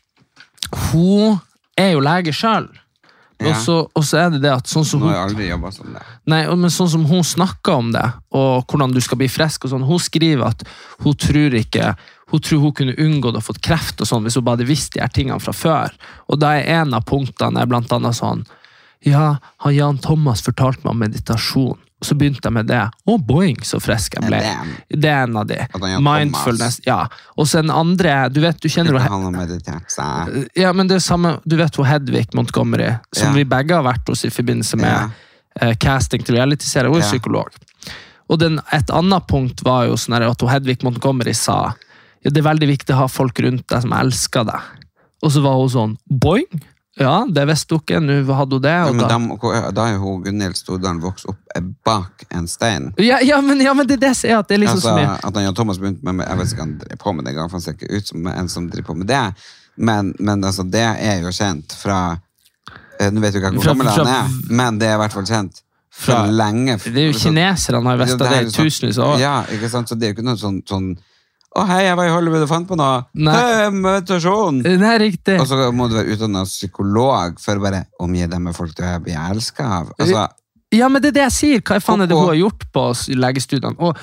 hun 0.92 1.38
er 1.80 1.94
jo 1.94 2.02
lege 2.04 2.34
sjøl. 2.36 2.68
Og, 3.50 4.04
så, 4.06 4.18
er 4.20 4.32
det 4.34 4.42
det 4.44 4.52
at 4.54 4.70
sånn 4.70 4.86
som 4.86 5.02
Nå 5.02 5.08
hun 5.08 5.12
har 5.12 5.18
jeg 5.18 5.30
aldri 5.32 5.50
jobba 5.50 5.70
som 5.74 5.92
det. 5.94 6.02
Nei, 6.30 6.40
men 6.46 6.72
sånn 6.72 6.90
som 6.94 7.04
hun 7.10 7.24
snakker 7.26 7.82
om 7.82 7.92
det, 7.94 8.04
og 8.38 8.70
hvordan 8.70 8.94
du 8.94 9.00
skal 9.04 9.20
bli 9.20 9.28
frisk 9.32 9.66
og 9.66 9.74
sånn, 9.74 9.86
hun 9.88 10.02
skriver 10.02 10.48
at 10.48 10.66
hun 11.04 11.16
tror 11.18 11.56
ikke 11.58 11.94
hun 12.32 12.40
tror 12.40 12.62
hun 12.62 12.72
kunne 12.72 12.96
unngått 12.96 13.36
å 13.36 13.44
få 13.44 13.52
kreft 13.60 14.00
og 14.00 14.08
sånn 14.08 14.24
hvis 14.24 14.38
hun 14.38 14.44
bare 14.46 14.56
hadde 14.56 14.70
visst 14.70 14.94
de 14.94 15.02
her 15.02 15.10
tingene 15.12 15.42
fra 15.42 15.52
før. 15.52 15.92
Og 16.32 16.40
da 16.40 16.54
er 16.56 16.80
en 16.80 16.96
av 16.96 17.04
punktene 17.08 17.66
blant 17.68 17.92
annet 17.92 18.16
sånn 18.16 18.46
Ja, 19.04 19.36
han 19.64 19.74
Jan 19.74 19.98
Thomas 20.00 20.44
fortalte 20.46 20.86
meg 20.86 20.94
om 20.94 21.02
meditasjon. 21.02 21.80
Og 22.02 22.06
så 22.08 22.16
begynte 22.18 22.42
jeg 22.48 22.54
med 22.56 22.66
det. 22.66 22.80
Å, 23.06 23.14
boing, 23.22 23.60
så 23.62 23.78
frisk 23.78 24.16
jeg 24.18 24.26
ble. 24.26 24.40
det 24.90 25.06
er 25.12 25.22
en 25.28 25.36
av 25.38 25.46
de. 25.46 25.58
Mindfulness. 26.02 26.80
Ja. 26.86 27.04
Og 27.38 27.46
så 27.46 27.60
en 27.60 27.70
andre 27.70 28.28
Du 28.34 28.40
vet, 28.42 28.58
du 28.58 28.66
kjenner 28.68 28.96
jo 28.96 28.98
ja, 30.58 30.72
men 30.74 30.90
det 30.90 30.96
er 30.98 31.04
samme, 31.04 31.36
Du 31.46 31.54
vet 31.60 31.76
hun 31.78 31.86
Hedvig 31.86 32.34
Montgomery, 32.34 32.88
som 33.14 33.28
Ja. 33.30 33.34
vi 33.38 33.44
begge 33.44 33.78
har 33.78 33.84
vært 33.86 34.08
hos 34.10 34.24
i 34.26 34.30
forbindelse 34.34 34.76
med 34.82 34.90
Ja. 34.90 35.08
eh, 35.60 35.74
casting 35.78 36.24
til 36.26 36.34
realityserie. 36.40 36.90
Hun 36.90 36.96
er 36.98 37.04
Ja. 37.06 37.10
psykolog. 37.12 37.48
Og 38.28 38.38
den, 38.40 38.58
et 38.72 38.90
annet 38.90 39.26
punkt 39.28 39.62
var 39.62 39.86
jo 39.86 39.94
sånn 39.94 40.18
at 40.20 40.40
hun 40.40 40.50
Hedvig 40.50 40.82
Montgomery 40.82 41.34
sa 41.34 41.74
ja, 42.24 42.30
det 42.30 42.38
er 42.38 42.50
veldig 42.50 42.68
viktig 42.78 42.94
å 42.94 42.96
ha 42.96 43.06
folk 43.06 43.38
rundt 43.38 43.68
deg 43.68 43.82
som 43.82 43.92
elsker 43.92 44.44
deg. 44.44 44.60
Og 45.22 45.30
så 45.30 45.40
var 45.42 45.54
hun 45.54 45.68
sånn 45.68 45.96
boing! 46.10 46.62
Ja, 47.00 47.22
det 47.24 47.46
visste 47.48 47.78
ikke. 47.78 48.00
Nå 48.04 48.18
hadde 48.36 48.58
hun 48.58 48.62
det. 48.62 48.72
Ja, 48.72 48.90
men 48.92 49.06
da, 49.08 49.60
da, 49.72 49.86
er 49.88 49.94
jo 49.96 50.18
Gunhild 50.26 50.58
Stordalen 50.58 51.00
vokst 51.00 51.24
opp 51.30 51.54
eh, 51.56 51.64
bak 51.86 52.26
en 52.28 52.48
stein. 52.48 52.90
ja, 53.00 53.20
ja, 53.24 53.40
men, 53.40 53.60
ja, 53.64 53.72
men 53.74 53.88
det 53.88 53.96
er 53.96 54.02
det 54.08 54.12
som 54.18 54.30
er 54.30 54.42
at 54.42 54.50
det 54.50 54.58
er 54.58 54.64
liksom 54.66 54.80
altså, 54.82 54.92
så 54.92 54.98
mye 54.98 55.14
At 55.16 55.34
han 55.38 55.46
Jan 55.46 55.56
Thomas 55.56 55.80
begynte 55.80 56.04
med 56.04 56.26
Jeg 56.26 56.38
vet 56.38 56.52
ikke 56.52 56.60
hva 56.60 56.66
han 56.66 56.76
driver 56.82 57.00
på 57.04 57.12
med 57.16 57.24
det 57.24 57.36
han 57.40 57.64
ser 57.64 57.78
ikke 57.78 57.96
ut 57.96 58.12
som 58.12 58.28
en 58.34 58.52
som 58.52 58.68
driver 58.68 58.86
på 58.90 58.98
med 59.00 59.08
det. 59.08 59.24
Men, 59.76 60.14
men 60.18 60.44
altså, 60.44 60.66
det 60.68 60.84
er 60.84 61.22
jo 61.24 61.32
kjent 61.32 61.72
fra 61.80 62.00
eh, 63.00 63.08
Nå 63.08 63.24
vet 63.24 63.32
du 63.32 63.40
ikke 63.40 63.54
hvor 63.56 63.70
gammel 63.72 63.88
han 63.88 64.12
er, 64.12 64.34
men 64.52 64.80
det 64.82 64.90
er 64.90 64.98
i 64.98 65.02
hvert 65.06 65.16
fall 65.16 65.28
kjent 65.28 65.62
fra, 65.92 66.18
Fra- 66.18 66.26
lenge. 66.28 66.76
Det 66.84 67.06
er 67.06 67.08
jo 67.08 67.16
kineserne 67.16 67.80
har 67.88 68.04
visst 68.04 68.18
Ja, 68.18 68.20
det 68.20 68.36
er 68.36 68.50
sånn- 68.50 68.68
tusenvis 68.68 69.00
av 69.00 69.14
år. 69.14 69.18
Ja, 69.20 69.34
ikke 69.52 69.72
sant? 69.72 69.88
Så 69.88 69.96
det 69.96 70.08
er 70.08 70.12
jo 70.12 70.18
ikke 70.18 70.28
noe 70.28 70.40
sånn, 70.40 70.60
sånn 70.68 70.92
Å, 71.52 71.62
hei, 71.68 71.82
jeg 71.84 71.96
var 71.98 72.08
i 72.08 72.12
Hollywood 72.14 72.44
og 72.46 72.48
fant 72.48 72.68
på 72.68 72.76
noe. 72.80 73.02
Nei. 73.12 73.32
Hei! 73.36 73.64
Det 74.64 74.76
er 74.88 75.02
riktig. 75.02 75.34
Og 75.36 75.48
så 75.50 75.66
må 75.76 75.88
du 75.90 75.98
være 75.98 76.14
utdannet 76.14 76.48
psykolog 76.48 77.40
for 77.42 77.60
å 77.60 77.64
bare 77.64 77.82
omgi 78.00 78.24
dem 78.30 78.46
med 78.48 78.56
folk 78.56 78.72
du 78.78 78.80
er 78.88 79.02
blir 79.04 79.18
elska 79.20 79.66
av. 79.80 79.90
Altså, 79.98 80.30
Ja, 80.72 80.86
men 80.88 81.02
det 81.04 81.10
er 81.10 81.16
det 81.18 81.24
jeg 81.26 81.34
sier. 81.36 81.64
Hva 81.68 81.76
faen 81.84 82.00
er 82.00 82.08
det 82.08 82.16
hun 82.16 82.30
har 82.30 82.38
gjort 82.38 82.64
på 82.72 82.84
legestudiene? 83.20 83.76
Og 83.76 83.98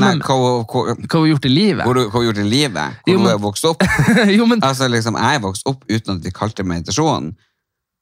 nei, 0.00 0.14
hva, 0.24 0.36
hva, 0.40 0.62
hva, 0.64 0.94
hun 0.96 1.18
har 1.18 1.26
gjort 1.34 1.48
i 1.48 1.52
livet? 1.52 1.82
hvor, 1.84 2.00
hva 2.00 2.06
hun 2.14 2.16
har 2.16 2.24
gjort 2.30 2.40
i 2.40 2.46
livet? 2.48 2.96
Hvor 3.02 3.12
Jo, 3.12 3.18
men, 3.18 3.26
hun 3.26 3.32
er 3.34 3.42
vokst 3.44 3.68
opp? 3.68 3.84
jo, 4.38 4.48
men 4.48 4.64
Altså, 4.64 4.88
liksom, 4.88 5.20
jeg 5.20 5.36
er 5.36 5.44
vokst 5.44 5.68
opp 5.68 5.84
uten 5.90 6.14
at 6.16 6.24
vi 6.24 6.32
kalte 6.32 6.62
det 6.62 6.70
meditasjon, 6.72 7.28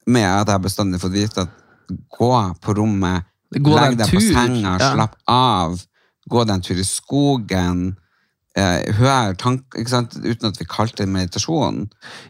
med 0.07 0.29
at 0.29 0.53
jeg 0.53 0.63
bestandig 0.69 1.01
fått 1.03 1.17
vite 1.17 1.43
at 1.43 1.59
gå 2.15 2.31
på 2.63 2.77
rommet, 2.79 3.27
Gå 3.55 3.75
legg 3.75 3.99
deg 3.99 4.09
på 4.09 4.23
senga, 4.23 4.77
ja. 4.79 4.93
slapp 4.95 5.19
av, 5.31 5.75
gå 6.31 6.47
deg 6.47 6.55
en 6.55 6.63
tur 6.65 6.79
i 6.79 6.87
skogen, 6.87 7.83
eh, 8.55 8.93
høre 8.97 9.35
tanker 9.39 9.83
uten 9.83 10.49
at 10.49 10.59
vi 10.59 10.65
kalte 10.69 11.03
det 11.03 11.09
meditasjon. 11.11 11.85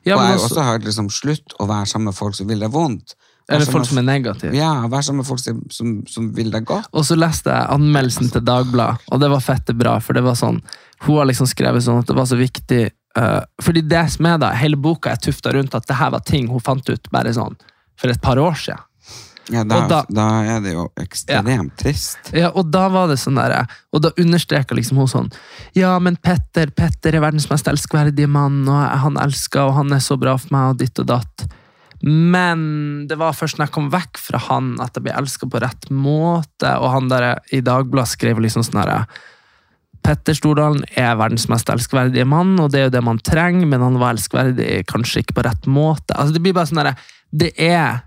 Ja, 0.05 0.15
og 0.15 0.21
jeg 0.21 0.31
har 0.31 0.35
også- 0.35 0.49
også 0.51 0.65
hørt 0.71 0.83
liksom, 0.83 1.09
slutt 1.09 1.55
å 1.59 1.67
være 1.67 1.85
sammen 1.85 2.05
med 2.11 2.15
folk 2.15 2.35
som 2.35 2.47
vil 2.47 2.59
deg 2.59 2.71
vondt. 2.71 3.15
Eller 3.47 3.65
folk 3.69 3.85
som 3.85 3.99
er 4.01 4.01
negative. 4.07 4.55
Ja, 4.57 4.87
vær 4.89 5.03
sammen 5.05 5.21
med 5.21 5.27
folk 5.27 5.39
som, 5.39 5.61
som, 5.69 6.03
som 6.09 6.31
vil 6.33 6.49
deg 6.49 6.65
godt. 6.65 6.87
Og 6.93 7.05
så 7.05 7.15
leste 7.17 7.53
jeg 7.53 7.69
anmeldelsen 7.75 8.31
til 8.33 8.41
Dagbladet, 8.41 9.05
og 9.11 9.21
det 9.21 9.29
var 9.29 9.43
fette 9.45 9.75
bra. 9.77 9.99
For 10.01 10.17
det 10.17 10.23
var 10.25 10.33
sånn, 10.33 10.63
hun 11.05 11.19
har 11.19 11.27
liksom 11.29 11.45
skrevet 11.45 11.85
sånn 11.85 11.99
at 12.01 12.09
det 12.09 12.15
var 12.17 12.25
så 12.25 12.39
viktig 12.39 12.89
uh, 13.19 13.43
Fordi 13.61 13.83
det 13.87 14.01
som 14.11 14.25
er 14.25 14.39
da, 14.41 14.49
hele 14.57 14.75
boka 14.81 15.11
er 15.13 15.21
tufta 15.21 15.53
rundt 15.53 15.75
at 15.77 15.85
det 15.85 15.95
her 15.99 16.09
var 16.15 16.25
ting 16.25 16.49
hun 16.49 16.59
fant 16.59 16.89
ut 16.89 17.11
bare 17.11 17.35
sånn 17.37 17.55
for 17.95 18.09
et 18.09 18.21
par 18.21 18.41
år 18.41 18.57
siden. 18.59 18.81
Ja, 19.53 19.63
da, 19.63 19.83
da, 19.87 19.99
da- 20.09 20.43
er 20.55 20.61
det 20.63 20.71
jo 20.73 20.87
ekstremt 20.97 21.75
trist. 21.77 22.31
Ja, 22.33 22.49
og 22.49 22.71
da 22.73 22.87
var 22.89 23.11
det 23.11 23.19
sånn 23.21 23.37
der, 23.37 23.67
og 23.93 24.01
da 24.01 24.09
understreka 24.17 24.73
liksom 24.77 24.97
hun 24.97 25.11
sånn 25.11 25.27
Ja, 25.77 25.99
men 25.99 26.15
Petter 26.17 26.71
Petter 26.73 27.13
er 27.13 27.21
verdens 27.21 27.49
mest 27.51 27.67
elskverdige 27.69 28.27
mann, 28.31 28.63
og 28.67 28.81
han 29.05 29.19
elsker, 29.21 29.67
og 29.67 29.77
han 29.81 29.93
er 29.93 30.01
så 30.01 30.17
bra 30.17 30.33
for 30.41 30.55
meg, 30.55 30.73
og 30.73 30.81
ditt 30.81 30.99
og 31.03 31.11
datt. 31.13 31.45
Men 32.05 33.07
det 33.09 33.17
var 33.17 33.33
først 33.33 33.57
når 33.57 33.67
jeg 33.69 33.73
kom 33.77 33.87
vekk 33.93 34.19
fra 34.21 34.41
han, 34.49 34.73
at 34.83 34.97
jeg 34.97 35.05
ble 35.07 35.13
elska 35.17 35.47
på 35.49 35.61
rett 35.63 35.87
måte. 35.89 36.73
Og 36.77 36.91
han 36.93 37.07
der 37.09 37.39
i 37.55 37.61
Dagbladet 37.65 38.11
skrev 38.11 38.41
liksom 38.43 38.65
sånn 38.67 38.81
herre 38.83 39.05
Petter 40.05 40.35
Stordalen 40.37 40.83
er 40.93 41.15
verdens 41.17 41.47
mest 41.49 41.69
elskverdige 41.73 42.27
mann, 42.29 42.51
og 42.61 42.69
det 42.73 42.79
er 42.79 42.83
jo 42.89 42.93
det 42.93 43.01
man 43.07 43.17
trenger, 43.25 43.65
men 43.65 43.81
han 43.81 43.97
var 43.97 44.13
elskverdig 44.13 44.83
kanskje 44.91 45.23
ikke 45.23 45.39
på 45.39 45.45
rett 45.47 45.65
måte. 45.65 46.13
Altså, 46.13 46.35
det 46.35 46.43
blir 46.45 46.53
bare 46.53 46.69
sånn 46.69 46.83
herre 46.83 46.97
Det 47.33 47.53
er 47.57 48.03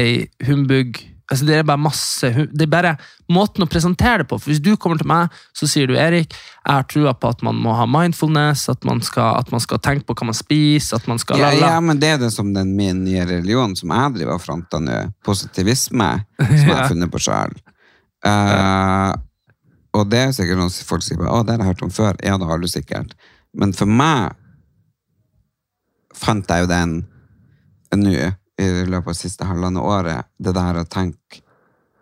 ei 0.00 0.26
humbug. 0.46 0.98
Altså, 1.26 1.42
det 1.42 1.56
er 1.56 1.64
bare 1.66 1.82
masse 1.82 2.28
Det 2.30 2.62
er 2.62 2.70
bare 2.70 2.92
måten 3.34 3.64
å 3.64 3.66
presentere 3.66 4.22
det 4.22 4.28
på. 4.30 4.38
For 4.38 4.52
Hvis 4.52 4.62
du 4.62 4.76
kommer 4.78 5.00
til 5.00 5.08
meg, 5.10 5.32
så 5.56 5.66
sier 5.66 5.90
du 5.90 5.96
Erik, 5.98 6.30
jeg 6.30 6.70
har 6.70 6.86
trua 6.86 7.14
på 7.18 7.32
at 7.34 7.42
man 7.42 7.58
må 7.58 7.74
ha 7.74 7.86
mindfulness, 7.90 8.68
at 8.70 8.86
man 8.86 9.02
skal, 9.02 9.34
at 9.40 9.50
man 9.50 9.62
skal 9.64 9.80
tenke 9.82 10.06
på 10.06 10.14
hva 10.14 10.28
man 10.30 10.38
spiser, 10.38 11.00
at 11.00 11.08
man 11.10 11.18
skal 11.18 11.42
Ja, 11.42 11.50
ja, 11.58 11.72
men 11.82 11.98
det 12.02 12.12
er 12.14 12.22
det 12.22 12.30
som 12.34 12.52
den 12.54 12.76
min 12.78 13.02
nye 13.04 13.26
religion 13.26 13.74
som 13.78 13.90
jeg 13.90 14.14
driver 14.20 14.36
og 14.38 14.44
fronter 14.44 14.84
nå, 14.84 15.00
positivisme, 15.26 16.12
som 16.38 16.54
jeg 16.54 16.76
har 16.78 16.92
funnet 16.92 17.10
på 17.10 17.24
sjøl. 17.26 17.58
og 19.96 20.08
det 20.12 20.22
er 20.22 20.34
sikkert 20.36 20.62
noen 20.62 20.78
folk 20.86 21.02
sier 21.02 21.26
å, 21.26 21.42
det 21.42 21.56
har 21.56 21.64
jeg 21.64 21.72
hørt 21.72 21.86
om 21.88 21.94
før. 21.98 22.14
Ja, 22.22 22.38
det 22.38 22.46
har 22.46 22.62
du 22.62 22.70
sikkert. 22.70 23.18
Men 23.56 23.74
for 23.74 23.90
meg 23.90 24.36
fant 26.16 26.48
jeg 26.48 26.64
jo 26.64 26.70
den 26.70 27.00
nå 27.96 28.30
i 28.58 28.66
løpet 28.88 29.06
av 29.10 29.12
det 29.12 29.20
siste 29.20 29.44
halvannet 29.48 29.82
året, 29.84 30.28
det 30.40 30.54
der 30.56 30.78
å 30.80 30.86
tenke 30.88 31.42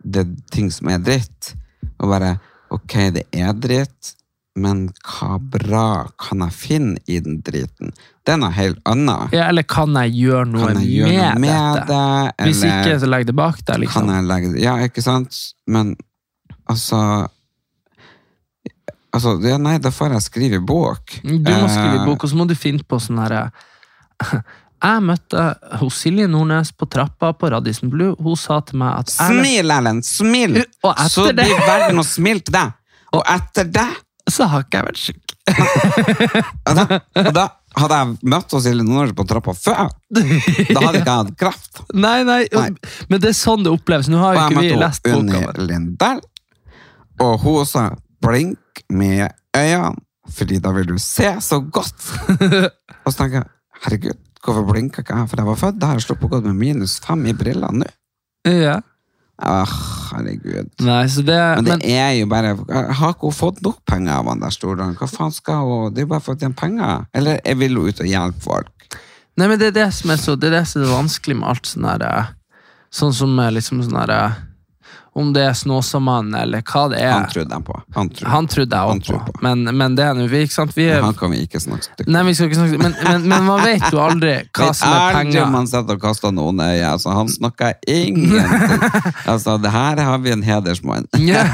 det 0.05 0.21
er 0.21 0.33
ting 0.53 0.69
som 0.71 0.91
er 0.93 1.01
dritt, 1.01 1.55
og 1.97 2.11
bare 2.13 2.35
ok, 2.75 2.95
det 3.17 3.23
er 3.33 3.55
dritt, 3.57 4.11
men 4.55 4.85
hva 5.03 5.39
bra 5.41 5.87
kan 6.21 6.45
jeg 6.45 6.55
finne 6.55 7.01
i 7.11 7.17
den 7.25 7.41
driten? 7.43 7.91
Det 8.25 8.35
er 8.35 8.39
noe 8.43 8.53
helt 8.55 8.79
annet. 8.87 9.33
Ja, 9.35 9.49
eller 9.51 9.65
kan 9.67 9.97
jeg 9.99 10.13
gjøre 10.15 10.45
noe, 10.53 10.69
jeg 10.77 10.93
gjøre 11.01 11.15
noe 11.17 11.31
med, 11.33 11.41
med 11.47 11.79
dette? 11.81 11.87
det? 11.89 12.47
Hvis 12.51 12.61
ikke, 12.69 12.99
så 13.03 13.09
legg 13.11 13.27
det 13.27 13.35
bak 13.41 13.59
deg. 13.65 13.73
kan 13.73 13.81
Liksom. 13.83 14.13
jeg 14.15 14.29
legge 14.31 14.53
det 14.53 14.63
Ja, 14.63 14.77
ikke 14.87 15.03
sant? 15.05 15.41
Men 15.67 15.97
altså 16.71 17.01
Altså, 19.15 19.37
ja, 19.47 19.57
nei, 19.63 19.77
da 19.79 19.93
får 19.95 20.17
jeg 20.17 20.23
skrive 20.25 20.59
bok. 20.67 21.13
Du 21.23 21.31
må 21.39 21.69
skrive 21.71 22.01
Eh, 22.01 22.07
bok, 22.09 22.25
og 22.27 22.31
så 22.33 22.35
må 22.39 22.49
du 22.51 22.55
finne 22.59 22.83
på 22.83 22.99
sånn 22.99 23.21
herre 23.23 23.45
Jeg 24.85 25.01
møtte 25.09 25.43
hos 25.81 25.97
Silje 26.05 26.27
Nordnes 26.29 26.71
på 26.77 26.85
trappa 26.93 27.31
på 27.33 27.49
Radisson 27.55 27.89
Blue. 27.93 28.13
Hun 28.21 28.37
sa 28.37 28.59
til 28.69 28.77
meg 28.83 28.99
at 29.01 29.13
Smil, 29.15 29.71
Ellen! 29.73 30.03
Smil! 30.05 30.59
Så 31.09 31.31
det- 31.33 31.47
blir 31.47 31.63
verden 31.65 32.03
å 32.03 32.05
smile 32.05 32.45
til 32.45 32.53
deg. 32.59 32.75
Og 33.17 33.23
etter 33.31 33.65
det 33.71 33.87
Så 34.29 34.47
har 34.49 34.63
ikke 34.65 34.81
jeg 34.81 34.87
vært 34.87 35.01
syk. 35.01 35.35
og 36.69 36.79
da, 36.79 36.99
og 37.21 37.33
da 37.37 37.43
hadde 37.77 37.97
jeg 37.99 38.31
møtt 38.33 38.55
hos 38.57 38.65
Silje 38.65 38.85
Nordnes 38.87 39.13
på 39.19 39.27
trappa 39.29 39.53
før. 39.57 39.91
Da 40.15 40.23
hadde 40.25 40.95
jeg 40.95 41.03
ikke 41.03 41.17
hatt 41.19 41.33
kraft. 41.41 41.81
Nei, 42.05 42.23
nei, 42.25 42.39
Nei. 42.55 42.71
men 43.11 43.21
det 43.21 43.33
er 43.35 43.37
sånn 43.37 43.65
det 43.67 43.73
oppleves. 43.75 44.09
Nå 44.13 44.21
har 44.23 44.37
jo 44.39 44.47
ikke 44.47 44.63
vi 44.65 44.73
lest 44.81 45.05
boka. 45.05 45.19
Unni 45.21 45.69
Lindell, 45.69 46.23
og 47.25 47.37
hun 47.45 47.65
sa 47.69 47.89
blink 48.25 48.85
med 48.89 49.29
øynene, 49.57 49.93
fordi 50.35 50.57
da 50.65 50.73
vil 50.77 50.89
du 50.95 50.97
se 51.03 51.35
så 51.45 51.61
godt. 51.61 52.09
og 53.05 53.11
så 53.13 53.17
tenker 53.19 53.43
jeg, 53.43 53.49
herregud, 53.85 54.21
hvorfor 54.45 54.67
blinka 54.71 55.05
ikke 55.05 55.17
jeg? 55.19 55.31
For 55.31 55.41
jeg 55.41 55.49
var 55.49 55.61
født, 55.61 55.79
da 55.81 55.91
har 55.91 56.01
jeg 56.01 56.07
sluppet 56.09 56.29
å 56.29 56.35
gå 56.35 56.41
med 56.49 56.59
minus 56.61 56.99
fem 57.05 57.23
i 57.31 57.37
brillene 57.37 57.85
nå. 57.85 57.93
Ja. 58.45 58.81
Åh, 59.43 59.71
herregud. 60.13 60.69
Nei, 60.87 61.09
så 61.11 61.25
det, 61.27 61.39
Men 61.57 61.65
det 61.67 61.73
men, 61.73 61.81
er 61.91 62.11
jo 62.21 62.27
bare 62.31 62.53
Har 62.71 63.17
ikke 63.17 63.33
hun 63.33 63.35
fått 63.35 63.63
nok 63.65 63.81
penger 63.89 64.21
av 64.21 64.29
han 64.31 64.45
der 64.45 64.55
Stordalen? 64.55 64.95
Hva 64.95 65.09
faen 65.11 65.35
skal 65.35 65.65
hun 65.67 65.95
Det 65.95 66.05
er 66.05 66.07
jo 66.07 66.11
bare 66.13 66.23
for 66.23 66.37
å 66.37 66.39
tjene 66.39 66.55
penger. 66.55 67.09
Eller 67.11 67.41
jeg 67.41 67.59
vil 67.59 67.81
hun 67.81 67.89
ut 67.91 68.03
og 68.05 68.11
hjelpe 68.13 68.45
folk? 68.45 68.71
nei, 69.35 69.49
men 69.49 69.59
det 69.59 69.73
er 69.73 69.79
det 69.81 69.89
som 69.97 70.13
er 70.15 70.21
så 70.23 70.37
Det 70.39 70.53
er 70.53 70.61
det 70.61 70.67
som 70.71 70.85
er 70.85 70.93
vanskelig 70.95 71.39
med 71.41 71.51
alt 71.51 71.67
sånn 71.67 71.89
her 71.89 72.05
eh, 72.07 72.29
Sånn 72.95 73.17
som 73.17 73.35
liksom 73.57 73.83
sånn 73.83 73.99
her 73.99 74.15
eh, 74.15 74.37
Om 75.15 75.29
det 75.33 75.45
er 75.47 75.53
Snåsamannen, 75.55 76.35
eller 76.35 76.63
hva 76.67 76.81
det 76.91 76.99
er. 76.99 77.13
Han 77.15 77.29
trodde 77.31 77.55
jeg 77.55 77.65
på. 77.69 77.75
Han 77.95 78.09
trodde, 78.11 78.31
Han 78.33 78.47
trodde 78.51 78.75
jeg 78.81 78.89
Han 78.91 78.99
også 79.03 79.13
tror 79.13 79.21
på. 79.29 79.33
på. 79.37 79.43
Men, 79.47 79.63
men 79.79 79.95
det 79.95 80.05
er 80.09 80.17
nå 80.19 80.25
vi, 80.33 80.41
ikke 80.43 80.57
sant? 80.57 80.73
Vi 80.75 80.89
er, 80.91 81.03
Han 81.05 81.15
kan 81.15 81.31
vi 81.31 81.39
ikke 81.47 81.61
snakke 81.63 81.87
stygt 81.87 82.11
nei, 82.11 82.23
vi 82.27 82.35
skal 82.35 82.49
ikke 82.51 82.59
snakke 82.59 82.81
men, 82.83 82.97
men, 83.05 83.29
men 83.31 83.45
man 83.47 83.63
vet 83.63 83.87
jo 83.95 84.01
aldri 84.03 84.33
hva 84.59 84.73
som 84.75 84.91
er 84.91 85.15
penger. 85.21 85.45
Aldri 85.45 85.55
han 85.61 85.71
sitter 85.71 85.95
og 85.95 86.03
kaster 86.03 86.35
noen 86.35 86.59
øye. 86.67 86.83
Altså, 86.91 87.15
han 87.15 87.31
snakker 87.31 87.79
ingenting. 87.87 88.91
altså, 89.33 89.55
det 89.63 89.71
her 89.77 90.03
har 90.09 90.19
vi 90.27 90.35
en 90.35 90.43
hedersmann. 90.43 91.07
Ja. 91.25 91.45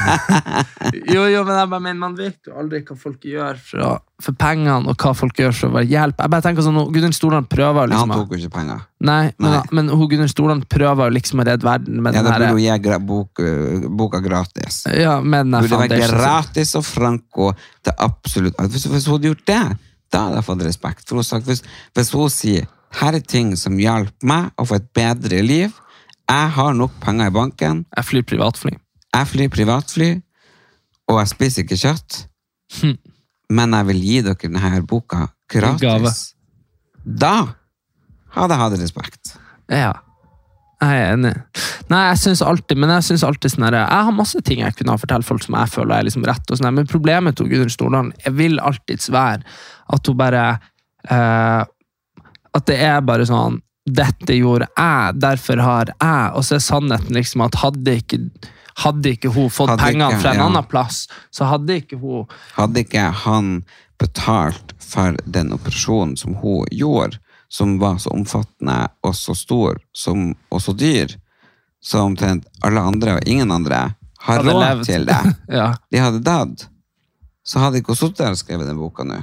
Jo, 1.13 1.27
jo, 1.31 1.43
men 1.45 1.55
jeg 1.61 1.69
bare 1.71 1.81
mener, 1.85 2.01
man 2.01 2.17
vet 2.19 2.49
jo 2.49 2.57
aldri 2.59 2.81
hva 2.89 2.97
folk 2.99 3.23
gjør 3.29 3.59
for, 3.61 3.85
å- 3.85 3.99
for 4.25 4.37
pengene, 4.41 4.89
og 4.91 4.97
hva 5.01 5.13
folk 5.17 5.37
gjør 5.39 5.53
for 5.57 5.69
å 5.71 5.77
være 5.79 5.89
hjelp. 5.93 6.17
Jeg 6.25 6.33
bare 6.33 6.45
tenker 6.49 6.65
sånn, 6.67 6.81
Gudrun 6.93 7.15
Stordalen 7.17 7.47
prøver 7.49 7.93
liksom, 7.93 8.11
han 8.17 8.25
tok 8.25 8.35
jo 8.35 8.41
ikke 8.43 8.55
penger. 8.57 8.83
Nei, 9.01 9.31
men, 9.41 9.55
Nei. 9.55 9.61
men 9.73 9.89
hun 9.89 10.09
Gunnar 10.11 10.29
Stordalen 10.29 10.61
prøver 10.69 11.13
liksom 11.15 11.41
å 11.41 11.45
redde 11.49 11.65
verden 11.65 12.03
med 12.05 12.13
Ja, 12.13 12.21
den 12.21 12.27
da 12.29 12.37
burde 12.37 12.51
hun 12.53 12.61
gi 12.61 13.85
uh, 13.85 13.87
boka 13.97 14.21
gratis. 14.21 14.83
ja, 14.93 15.15
med 15.25 15.47
den 15.49 15.57
Burde 15.57 15.79
være 15.87 16.09
gratis 16.11 16.75
og 16.77 16.85
franco 16.85 17.55
til 17.81 17.95
absolutt 17.97 18.59
Hvis, 18.61 18.85
hvis 18.93 19.07
hun 19.09 19.17
hadde 19.17 19.31
gjort 19.33 19.47
det, 19.49 19.63
Da 20.13 20.25
hadde 20.27 20.41
jeg 20.41 20.45
fått 20.45 20.65
respekt. 20.67 21.07
For 21.09 21.17
hun 21.17 21.25
sagt, 21.25 21.47
hvis, 21.49 21.63
hvis 21.97 22.11
hun 22.13 22.29
sier 22.35 22.67
her 23.01 23.15
er 23.15 23.23
ting 23.23 23.55
som 23.57 23.79
hjalp 23.79 24.13
meg 24.27 24.51
å 24.59 24.67
få 24.67 24.81
et 24.81 24.89
bedre 24.93 25.41
liv, 25.47 25.71
jeg 26.27 26.51
har 26.57 26.75
nok 26.75 26.97
penger 27.01 27.31
i 27.31 27.35
banken, 27.35 27.85
Jeg 27.97 28.05
flyr 28.05 28.27
privatfly. 28.27 28.73
jeg 29.15 29.27
flyr 29.31 29.49
privatfly, 29.55 30.11
og 31.09 31.21
jeg 31.21 31.29
spiser 31.31 31.63
ikke 31.63 31.79
kjøtt, 31.79 32.19
men 33.51 33.73
jeg 33.79 33.87
vil 33.87 34.03
gi 34.03 34.21
dere 34.27 34.35
denne 34.43 34.83
boka 34.87 35.29
gratis. 35.49 36.35
Da 37.05 37.60
hadde 38.37 38.59
hatt 38.61 38.79
respekt. 38.81 39.35
Ja. 39.71 39.93
Jeg 40.81 40.97
er 40.97 41.11
enig. 41.13 41.33
Nei, 41.93 42.01
jeg 42.09 42.21
synes 42.23 42.41
alltid 42.41 42.79
Men 42.81 42.93
jeg 42.95 43.05
synes 43.11 43.25
alltid 43.27 43.53
sånn 43.53 43.67
Jeg 43.69 44.05
har 44.07 44.15
masse 44.17 44.41
ting 44.47 44.63
jeg 44.63 44.73
kunne 44.79 44.95
ha 44.95 45.01
fortalt 45.01 45.27
folk 45.29 45.43
som 45.45 45.59
jeg 45.59 45.73
føler 45.75 45.93
er 45.99 46.07
liksom 46.09 46.25
rett. 46.25 46.47
og 46.49 46.57
sånn 46.57 46.73
Men 46.73 46.89
problemet 46.89 47.37
til 47.37 47.51
Gudrun 47.51 47.73
Stordalen 47.73 48.15
Jeg 48.25 48.33
vil 48.39 48.57
alltids 48.65 49.11
være 49.13 49.45
at 49.93 50.09
hun 50.09 50.17
bare 50.17 50.45
eh, 51.05 51.61
At 52.57 52.71
det 52.71 52.79
er 52.87 53.05
bare 53.05 53.29
sånn 53.29 53.61
Dette 53.91 54.37
gjorde 54.39 54.71
jeg, 54.71 55.21
derfor 55.21 55.61
har 55.65 55.93
jeg. 55.93 56.33
Og 56.39 56.45
så 56.47 56.57
er 56.57 56.65
sannheten 56.65 57.17
liksom 57.17 57.45
at 57.45 57.61
hadde 57.61 57.99
ikke 58.01 58.21
hadde 58.81 59.15
ikke 59.17 59.33
hun 59.35 59.51
fått 59.53 59.73
Hadde 59.73 59.89
pengene 59.89 60.15
ikke, 60.15 60.23
fra 60.23 60.35
en 60.35 60.41
ja. 60.41 60.49
annen 60.49 60.69
plass, 60.71 61.03
så 61.35 61.49
hadde 61.51 61.81
ikke 61.83 61.99
hun 62.01 62.29
Hadde 62.57 62.85
ikke 62.85 63.09
han 63.25 63.51
betalt 64.01 64.75
for 64.81 65.19
den 65.29 65.53
operasjonen 65.53 66.15
som 66.17 66.39
hun 66.41 66.69
gjorde, 66.73 67.19
som 67.51 67.79
var 67.83 67.99
så 67.99 68.13
omfattende 68.15 68.77
og 69.03 69.15
så 69.19 69.35
stor 69.35 69.81
som, 69.97 70.31
og 70.55 70.63
så 70.63 70.73
dyr, 70.79 71.17
så 71.83 72.05
omtrent 72.07 72.47
alle 72.63 72.81
andre 72.93 73.17
og 73.19 73.27
ingen 73.27 73.51
andre 73.51 73.81
har 74.21 74.37
Hadde 74.43 74.53
råd 74.53 74.63
levd. 74.67 74.85
til 74.87 75.07
det. 75.09 75.21
ja. 75.61 75.71
De 75.91 75.99
hadde 75.99 76.21
dødd. 76.23 76.67
Så 77.43 77.59
hadde 77.63 77.81
ikke 77.81 77.95
hun 77.95 77.99
sittet 78.05 78.21
der 78.23 78.35
og 78.37 78.41
skrevet 78.41 78.69
den 78.69 78.79
boka 78.79 79.03
nå. 79.09 79.19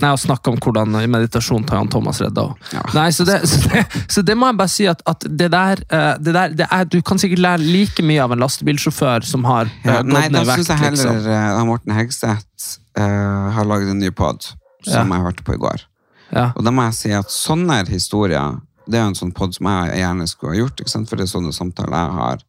Nei, 0.00 0.10
og 0.16 0.20
snakke 0.22 0.48
om 0.48 0.56
hvordan 0.56 0.94
i 1.02 1.08
meditasjon 1.12 1.64
tar 1.68 1.76
Jan 1.76 1.90
Thomas 1.92 2.18
redda. 2.24 2.46
Ja. 2.72 2.82
Nei, 2.96 3.10
så 3.12 3.24
det, 3.28 3.34
så, 3.48 3.58
det, 3.68 3.82
så 4.08 4.22
det 4.24 4.36
må 4.40 4.48
jeg 4.48 4.56
bare 4.56 4.72
si 4.72 4.86
at, 4.88 5.02
at 5.08 5.26
det 5.28 5.50
der, 5.52 5.82
eh, 5.92 6.12
det 6.24 6.32
der 6.36 6.54
det 6.56 6.66
er, 6.72 6.86
Du 6.88 6.96
kan 7.04 7.20
sikkert 7.20 7.42
lære 7.44 7.60
like 7.66 8.04
mye 8.08 8.22
av 8.24 8.32
en 8.32 8.40
lastebilsjåfør 8.40 9.26
som 9.28 9.44
har 9.44 9.68
eh, 9.68 9.84
Ja, 9.84 9.98
gått 10.00 10.12
nei, 10.14 10.22
da 10.32 10.40
ned 10.40 10.48
i 10.48 10.56
syns 10.56 10.72
jeg 10.72 10.80
heller 10.86 11.20
Liksom. 11.20 11.68
Morten 11.68 11.94
Hegseth 11.98 12.70
uh, 12.96 13.50
har 13.58 13.68
laget 13.68 13.92
en 13.92 14.00
ny 14.00 14.10
pod, 14.10 14.40
som 14.88 15.04
Ja. 15.04 15.04
jeg 15.18 15.26
hørte 15.28 15.44
på 15.46 15.54
i 15.58 15.60
går. 15.60 15.84
Ja. 16.30 16.50
Og 16.56 16.64
da 16.64 16.70
må 16.74 16.84
jeg 16.88 16.94
si 16.98 17.10
at 17.16 17.30
sånne 17.34 17.80
historier 17.88 18.60
Det 18.90 18.98
er 18.98 19.04
jo 19.04 19.10
en 19.12 19.18
sånn 19.18 19.32
pod 19.34 19.54
som 19.54 19.66
jeg 19.70 19.98
gjerne 20.00 20.26
skulle 20.26 20.52
ha 20.54 20.58
gjort, 20.64 20.80
for 21.06 21.16
det 21.18 21.24
er 21.26 21.30
sånne 21.30 21.52
samtaler 21.54 21.94
jeg 22.00 22.14
har. 22.16 22.40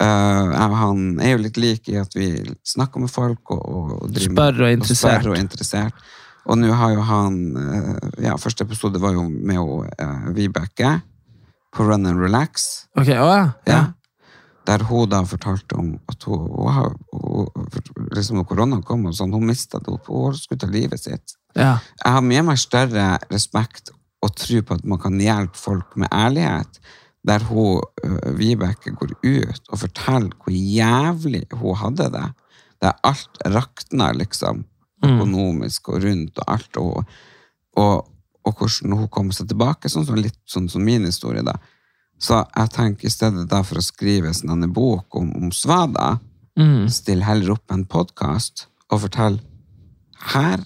Uh, 0.00 0.50
jeg- 0.52 0.76
han 0.80 1.20
er 1.20 1.30
jo 1.30 1.38
litt 1.44 1.56
lik 1.56 1.88
i 1.88 1.96
at 2.00 2.12
vi 2.16 2.26
snakker 2.64 3.00
med 3.00 3.10
folk 3.10 3.50
og, 3.50 3.62
og, 4.02 4.10
driver 4.12 4.34
Spør 4.34 4.60
og 4.64 4.80
og 4.80 4.86
spør 4.86 5.30
og 5.30 5.36
er 5.36 5.40
interessert. 5.40 5.94
Og 6.46 6.58
nå 6.58 6.72
har 6.72 6.92
jo 6.94 7.00
han 7.00 7.38
uh, 7.56 8.10
Ja, 8.20 8.36
første 8.36 8.64
episode 8.64 9.00
var 9.00 9.12
jo 9.12 9.26
med 9.28 9.56
jo, 9.56 9.84
eh, 9.98 10.28
Vibeke 10.36 11.00
på 11.72 11.84
Run 11.86 12.06
and 12.06 12.20
Relax. 12.20 12.86
Ok, 12.98 13.08
å 13.08 13.28
ja. 13.30 13.52
ja. 13.66 13.82
Der 14.66 14.84
hun 14.84 15.08
da 15.08 15.22
fortalte 15.24 15.76
om 15.78 15.94
at 16.08 16.22
hun, 16.24 16.48
hun, 16.48 16.94
hun 17.12 18.08
liksom 18.12 18.36
når 18.40 18.48
korona 18.48 18.80
kom, 18.82 19.06
og 19.06 19.14
sånn, 19.16 19.32
hun 19.32 19.46
mista 19.48 19.78
det, 19.80 19.96
hun 20.08 20.34
skulle 20.36 20.60
ta 20.60 20.66
livet 20.66 21.00
sitt. 21.00 21.36
Ja. 21.56 21.78
Jeg 22.04 22.12
har 22.14 22.24
mye 22.24 22.42
mer 22.46 22.58
større 22.60 23.06
respekt 23.30 23.92
og 24.24 24.34
tro 24.36 24.60
på 24.66 24.76
at 24.76 24.84
man 24.88 25.00
kan 25.00 25.20
hjelpe 25.20 25.58
folk 25.58 25.96
med 26.00 26.10
ærlighet. 26.12 26.80
Der 27.26 27.44
hun, 27.50 27.82
øh, 28.04 28.38
Vibeke 28.38 28.94
går 28.96 29.12
ut 29.24 29.62
og 29.68 29.78
forteller 29.78 30.36
hvor 30.36 30.54
jævlig 30.54 31.46
hun 31.52 31.76
hadde 31.76 32.10
det. 32.14 32.28
Der 32.82 32.96
alt 33.04 33.42
rakna, 33.44 34.12
liksom. 34.12 34.64
Økonomisk 35.04 35.88
og 35.88 36.02
rundt 36.04 36.38
og 36.38 36.52
alt. 36.52 36.76
Og, 36.76 37.04
og, 37.76 38.08
og 38.44 38.54
hvordan 38.56 38.96
hun 38.96 39.08
kom 39.08 39.32
seg 39.32 39.48
tilbake. 39.48 39.88
Sånn 39.88 40.06
som, 40.08 40.16
litt 40.16 40.38
sånn 40.48 40.68
som 40.68 40.84
min 40.84 41.04
historie, 41.08 41.44
da. 41.44 41.58
Så 42.20 42.42
jeg 42.56 42.72
tenker 42.72 43.08
i 43.08 43.12
stedet 43.12 43.46
da 43.48 43.62
for 43.64 43.80
å 43.80 43.84
skrive 43.84 44.32
sånn 44.36 44.62
en 44.62 44.72
bok 44.76 45.16
om, 45.16 45.30
om 45.40 45.52
svada, 45.52 46.18
still 46.92 47.22
heller 47.24 47.54
opp 47.54 47.72
en 47.72 47.86
podkast 47.88 48.66
og 48.92 49.06
fortell 49.06 49.38
her 50.34 50.60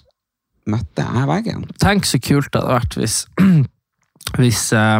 møtte 0.69 1.05
jeg 1.05 1.29
veggen. 1.29 1.65
Tenk 1.81 2.07
så 2.09 2.19
kult 2.23 2.51
det 2.51 2.61
hadde 2.61 2.79
vært 2.79 2.97
hvis, 2.99 3.19
hvis, 4.41 4.65
eh, 4.73 4.99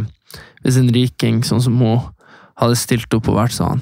hvis 0.63 0.79
en 0.81 0.93
riking 0.95 1.41
sånn 1.47 1.63
som 1.63 1.77
hun 1.81 1.99
hadde 2.59 2.79
stilt 2.79 3.13
opp 3.17 3.27
og 3.31 3.39
vært 3.39 3.55
sånn 3.55 3.81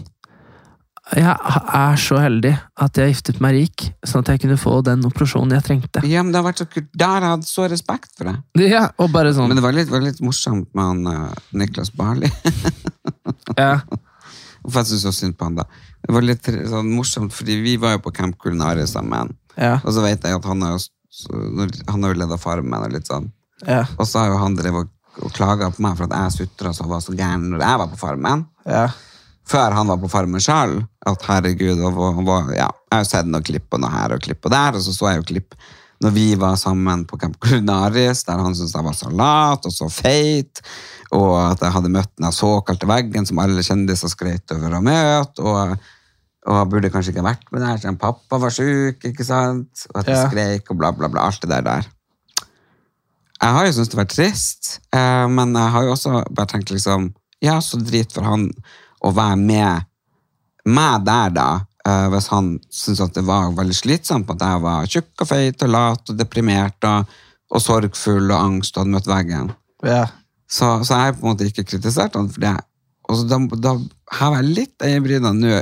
Jeg 1.14 1.28
er 1.28 1.98
så 2.00 2.18
heldig 2.24 2.54
at 2.82 2.98
jeg 2.98 3.12
giftet 3.12 3.42
meg 3.44 3.58
rik, 3.58 3.84
sånn 4.08 4.24
at 4.24 4.32
jeg 4.34 4.46
kunne 4.46 4.58
få 4.58 4.78
den 4.88 5.04
operasjonen 5.06 5.52
jeg 5.58 5.66
trengte. 5.68 6.02
Ja, 6.08 6.24
men 6.24 6.32
det 6.32 6.40
har 6.40 6.48
vært 6.48 6.62
så 6.64 6.68
kult. 6.72 6.88
Der 6.96 7.12
har 7.12 7.26
jeg 7.26 7.34
hatt 7.36 7.50
så 7.50 7.68
respekt 7.70 8.16
for 8.18 8.32
det. 8.32 8.38
Ja, 8.74 8.86
og 8.98 9.12
bare 9.14 9.34
sånn 9.36 9.52
Men 9.52 9.60
det 9.60 9.66
var 9.66 9.76
litt, 9.76 9.92
var 9.92 10.02
litt 10.06 10.24
morsomt 10.24 10.72
med 10.72 10.88
han 10.88 11.28
uh, 11.28 11.44
Niklas 11.60 11.92
Barli. 11.94 12.32
ja. 13.60 13.76
For 14.64 14.80
jeg 14.80 14.94
synes 14.94 15.04
så 15.04 15.14
synd 15.14 15.36
på 15.38 15.50
han 15.50 15.60
da. 15.60 15.68
Det 16.04 16.16
var 16.16 16.26
litt 16.26 16.48
sånn 16.72 16.90
morsomt, 16.96 17.36
fordi 17.36 17.60
vi 17.64 17.76
var 17.80 17.98
jo 17.98 18.04
på 18.08 18.16
Camp 18.16 18.40
Culinaria 18.40 18.88
sammen. 18.88 19.36
Ja. 19.60 19.78
Og 19.84 19.92
så 19.96 20.04
vet 20.04 20.24
jeg 20.24 20.40
at 20.40 20.48
han 20.48 20.64
har 20.66 20.80
så- 21.14 21.70
han 21.92 22.04
har 22.04 22.14
jo 22.14 22.20
ledet 22.24 22.40
Farmen 22.42 22.82
og 22.82 22.92
litt 22.92 23.08
sånn. 23.08 23.32
Ja. 23.68 23.84
Og 23.98 24.08
så 24.10 24.20
har 24.24 24.32
jo 24.34 24.38
han 24.42 24.56
drevet 24.58 24.90
og, 25.22 25.32
klaga 25.32 25.70
på 25.70 25.84
meg 25.86 25.96
for 25.98 26.10
at 26.10 26.16
jeg 26.18 26.48
sutra 26.50 26.72
og 26.74 26.90
var 26.90 27.02
så 27.06 27.14
gæren 27.14 27.52
når 27.52 27.62
jeg 27.62 27.82
var 27.84 27.88
på 27.92 28.00
Farmen. 28.02 28.48
ja. 28.66 28.88
Før 29.46 29.74
han 29.76 29.88
var 29.88 29.98
på 30.00 30.08
Farmen 30.10 30.40
selv, 30.40 30.86
at 31.06 31.22
herregud, 31.28 31.78
og 31.84 31.98
og, 32.00 32.20
og, 32.24 32.52
ja, 32.56 32.70
jeg 32.70 32.94
har 32.96 33.02
jo 33.04 33.10
sett 33.10 33.26
noen 33.28 33.44
klipp 33.44 33.74
og 33.76 33.82
noe 33.84 33.92
her 33.92 34.14
og 34.16 34.22
klipp 34.24 34.46
og 34.48 34.52
der, 34.54 34.78
og 34.78 34.82
så 34.82 34.94
så 34.96 35.10
jeg 35.12 35.20
jo 35.20 35.26
klipp 35.34 35.58
når 36.02 36.14
vi 36.16 36.36
var 36.36 36.56
sammen 36.56 37.04
på 37.06 37.20
Camp 37.20 37.36
Culinaris, 37.44 38.24
der 38.24 38.40
han 38.40 38.56
syntes 38.56 38.74
jeg 38.74 38.84
var 38.88 38.96
så 38.96 39.12
lat 39.12 39.66
og 39.68 39.72
så 39.76 39.90
feit, 39.92 40.62
og 41.12 41.36
at 41.52 41.60
jeg 41.60 41.76
hadde 41.76 41.92
møtt 41.92 42.12
den 42.20 42.32
såkalte 42.32 42.88
veggen 42.88 43.28
som 43.28 43.40
alle 43.44 43.64
kjendiser 43.68 44.12
skreit 44.12 44.56
over 44.56 44.80
å 44.80 44.82
møte, 44.84 45.44
og, 45.44 45.78
og 46.46 46.56
han 46.58 46.70
burde 46.72 46.90
kanskje 46.92 47.14
ikke 47.14 47.24
vært 47.26 47.46
med 47.52 47.62
der, 47.64 47.78
siden 47.80 47.98
pappa 48.02 48.38
var 48.42 48.52
syk, 48.52 49.04
ikke 49.08 49.24
sant? 49.28 49.86
Og 49.94 50.00
at 50.02 50.08
jeg 50.12 50.18
Ja. 50.18 50.30
skrek 50.30 50.72
og 50.72 50.78
bla, 50.82 50.92
bla, 50.92 51.08
bla, 51.08 51.28
alt 51.30 51.42
det 51.42 51.50
der 51.50 51.62
der. 51.62 51.88
Jeg 53.42 53.52
har 53.58 53.66
jo 53.66 53.72
syntes 53.76 53.90
det 53.92 53.98
var 54.00 54.10
trist, 54.12 54.80
eh, 54.96 55.28
men 55.28 55.54
jeg 55.56 55.72
har 55.72 55.84
jo 55.84 55.92
også 55.96 56.24
bare 56.34 56.48
tenkt 56.48 56.72
liksom, 56.72 57.10
ja, 57.44 57.58
så 57.60 57.80
drit 57.82 58.12
for 58.16 58.24
han 58.24 58.50
å 59.04 59.12
være 59.16 59.36
med 59.40 59.86
meg 60.66 61.04
der 61.06 61.30
da, 61.36 61.48
eh, 61.86 62.08
hvis 62.14 62.28
han 62.32 62.54
syntes 62.72 63.02
at 63.04 63.14
det 63.18 63.26
var 63.28 63.52
veldig 63.52 63.76
slitsomt 63.76 64.30
at 64.32 64.40
jeg 64.48 64.62
var 64.64 64.86
tjukk 64.88 65.22
og 65.26 65.28
feit 65.28 65.64
og 65.66 65.70
lat 65.74 66.10
og 66.14 66.18
deprimert 66.20 66.88
og, 66.88 67.06
og 67.52 67.62
sorgfull 67.62 68.32
og 68.32 68.40
angst 68.40 68.78
og 68.78 68.84
hadde 68.86 68.96
møtt 68.98 69.08
veggen. 69.12 69.56
ja. 69.84 70.06
Så, 70.54 70.68
så 70.86 70.94
jeg 70.94 71.02
har 71.02 71.14
på 71.18 71.24
en 71.26 71.32
måte 71.32 71.46
ikke 71.50 71.64
kritisert 71.66 72.14
han 72.14 72.28
for 72.30 72.40
det. 72.44 72.52
Og 73.10 73.16
så 73.18 73.24
da, 73.58 73.72
da 74.14 74.28
har 74.30 74.36
jeg 74.38 74.54
litt 74.54 74.84
øyenbrynene 74.86 75.34
nå. 75.42 75.62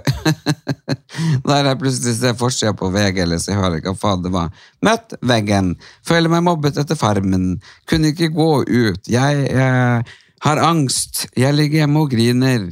Når 1.48 1.70
jeg 1.70 1.80
plutselig 1.80 2.16
ser 2.18 2.36
forsida 2.40 2.74
på 2.76 2.90
VG 2.92 3.22
eller 3.24 3.40
så 3.40 3.56
hører 3.56 3.78
jeg 3.78 3.86
hva 3.88 3.94
faen 4.00 4.26
det 4.26 4.32
var. 4.34 4.50
Møtt 4.84 5.16
veggen. 5.24 5.76
Føler 6.08 6.32
meg 6.32 6.44
mobbet 6.44 6.80
etter 6.82 7.00
farmen. 7.00 7.62
Kunne 7.90 8.12
ikke 8.12 8.32
gå 8.36 8.50
ut. 8.68 9.08
Jeg 9.08 9.46
eh, 9.56 10.12
har 10.44 10.64
angst. 10.66 11.26
Jeg 11.40 11.56
ligger 11.56 11.86
hjemme 11.86 12.04
og 12.04 12.12
griner. 12.12 12.68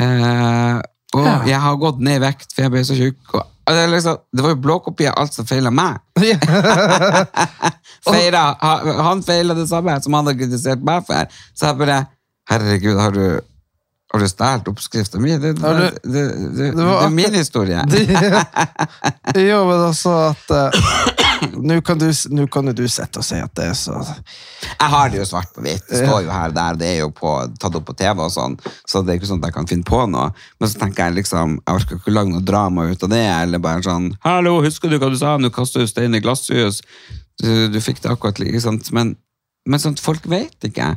Eh, 0.00 0.80
og 1.12 1.26
Ja. 1.28 1.36
jeg 1.46 1.60
har 1.60 1.76
gått 1.76 2.00
ned 2.00 2.18
i 2.18 2.24
vekt, 2.24 2.54
for 2.54 2.64
jeg 2.64 2.72
ble 2.72 2.82
så 2.88 2.96
tjukk. 2.96 3.34
Og, 3.36 3.74
det, 3.76 3.82
liksom, 3.92 4.18
det 4.32 4.42
var 4.42 4.54
jo 4.54 4.62
blåkopi 4.64 5.06
av 5.10 5.20
alt 5.22 5.36
som 5.36 5.46
feila 5.46 5.70
meg. 5.70 6.00
Feira, 8.08 8.56
han 8.58 9.22
feila 9.22 9.54
det 9.54 9.68
samme 9.70 9.94
som 10.02 10.16
han 10.16 10.26
hadde 10.26 10.40
kritisert 10.40 10.82
meg 10.82 11.04
for. 11.06 11.30
Så 11.54 11.70
jeg 11.70 11.78
bare 11.84 12.00
Herregud, 12.50 12.98
har 12.98 13.12
du 13.14 13.51
har 14.12 14.20
du 14.20 14.28
stjålet 14.28 14.68
oppskrifta 14.68 15.18
mi? 15.18 15.38
Det, 15.38 15.52
det, 15.52 15.68
det, 15.72 15.90
det, 16.12 16.22
det, 16.56 16.70
Det 16.76 16.84
var 16.84 17.06
er 17.06 17.10
min 17.10 17.34
historie. 17.34 17.84
jo, 19.48 19.60
men 19.68 19.78
altså 19.86 20.12
at 20.28 20.50
eh, 20.52 20.82
Nå 21.56 21.80
kan, 21.82 21.98
du, 21.98 22.12
nå 22.30 22.44
kan 22.46 22.68
jo 22.70 22.74
du 22.76 22.84
sitte 22.92 23.18
og 23.18 23.24
si 23.26 23.38
at 23.42 23.50
det 23.58 23.64
er 23.72 23.74
så 23.74 23.96
Jeg 23.98 24.90
har 24.92 25.08
det 25.10 25.18
jo 25.18 25.24
svart 25.26 25.50
på 25.56 25.64
hvitt. 25.64 25.88
Det 25.88 26.02
står 26.04 26.26
jo 26.26 26.30
her 26.30 26.52
og 26.52 26.58
der. 26.58 26.76
Det 26.78 26.90
er 26.90 26.98
jo 27.00 27.08
på, 27.16 27.32
tatt 27.58 27.78
opp 27.78 27.86
på 27.88 27.96
TV 27.98 28.20
og 28.22 28.30
sånn, 28.34 28.58
så 28.86 29.00
det 29.02 29.14
er 29.14 29.18
ikke 29.18 29.30
sånn 29.30 29.40
at 29.40 29.48
jeg 29.48 29.56
kan 29.56 29.70
finne 29.70 29.88
på 29.88 30.02
noe. 30.12 30.28
Men 30.60 30.70
så 30.70 30.82
tenker 30.84 31.08
jeg 31.08 31.22
liksom, 31.22 31.56
jeg 31.62 31.80
orker 31.80 31.98
ikke 31.98 32.14
lage 32.14 32.34
noe 32.34 32.46
drama 32.52 32.84
ut 32.92 33.06
av 33.08 33.14
det, 33.14 33.24
eller 33.32 33.62
bare 33.64 33.82
sånn 33.86 34.10
Hallo, 34.26 34.58
husker 34.62 34.92
du 34.92 34.98
hva 35.00 35.08
du 35.10 35.16
sa? 35.18 35.38
Nå 35.40 35.50
kaster 35.56 35.82
du 35.82 35.90
stein 35.90 36.14
i 36.14 36.22
glasshus. 36.22 36.82
Du, 37.40 37.48
du 37.72 37.80
fikk 37.82 38.04
det 38.04 38.12
akkurat 38.12 38.38
like, 38.42 38.60
sant? 38.62 38.92
Men, 38.94 39.16
men 39.66 39.82
sånt, 39.82 40.04
folk 40.04 40.28
vet 40.30 40.68
ikke. 40.68 40.92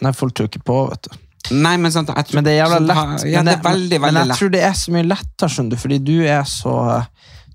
Nei, 0.00 0.14
folk 0.16 0.38
tror 0.38 0.48
ikke 0.48 0.64
på, 0.70 0.84
vet 0.94 1.10
du. 1.10 1.18
Nei, 1.50 1.76
men 1.80 1.90
sant, 1.90 2.08
jeg 2.14 2.34
Men 2.34 2.44
det 2.44 2.52
er 2.52 2.58
jævla 2.64 2.80
lett. 2.86 3.24
Ja, 3.26 3.40
men 3.42 3.46
det 3.48 3.54
er 3.58 3.62
veldig, 3.64 4.00
men 4.00 4.14
jeg 4.20 4.36
tror 4.38 4.50
det 4.54 4.60
er 4.62 4.72
så 4.78 4.92
mye 4.94 5.06
lettere, 5.08 5.48
skjønner 5.50 5.70
du, 5.70 5.76
fordi 5.76 5.98
du 6.04 6.16
er 6.26 6.44
så 6.44 6.74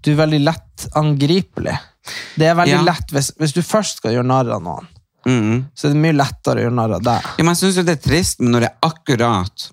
Du 0.04 0.12
er 0.12 0.18
veldig 0.20 0.40
lett 0.44 0.88
angripelig. 0.96 1.78
Det 2.38 2.46
er 2.46 2.56
veldig 2.56 2.76
Ja. 2.76 2.82
lett 2.86 3.10
hvis, 3.12 3.32
hvis 3.40 3.54
du 3.54 3.62
først 3.62 3.98
skal 3.98 4.12
gjøre 4.14 4.26
narr 4.26 4.52
av 4.54 4.62
noen, 4.62 4.88
Mm. 5.26 5.66
så 5.74 5.88
er 5.88 5.94
det 5.94 6.02
mye 6.02 6.14
lettere 6.14 6.60
å 6.60 6.64
gjøre 6.66 6.74
narr 6.76 6.94
av 6.96 7.02
deg. 7.02 7.22
Ja, 7.40 7.44
men 7.44 7.56
jeg 7.56 7.58
synes 7.64 7.76
jo 7.78 7.84
det 7.84 7.96
er 7.98 8.10
trist, 8.10 8.40
men 8.42 8.52
når 8.54 8.60
det 8.60 8.70
er 8.70 8.90
akkurat 8.90 9.72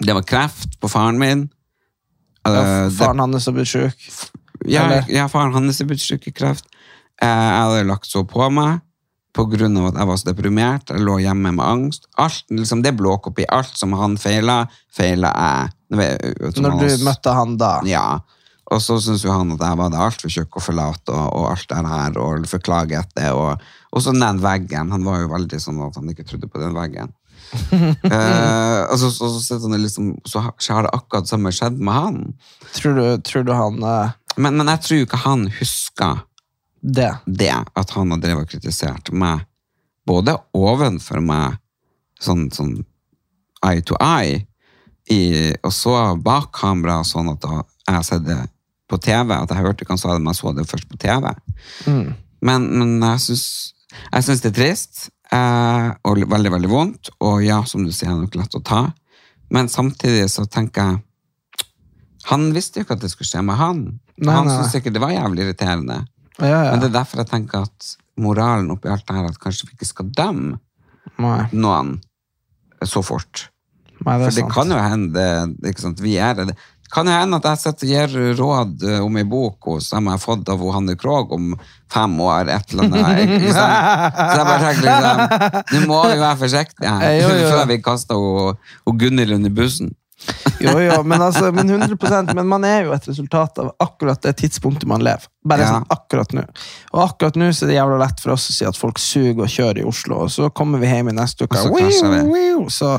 Det 0.00 0.12
var 0.14 0.22
kreft 0.22 0.80
på 0.80 0.90
faren 0.90 1.16
min. 1.18 1.48
Ja, 2.44 2.52
eh, 2.52 2.88
det- 2.88 2.92
Faren 2.98 3.18
hans 3.20 3.46
har 3.46 3.52
blitt 3.54 3.68
sjuk. 3.68 3.94
Ja, 4.66 5.02
ja, 5.08 5.28
faren 5.28 5.52
hans 5.54 5.80
er 5.80 5.84
blitt 5.86 6.00
syk 6.00 6.26
i 6.26 6.32
kreft. 6.32 6.64
Eh, 7.22 7.26
Jeg 7.28 7.62
hadde 7.62 7.86
lagt 7.86 8.06
så 8.10 8.24
på 8.26 8.50
meg. 8.52 8.80
Av 9.36 9.88
at 9.90 9.98
jeg 9.98 10.08
var 10.10 10.20
så 10.20 10.28
deprimert. 10.30 10.90
Jeg 10.92 11.02
lå 11.04 11.18
hjemme 11.22 11.52
med 11.56 11.64
angst. 11.64 12.06
Alt, 12.22 12.44
liksom, 12.50 12.82
det 12.84 12.94
blåk 12.94 13.24
blåkopi. 13.26 13.46
Alt 13.50 13.76
som 13.76 13.92
han 13.98 14.16
feila, 14.20 14.66
feila 14.94 15.32
jeg. 15.34 15.72
Når 15.90 16.78
du 16.78 16.86
også- 16.86 17.04
møtte 17.04 17.34
han 17.34 17.56
da. 17.56 17.80
Ja. 17.84 18.20
Og 18.72 18.80
så 18.80 18.96
syntes 19.00 19.24
jo 19.24 19.32
han 19.32 19.52
at 19.52 19.60
jeg 19.60 19.76
var 19.76 19.90
altfor 19.92 20.32
tjukk 20.32 20.56
og 20.56 20.62
for 20.62 20.72
lat 20.72 21.08
og, 21.12 21.24
og 21.36 21.50
alt 21.50 21.68
det 21.68 21.82
her, 21.86 22.16
og 22.18 22.46
forklaget 22.48 23.10
det. 23.14 23.30
Og, 23.32 23.60
og 23.92 24.02
så 24.02 24.12
den 24.16 24.40
veggen. 24.40 24.90
Han 24.90 25.04
var 25.04 25.20
jo 25.20 25.28
veldig 25.34 25.60
sånn 25.60 25.82
at 25.84 25.96
han 26.00 26.08
ikke 26.08 26.24
trodde 26.24 26.48
på 26.48 26.62
den 26.62 26.74
veggen. 26.74 27.12
uh, 27.54 28.82
og 28.90 28.98
så, 28.98 29.10
så, 29.12 29.28
så, 29.38 29.58
liksom, 29.76 30.14
så 30.26 30.40
har- 30.40 30.82
det 30.82 30.94
akkurat 30.94 31.28
samme 31.28 31.52
skjedd 31.52 31.78
med 31.78 31.94
han. 31.94 32.34
Tror 32.72 32.94
du, 32.94 33.04
tror 33.22 33.44
du 33.44 33.52
han 33.52 33.82
uh... 33.84 34.14
Men, 34.36 34.56
men 34.56 34.66
jeg 34.66 34.80
tror 34.82 35.04
ikke 35.04 35.20
han 35.28 35.44
husker 35.60 36.24
det? 36.84 37.12
det, 37.24 37.52
at 37.52 37.92
han 37.96 38.12
har 38.12 38.20
drevet 38.22 38.46
og 38.46 38.50
kritisert 38.52 39.12
meg, 39.16 39.44
både 40.04 40.36
ovenfor 40.56 41.22
meg, 41.24 41.56
sånn, 42.20 42.50
sånn 42.52 42.76
eye 43.64 43.84
to 43.86 43.96
eye, 44.04 44.42
i, 45.12 45.52
og 45.64 45.72
så 45.72 45.94
bak 46.16 46.50
kamera, 46.56 47.02
sånn 47.04 47.32
at 47.34 47.44
jeg 47.44 47.96
har 47.96 48.04
sett 48.06 48.24
det 48.24 48.38
på 48.88 48.98
TV, 49.00 49.32
at 49.36 49.50
jeg 49.52 49.64
hørte 49.64 49.84
ikke 49.84 49.96
han 49.96 50.00
sa 50.00 50.14
det, 50.14 50.22
men 50.22 50.32
jeg 50.32 50.40
så 50.40 50.52
det 50.56 50.68
først 50.68 50.88
på 50.88 51.00
TV. 51.00 51.28
Men, 52.44 52.68
men 52.76 52.94
jeg 53.00 53.24
syns 53.28 53.46
jeg 53.94 54.26
syns 54.26 54.42
det 54.42 54.50
er 54.50 54.56
trist, 54.56 55.02
eh, 55.32 55.88
og 56.04 56.24
veldig, 56.30 56.50
veldig 56.56 56.70
vondt, 56.70 57.12
og 57.22 57.44
ja, 57.44 57.60
som 57.68 57.84
du 57.84 57.92
sier, 57.92 58.10
det 58.10 58.16
er 58.16 58.22
nok 58.24 58.38
lett 58.40 58.56
å 58.58 58.62
ta, 58.64 58.80
men 59.54 59.70
samtidig 59.70 60.26
så 60.32 60.46
tenker 60.50 60.88
jeg 60.88 61.02
han 62.30 62.48
visste 62.56 62.80
jo 62.80 62.86
ikke 62.86 62.96
at 62.96 63.02
det 63.04 63.10
skulle 63.12 63.28
skje 63.28 63.42
med 63.44 63.58
han. 63.60 63.80
Nei, 64.16 64.32
han 64.32 64.46
syntes 64.48 64.72
sikkert 64.72 64.94
det 64.96 65.02
var 65.02 65.12
jævlig 65.12 65.44
irriterende. 65.44 65.98
Ja, 66.40 66.48
ja. 66.50 66.70
Men 66.72 66.80
det 66.82 66.88
er 66.90 66.96
derfor 67.00 67.22
jeg 67.22 67.30
tenker 67.30 67.62
at 67.68 67.90
moralen 68.18 68.70
oppi 68.74 68.88
alt 68.90 69.06
det 69.06 69.14
her, 69.16 69.26
at 69.30 69.38
kanskje 69.42 69.68
vi 69.68 69.76
ikke 69.78 69.86
skal 69.92 70.10
dømme 70.16 70.58
Nei, 71.20 71.40
noen 71.52 71.98
så 72.84 73.02
fort. 73.06 73.48
nei, 74.04 74.16
det 74.18 74.24
For 74.26 74.30
det 74.34 74.40
sant. 74.42 74.52
kan 74.54 74.70
jo 74.74 74.78
hende, 74.82 75.26
ikke 75.70 75.80
sant, 75.84 76.00
vi 76.02 76.16
er 76.18 76.34
det. 76.34 76.46
Det 76.84 76.90
kan 76.92 77.06
jo 77.08 77.14
hende 77.14 77.38
at 77.38 77.46
jeg 77.48 77.60
sitter 77.62 77.86
og 77.86 77.92
gir 77.94 78.36
råd 78.40 78.82
eh, 78.90 78.98
om 79.02 79.16
ei 79.16 79.24
bok 79.24 79.68
som 79.82 80.04
jeg 80.04 80.12
har 80.16 80.20
fått 80.22 80.50
av 80.52 80.60
Hanne 80.74 80.96
Krogh 81.00 81.32
om 81.34 81.54
fem 81.90 82.18
år, 82.20 82.50
et 82.52 82.74
eller 82.74 82.90
annet. 82.90 83.22
Ikke 83.38 83.54
sant? 83.56 84.18
Så 84.18 84.36
jeg 84.36 84.46
bare 84.50 84.60
tenker 84.66 84.86
liksom, 84.90 85.80
nå 85.80 85.86
må 85.88 86.00
vi 86.10 86.18
være 86.20 86.40
forsiktige 86.42 86.92
her, 86.98 87.28
før 87.54 87.66
vi 87.72 87.78
kaster 87.82 88.14
hun- 88.20 88.58
hun 88.86 88.98
Gunhild 89.00 89.32
under 89.38 89.50
bussen. 89.54 89.94
Jo, 90.60 90.78
jo, 90.80 91.02
men, 91.02 91.22
altså, 91.22 91.50
men 91.52 91.68
100% 91.70 92.34
Men 92.34 92.46
man 92.48 92.64
er 92.64 92.84
jo 92.86 92.92
et 92.94 93.08
resultat 93.08 93.58
av 93.58 93.72
akkurat 93.82 94.20
det 94.22 94.36
tidspunktet 94.38 94.88
man 94.88 95.02
lever. 95.04 95.26
Bare 95.44 95.60
Ja. 95.66 95.72
sånn 95.74 95.86
akkurat 95.92 96.32
nå. 96.32 96.44
Og 96.94 97.02
akkurat 97.02 97.36
nå 97.36 97.50
så 97.52 97.64
er 97.66 97.72
det 97.72 97.76
jævla 97.76 97.98
lett 98.00 98.20
for 98.22 98.32
oss 98.32 98.46
å 98.48 98.54
si 98.54 98.64
at 98.64 98.78
folk 98.78 98.98
suger 99.02 99.42
og 99.44 99.50
kjører 99.52 99.82
i 99.82 99.84
Oslo, 99.88 100.22
og 100.24 100.30
så 100.32 100.48
kommer 100.54 100.80
vi 100.80 100.88
hjem 100.88 101.10
i 101.12 101.16
neste 101.18 101.44
uke. 101.44 101.58
Og 101.58 101.76
så 101.92 102.08
Wiu, 102.08 102.32
wiu, 102.32 102.70
Så 102.70 102.94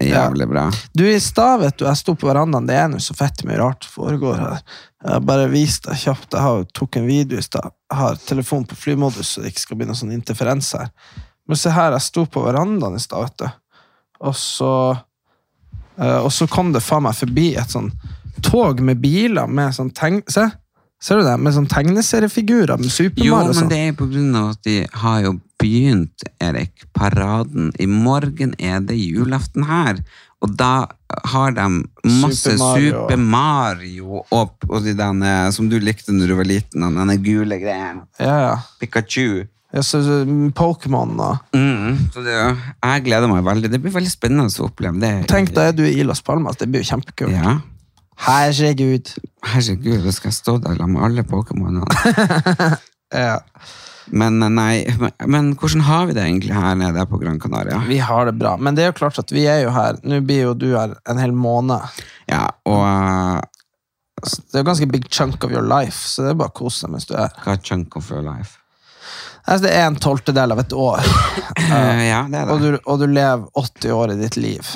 Ja. 0.00 0.28
Jævlig 0.28 0.46
bra. 0.48 0.70
Du, 0.94 1.04
i 1.10 1.18
stad, 1.20 1.60
vet 1.60 1.76
du, 1.76 1.84
jeg 1.84 1.96
sto 1.96 2.14
på 2.14 2.28
verandaen, 2.28 2.66
det 2.68 2.76
er 2.76 2.88
nå 2.88 3.00
så 3.02 3.16
fett 3.18 3.42
mye 3.44 3.58
rart 3.58 3.84
foregår 3.90 4.36
her. 4.38 4.60
Jeg 5.04 5.24
bare 5.26 5.48
vis 5.50 5.80
deg 5.80 5.96
kjapt, 5.96 6.32
jeg 6.32 6.40
har, 6.40 6.64
tok 6.74 6.96
en 7.00 7.06
video 7.06 7.38
i 7.38 7.42
stad. 7.42 7.72
Har 7.92 8.14
telefon 8.16 8.64
på 8.64 8.76
flymodus, 8.78 9.32
så 9.34 9.42
det 9.42 9.52
ikke 9.52 9.64
skal 9.64 9.76
bli 9.80 9.86
noen 9.86 9.98
sånn 9.98 10.14
interferens 10.14 10.70
her. 10.78 10.90
Men 11.48 11.56
se 11.56 11.70
her, 11.70 11.92
jeg 11.96 12.02
sto 12.02 12.26
på 12.26 12.42
verandaen 12.44 12.94
i 12.94 13.02
stad, 13.02 13.22
vet 13.26 13.38
du. 13.38 13.50
Og 14.28 14.34
så 14.38 14.70
Og 15.98 16.30
så 16.30 16.46
kom 16.50 16.72
det 16.74 16.84
faen 16.84 17.02
meg 17.08 17.16
forbi 17.18 17.50
et 17.58 17.72
sånn 17.74 17.90
tog 18.46 18.80
med 18.84 19.00
biler 19.02 19.50
med 19.50 19.74
sånn 19.74 19.90
tegn... 19.94 20.22
Se! 20.30 20.46
Ser 21.02 21.20
du 21.20 21.26
det? 21.26 21.36
Med 21.38 21.54
sånn 21.54 21.68
tegneseriefigurer 21.70 22.80
med 22.80 22.90
Super 22.90 23.22
Jo, 23.22 23.36
Mario 23.36 23.52
og 23.52 23.52
men 23.52 23.58
sånn. 23.60 23.68
det 23.70 23.82
er 23.86 23.92
på 23.98 24.08
grunn 24.10 24.32
av 24.34 24.48
at 24.56 24.64
de 24.66 24.78
har 25.02 25.20
jo 25.22 25.34
begynt, 25.58 26.24
Erik, 26.42 26.88
paraden. 26.94 27.68
I 27.78 27.86
morgen 27.90 28.56
er 28.58 28.80
det 28.86 28.96
julaften 28.98 29.66
her. 29.68 30.00
Og 30.42 30.54
da 30.58 30.88
har 31.30 31.54
de 31.54 31.66
masse 32.22 32.50
Super 32.50 32.58
Mario. 32.58 32.90
Super 32.90 33.22
Mario 33.22 34.22
og, 34.22 34.66
og 34.68 34.82
de 34.86 34.94
denne, 34.98 35.36
som 35.54 35.70
du 35.70 35.78
likte 35.82 36.14
når 36.14 36.32
du 36.32 36.36
var 36.38 36.50
liten, 36.50 36.82
den 36.82 36.98
denne 36.98 37.18
gule 37.22 37.58
greien. 37.62 38.02
Ja, 38.18 38.34
ja. 38.42 38.52
Pikachu. 38.82 39.46
Så, 39.84 39.98
Pokémon 40.56 41.10
og 41.20 41.56
Mm, 41.56 41.98
så 42.14 42.22
det, 42.24 42.36
jeg 42.36 43.02
gleder 43.04 43.28
meg 43.28 43.44
veldig. 43.44 43.70
Det 43.72 43.80
blir 43.84 43.92
veldig 43.92 44.10
spennende 44.12 44.48
å 44.48 44.68
oppleve 44.68 45.00
det. 45.02 45.10
Tenk, 45.28 45.52
da 45.56 45.68
er 45.68 45.76
du 45.76 45.84
i 45.84 46.04
Las 46.06 46.22
Palmas. 46.24 46.56
Det 46.56 46.68
blir 46.72 46.80
jo 46.84 46.88
kjempekult. 46.94 47.34
Ja. 47.36 47.58
Herregud. 48.24 49.12
Herregud, 49.46 50.00
da 50.06 50.12
skal 50.14 50.32
jeg 50.32 50.38
stå 50.40 50.56
der 50.64 50.80
med 50.86 51.02
alle 51.04 51.26
Pokémonene. 51.28 51.84
Ja. 53.08 53.38
Men 54.12 54.42
eh, 54.42 54.50
nei, 54.52 54.72
men, 55.00 55.12
men 55.32 55.46
hvordan 55.56 55.80
har 55.86 56.06
vi 56.08 56.16
det 56.16 56.24
egentlig 56.26 56.52
her 56.52 56.74
nede 56.76 57.04
på 57.08 57.16
Gran 57.22 57.38
Canaria? 57.40 57.78
Vi 57.88 57.96
har 58.04 58.28
det 58.28 58.34
bra, 58.40 58.54
men 58.60 58.76
det 58.76 58.84
er 58.84 58.90
jo 58.90 58.96
klart 58.98 59.20
at 59.20 59.32
vi 59.32 59.46
er 59.48 59.62
jo 59.62 59.70
her. 59.72 59.96
Nå 60.04 60.18
blir 60.28 60.42
jo 60.50 60.52
du 60.56 60.66
her 60.74 60.92
en 61.08 61.20
hel 61.20 61.32
måned. 61.32 61.80
Ja, 62.28 62.46
og 62.68 62.84
eh, 62.84 63.40
Det 64.26 64.58
er 64.58 64.64
jo 64.64 64.68
ganske 64.68 64.90
big 64.92 65.08
chunk 65.08 65.44
of 65.44 65.52
your 65.56 65.64
life, 65.64 66.02
så 66.08 66.24
det 66.26 66.34
er 66.34 66.40
bare 66.40 66.52
å 66.52 66.56
kose 66.60 66.82
seg 66.84 66.92
mens 66.92 67.08
du 67.08 67.14
er 67.16 67.28
her. 67.30 67.36
hva 67.46 67.54
er 67.56 67.64
chunk 67.64 67.96
of 67.96 68.08
your 68.12 68.24
life? 68.24 68.58
Altså, 69.48 69.64
det 69.64 69.72
er 69.78 69.86
en 69.88 69.96
tolvtedel 69.96 70.52
av 70.52 70.60
et 70.60 70.76
år, 70.76 71.08
Uh, 71.68 72.00
ja, 72.00 72.22
det 72.30 72.38
er 72.38 72.48
og 72.52 72.62
du, 72.62 72.68
og 72.88 73.00
du 73.02 73.04
lever 73.10 73.42
80 73.58 73.92
år 73.92 74.12
i 74.14 74.16
ditt 74.22 74.38
liv. 74.40 74.68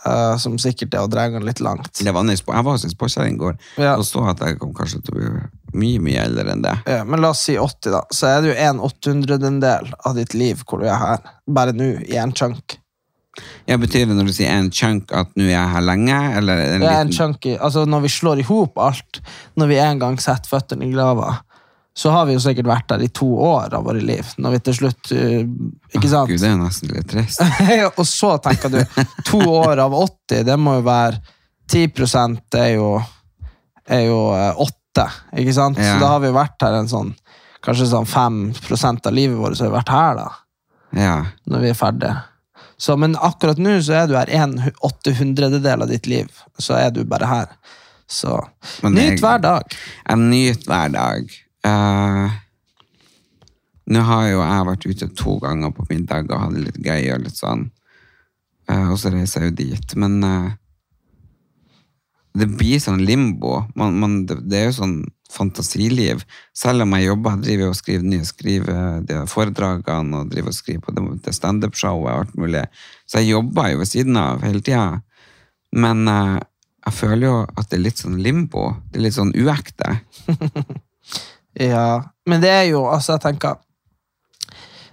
Uh, 0.00 0.32
som 0.40 0.56
sikkert 0.58 0.94
er 0.96 1.04
å 1.04 1.10
dra 1.12 1.26
den 1.30 1.44
litt 1.46 1.60
langt. 1.62 1.92
Det 2.00 2.10
var 2.16 2.24
nyss 2.26 2.40
på, 2.42 2.54
jeg 2.56 2.64
var 2.66 2.74
hos 2.74 2.86
en 2.88 2.92
sportskjerring 2.94 3.36
i 3.36 3.40
går 3.42 3.56
Ja. 3.82 3.92
og 4.00 4.06
så 4.08 4.22
at 4.32 4.40
jeg 4.42 4.56
kom 4.58 4.72
kanskje 4.74 5.02
til 5.04 5.14
å 5.14 5.18
bli 5.20 5.30
mye, 5.76 6.00
mye 6.02 6.22
eldre 6.24 6.54
enn 6.54 6.64
det. 6.64 6.72
Ja, 6.88 7.04
men 7.06 7.20
la 7.22 7.30
oss 7.34 7.44
si 7.46 7.58
80, 7.60 7.92
da. 7.92 8.00
Så 8.10 8.30
er 8.30 8.40
det 8.42 8.50
jo 8.50 8.56
en 8.64 8.80
åttehundredel 8.88 9.92
av 10.08 10.16
ditt 10.16 10.34
liv 10.34 10.64
hvor 10.64 10.80
du 10.82 10.88
er 10.88 10.98
her. 10.98 11.28
Bare 11.46 11.76
nå, 11.76 11.92
i 12.08 12.16
en 12.18 12.32
chunk. 12.34 12.80
Ja, 13.68 13.76
betyr 13.78 14.08
det 14.08 14.16
når 14.16 14.32
du 14.32 14.34
sier 14.34 14.50
en 14.56 14.72
chunk 14.74 15.12
at 15.14 15.30
nå 15.38 15.44
er 15.46 15.52
jeg 15.54 15.74
her 15.76 15.84
lenge, 15.86 16.16
eller 16.40 16.64
en 16.64 16.82
Det 16.82 16.90
er 16.90 17.04
en 17.04 17.12
chunk 17.14 17.46
altså 17.52 17.84
Når 17.86 18.02
vi 18.02 18.10
slår 18.10 18.40
i 18.42 18.46
hop 18.48 18.80
alt, 18.82 19.20
når 19.60 19.70
vi 19.70 19.78
en 19.84 20.00
gang 20.02 20.18
setter 20.18 20.50
føttene 20.50 20.88
i 20.88 20.90
grava, 20.96 21.36
så 21.96 22.12
har 22.14 22.26
vi 22.28 22.36
jo 22.36 22.40
sikkert 22.42 22.68
vært 22.70 22.88
der 22.92 23.02
i 23.04 23.08
to 23.12 23.26
år 23.44 23.74
av 23.74 23.84
våre 23.84 24.00
liv. 24.00 24.26
Når 24.38 24.54
vi 24.54 24.60
til 24.68 24.76
slutt 24.78 25.10
uh, 25.12 25.40
Ikke 25.90 26.06
sant? 26.08 26.12
sant? 26.12 26.30
Gud, 26.30 26.40
det 26.40 26.48
er 26.48 26.54
jo 26.54 26.60
nesten 26.62 26.92
litt 26.94 27.08
trist. 27.10 27.42
og 28.00 28.06
så 28.08 28.36
tenker 28.44 28.72
du 28.72 28.80
To 29.30 29.40
år 29.58 29.82
av 29.82 29.96
80, 29.98 30.44
det 30.46 30.58
må 30.60 30.78
jo 30.78 30.86
være 30.86 31.18
10 31.70 31.86
er 32.58 32.70
jo, 32.74 32.86
er 33.86 34.04
jo 34.08 34.20
eh, 34.34 34.62
8, 34.64 35.04
ikke 35.42 35.54
sant? 35.54 35.78
Ja. 35.78 35.94
Så 35.94 36.02
da 36.02 36.14
har 36.16 36.22
vi 36.24 36.32
vært 36.34 36.66
her 36.66 36.78
en 36.80 36.90
sånn 36.90 37.12
Kanskje 37.60 37.90
sånn 37.90 38.08
5% 38.08 39.06
av 39.06 39.12
livet 39.12 39.36
vårt 39.36 39.58
så 39.58 39.66
har 39.66 39.68
vi 39.68 39.76
vært 39.76 39.90
her, 39.92 40.14
da. 40.16 40.28
Ja. 40.96 41.16
Når 41.44 41.60
vi 41.60 41.68
er 41.68 41.76
ferdige. 41.76 42.14
Så, 42.80 42.94
men 42.96 43.12
akkurat 43.20 43.60
nå 43.60 43.74
så 43.84 43.98
er 43.98 44.08
du 44.08 44.14
her 44.16 44.30
en 44.32 44.54
hu- 44.64 44.72
åttehundrededel 44.88 45.84
av 45.84 45.90
ditt 45.92 46.08
liv. 46.08 46.30
Så 46.56 46.78
er 46.80 46.88
du 46.96 47.02
bare 47.04 47.28
her. 47.28 47.52
Så 48.08 48.38
nyt 48.88 49.20
hver 49.20 49.42
dag. 49.44 49.76
Jeg 50.08 50.22
nyter 50.24 50.72
hver 50.72 50.94
dag. 50.96 51.36
Eh, 51.66 52.38
nå 53.90 54.06
har 54.06 54.24
jo 54.30 54.40
jeg 54.40 54.66
vært 54.68 54.86
ute 54.86 55.10
to 55.18 55.36
ganger 55.42 55.74
på 55.76 55.84
middag 55.90 56.30
og 56.30 56.44
hatt 56.44 56.56
det 56.56 56.64
litt 56.68 56.80
gøy 56.84 57.12
og 57.16 57.26
litt 57.26 57.38
sånn. 57.38 57.68
Eh, 58.70 58.88
og 58.88 58.98
så 59.00 59.12
reiser 59.12 59.44
jeg 59.44 59.52
jo 59.52 59.58
dit. 59.60 59.96
Men 60.00 60.18
eh, 60.24 60.50
det 62.40 62.48
blir 62.54 62.80
sånn 62.82 63.02
limbo. 63.04 63.64
Man, 63.78 63.98
man, 64.00 64.20
det, 64.30 64.40
det 64.48 64.60
er 64.60 64.70
jo 64.70 64.78
sånn 64.78 64.98
fantasiliv. 65.30 66.24
Selv 66.56 66.86
om 66.86 66.96
jeg 66.96 67.10
jobber, 67.10 67.36
jeg 67.36 67.46
driver 67.46 67.72
og 67.72 67.78
skriver 67.78 68.08
nye 68.08 68.26
skriver 68.26 69.04
de 69.06 69.20
foredragene 69.30 70.22
og 70.22 70.32
driver 70.32 70.50
og 70.50 70.56
skriver 70.56 70.84
på 70.86 70.94
det, 70.96 71.06
det 71.26 71.34
stand-up-showet 71.36 72.08
og 72.08 72.24
alt 72.24 72.38
mulig. 72.40 72.64
Så 73.06 73.22
jeg 73.22 73.36
jobber 73.36 73.70
jo 73.70 73.82
ved 73.82 73.90
siden 73.90 74.18
av 74.18 74.42
hele 74.46 74.62
tida. 74.64 75.02
Men 75.70 76.02
jeg 76.08 76.96
føler 76.96 77.26
jo 77.28 77.34
at 77.46 77.68
det 77.70 77.78
er 77.78 77.84
litt 77.84 78.02
sånn 78.02 78.18
limbo. 78.22 78.72
Det 78.90 78.98
er 78.98 79.06
litt 79.06 79.18
sånn 79.18 79.34
uekte. 79.38 80.00
Ja, 81.58 82.12
men 82.30 82.42
det 82.42 82.50
er 82.52 82.64
jo, 82.68 82.84
altså 82.86 83.16
jeg 83.16 83.24
tenker 83.24 83.56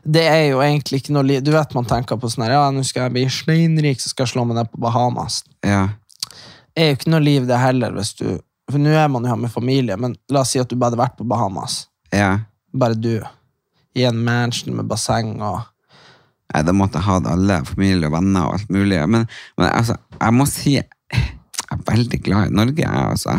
Det 0.02 0.24
er 0.26 0.48
jo 0.50 0.62
egentlig 0.66 1.04
ikke 1.04 1.14
noe 1.14 1.38
Du 1.46 1.52
vet 1.54 1.76
man 1.78 1.86
tenker 1.86 2.18
på 2.18 2.32
sånn 2.32 2.48
her 2.48 2.56
Ja, 2.56 2.64
nå 2.74 2.82
skal 2.88 3.08
jeg 3.08 3.16
bli 3.18 3.26
sleinrik, 3.30 4.02
så 4.02 4.10
skal 4.10 4.26
jeg 4.26 4.34
slå 4.34 4.46
meg 4.50 4.58
ned 4.58 4.72
på 4.72 4.82
Bahamas. 4.82 5.44
Ja. 5.66 5.84
Det 6.74 6.84
er 6.84 6.92
jo 6.92 6.98
ikke 6.98 7.14
noe 7.14 7.24
liv, 7.24 7.48
det 7.50 7.62
heller, 7.62 7.94
hvis 7.94 8.16
du 8.18 8.26
For 8.72 8.82
nå 8.82 8.96
er 8.98 9.08
man 9.12 9.26
jo 9.26 9.36
her 9.36 9.42
med 9.46 9.54
familie, 9.54 9.98
men 10.02 10.18
la 10.34 10.42
oss 10.42 10.56
si 10.56 10.62
at 10.62 10.70
du 10.70 10.76
bare 10.76 10.92
hadde 10.92 11.04
vært 11.04 11.18
på 11.20 11.28
Bahamas. 11.30 11.86
ja. 12.16 12.38
Bare 12.78 12.98
du. 13.00 13.24
I 13.98 14.04
en 14.06 14.18
mansion 14.22 14.76
med 14.76 14.86
basseng 14.86 15.38
og 15.42 15.62
Nei, 16.54 16.62
da 16.64 16.74
måtte 16.76 17.00
jeg 17.00 17.08
hatt 17.08 17.26
alle, 17.28 17.58
familie 17.68 18.08
og 18.08 18.14
venner 18.14 18.46
og 18.48 18.54
alt 18.56 18.70
mulig. 18.72 19.00
Men, 19.12 19.26
men 19.60 19.66
altså, 19.68 19.98
jeg 20.16 20.36
må 20.36 20.46
si 20.48 20.78
jeg 20.78 20.86
er 21.76 21.82
veldig 21.90 22.20
glad 22.24 22.52
i 22.52 22.56
Norge, 22.56 22.84
jeg, 22.84 23.08
altså. 23.12 23.34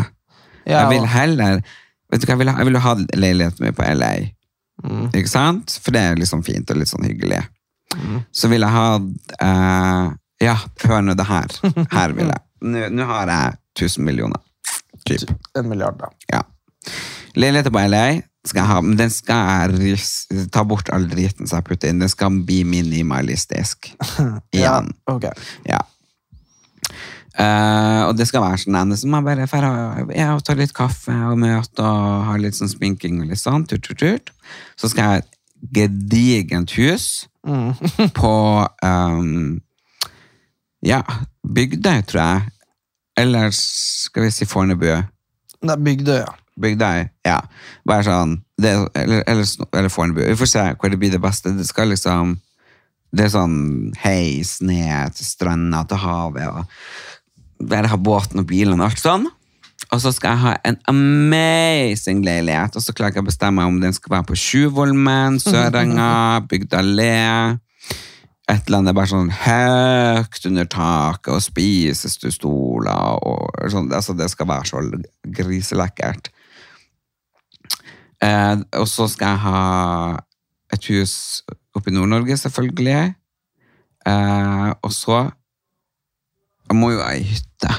Ja, 0.66 0.82
jeg 0.82 0.90
vil 0.92 1.06
heller 1.08 1.62
Vet 2.08 2.22
du 2.22 2.26
hva, 2.26 2.34
jeg 2.34 2.40
ville, 2.40 2.56
jeg 2.56 2.68
ville 2.70 2.82
ha 2.84 2.94
leiligheten 3.20 3.66
min 3.66 3.76
på 3.76 3.86
LA. 3.98 4.12
Mm. 4.84 5.08
Ikke 5.12 5.30
sant? 5.30 5.74
For 5.82 5.94
det 5.94 6.02
er 6.02 6.28
sånn 6.28 6.44
fint 6.46 6.70
og 6.70 6.80
litt 6.80 6.90
sånn 6.90 7.06
hyggelig. 7.06 7.42
Så 8.36 8.50
vil 8.52 8.64
jeg 8.64 8.74
ha 8.74 8.88
uh, 9.00 10.08
Ja, 10.44 10.54
hør 10.84 11.02
nå 11.02 11.16
det 11.18 11.26
her. 11.28 11.54
Her 11.92 12.14
vil 12.16 12.30
jeg. 12.30 12.44
Nå, 12.68 12.88
nå 12.90 13.04
har 13.06 13.30
jeg 13.30 13.58
1000 13.78 14.02
millioner. 14.02 14.40
Typ. 15.06 15.30
en 15.56 15.68
milliard, 15.70 15.94
da. 16.00 16.08
Ja. 16.32 16.40
Leiligheter 17.38 17.70
på 17.70 17.84
LA, 17.86 18.00
skal 18.48 18.64
jeg 18.64 18.70
ha, 18.70 18.78
men 18.82 18.96
den 18.98 19.12
skal 19.14 19.76
jeg 19.78 20.48
ta 20.52 20.64
bort 20.66 20.90
all 20.94 21.06
driten 21.10 21.46
som 21.46 21.60
jeg 21.60 21.68
putter 21.68 21.92
inn. 21.92 22.02
Den 22.02 22.10
skal 22.10 22.40
bli 22.48 22.64
minimalistisk. 22.66 23.92
Igjen. 24.56 24.90
ok. 25.06 25.28
Ja. 25.68 25.78
Eh, 27.38 28.00
og 28.08 28.16
det 28.18 28.26
skal 28.26 28.42
være 28.42 28.58
sånn 28.64 28.96
som 28.98 29.12
jeg 29.14 29.26
bare 29.28 29.46
drar 29.46 30.00
og 30.02 30.08
ja, 30.10 30.32
ta 30.42 30.56
litt 30.58 30.74
kaffe 30.74 31.14
og 31.28 31.38
møte 31.38 31.84
og 31.86 32.24
ha 32.26 32.34
litt 32.40 32.58
sånn 32.58 32.70
sminking 32.72 33.20
og 33.22 33.30
litt 33.30 33.42
sånn. 33.42 33.66
Turt, 33.70 33.86
turt, 33.86 34.02
tut. 34.02 34.32
Så 34.80 34.90
skal 34.90 35.04
jeg 35.04 35.12
ha 35.12 35.20
et 35.22 35.34
gedigent 35.74 36.74
hus 36.78 37.28
på 38.18 38.34
um, 38.82 39.60
ja, 40.82 41.02
Bygdøy, 41.46 42.02
tror 42.10 42.22
jeg. 42.22 42.50
Eller 43.18 43.54
skal 43.54 44.26
vi 44.26 44.34
si 44.34 44.46
Fornebu. 44.46 44.90
Det 45.62 45.74
er 45.74 45.86
Bygdøy, 45.86 46.20
ja. 46.24 46.34
Bygdøy, 46.58 47.06
ja. 47.26 47.38
Bare 47.86 48.06
sånn, 48.06 48.34
det, 48.58 48.74
eller, 48.98 49.22
eller, 49.30 49.46
eller 49.70 49.94
Fornebu. 49.94 50.24
Vi 50.26 50.38
får 50.38 50.50
se 50.50 50.66
hvor 50.74 50.90
det 50.90 50.98
blir 50.98 51.14
det 51.14 51.22
beste. 51.22 51.54
Det 51.54 51.66
skal 51.70 51.94
liksom 51.94 52.36
Det 53.08 53.24
er 53.24 53.30
sånn 53.32 53.94
heis 54.02 54.58
ned 54.60 55.14
til 55.16 55.24
stranda, 55.24 55.78
til 55.88 55.96
havet, 56.02 56.50
og 56.52 57.17
bare 57.58 57.90
ha 57.90 57.98
båten 57.98 58.42
og 58.42 58.48
bilen 58.48 58.80
og 58.80 58.90
alt 58.90 59.02
sånn. 59.02 59.28
Og 59.88 60.02
så 60.02 60.12
skal 60.12 60.34
jeg 60.34 60.42
ha 60.42 60.52
en 60.68 60.76
amazing 60.90 62.20
leilighet, 62.26 62.76
og 62.76 62.84
så 62.84 62.92
klarer 62.92 63.16
jeg 63.16 63.24
å 63.24 63.28
bestemme 63.30 63.64
om 63.64 63.78
den 63.80 63.94
skal 63.96 64.18
være 64.18 64.28
på 64.28 64.36
Sjuvolmen, 64.36 65.38
Sørenga, 65.40 66.42
Bygda 66.50 66.82
Le. 66.84 67.14
Et 68.48 68.68
eller 68.68 68.78
annet 68.80 68.96
bare 68.96 69.10
sånn 69.10 69.30
høyt 69.32 70.48
under 70.50 70.68
taket, 70.72 71.30
og 71.32 71.44
spisestoler, 71.44 73.22
og 73.24 73.72
sånn. 73.72 73.88
Altså, 73.92 74.16
det 74.16 74.28
skal 74.32 74.50
være 74.50 74.68
så 74.68 74.82
griselekkert. 75.38 76.30
Eh, 78.24 78.54
og 78.76 78.88
så 78.90 79.06
skal 79.08 79.34
jeg 79.34 79.42
ha 79.46 79.62
et 80.74 80.88
hus 80.90 81.14
oppe 81.76 81.92
i 81.92 81.96
Nord-Norge, 81.96 82.36
selvfølgelig. 82.40 83.02
Eh, 84.08 84.70
og 84.82 84.92
så 84.92 85.28
Jeg 86.68 86.76
må 86.80 86.92
jo 86.94 87.02
ha 87.04 87.12
ei 87.16 87.24
hytte. 87.24 87.74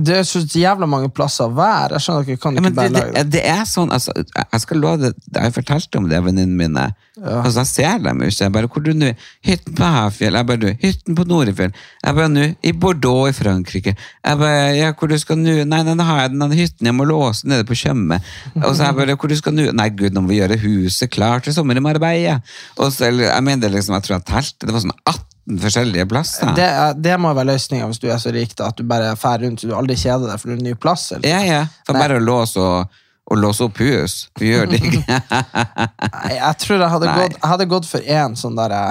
Det 0.00 0.14
er 0.16 0.22
så 0.24 0.40
jævla 0.40 0.86
mange 0.88 1.10
plasser 1.12 1.50
hver. 1.52 1.92
Jeg 1.92 2.00
skjønner 2.00 2.24
ikke, 2.24 2.40
kan 2.40 2.56
ikke 2.56 2.70
Ja, 2.70 2.72
bare 2.76 2.88
det, 2.88 3.00
lage 3.02 3.12
det, 3.18 3.24
det? 3.34 3.40
er 3.52 3.66
sånn, 3.68 3.90
altså, 3.92 4.14
jeg 4.16 4.60
skal 4.62 4.78
love 4.80 4.96
det, 5.02 5.10
jeg 5.34 5.52
fortalte 5.52 5.98
om 6.00 6.06
det 6.08 6.20
venninnene 6.24 6.56
mine. 6.56 6.84
Altså, 7.20 7.58
jeg 7.60 7.68
ser 7.68 7.98
dem 8.06 8.22
ikke. 8.24 8.44
Jeg 8.46 8.54
bare, 8.54 8.70
hvor 8.72 8.84
du 8.86 8.94
nå? 8.96 9.10
Hytten 9.44 9.74
på 9.76 9.90
Hafjell. 9.92 10.38
Jeg 10.40 10.48
bare, 10.48 10.62
du, 10.62 10.68
hytten 10.80 11.18
på 11.18 11.26
Norefjell. 11.28 11.74
Jeg 12.06 12.16
bare, 12.16 12.30
nå, 12.32 12.46
i 12.64 12.72
Bordeaux 12.72 13.28
i 13.28 13.36
Frankrike. 13.36 13.92
Jeg 14.24 14.40
bare, 14.40 14.62
ja, 14.78 14.92
hvor 14.96 15.10
du 15.12 15.18
skal 15.20 15.36
nå? 15.42 15.58
Nei, 15.68 15.82
den 15.90 16.00
har 16.06 16.22
jeg, 16.22 16.32
den 16.38 16.56
hytten 16.62 16.88
jeg 16.88 16.96
må 16.96 17.04
låse 17.10 17.50
nede 17.50 17.66
på 17.68 17.76
Tjøme. 17.76 18.22
Og 18.62 18.70
så 18.72 18.88
jeg 18.88 18.96
bare, 19.02 19.18
hvor 19.20 19.28
du 19.28 19.36
skal 19.36 19.58
nå? 19.58 19.68
Nei, 19.76 19.90
gud, 19.92 20.16
nå 20.16 20.24
må 20.24 20.32
vi 20.32 20.40
gjøre 20.40 20.56
huset 20.64 21.12
klart 21.12 21.44
til 21.44 21.58
sommer 21.58 21.76
i 21.76 21.84
Marbella. 21.84 22.38
Og 22.78 22.88
så, 22.88 23.10
eller, 23.10 23.28
jeg 23.34 23.44
mener 23.50 23.76
liksom, 23.76 23.98
jeg 23.98 24.08
tror 24.08 24.16
jeg 24.16 24.28
telte, 24.32 24.64
det 24.70 24.78
var 24.78 24.86
sånn 24.86 24.96
18 25.04 25.26
forskjellige 25.48 26.06
plasser. 26.10 26.52
Det, 26.56 26.68
det 27.02 27.16
må 27.20 27.32
være 27.34 27.52
løsninga 27.52 27.88
hvis 27.90 28.00
du 28.02 28.08
er 28.10 28.18
så 28.22 28.32
rik 28.34 28.54
da, 28.58 28.70
at 28.70 28.78
du 28.78 28.86
bare 28.88 29.14
fær 29.18 29.42
rundt 29.44 29.62
så 29.62 29.70
du 29.70 29.76
aldri 29.76 29.96
kjeder 29.98 30.30
deg 30.30 30.42
for 30.42 30.54
en 30.54 30.64
ny 30.64 30.74
plass. 30.78 31.10
Eller? 31.16 31.28
Ja, 31.28 31.40
ja. 31.46 31.62
For 31.86 31.96
Nei. 31.96 32.02
bare 32.04 32.18
å 32.20 32.24
låse 32.24 32.62
og, 32.62 33.00
og 33.30 33.40
låse 33.40 33.66
opp 33.66 33.80
hus. 33.82 34.16
Du 34.38 34.46
gjør 34.46 34.70
det 34.70 34.82
ikke. 34.82 35.20
Nei, 36.16 36.34
jeg 36.36 36.60
tror 36.64 36.78
jeg 36.78 36.92
hadde, 36.96 37.14
gått, 37.16 37.38
jeg 37.38 37.52
hadde 37.54 37.70
gått 37.74 37.90
for 37.90 38.12
én 38.18 38.36
sånn 38.38 38.58
derre 38.58 38.82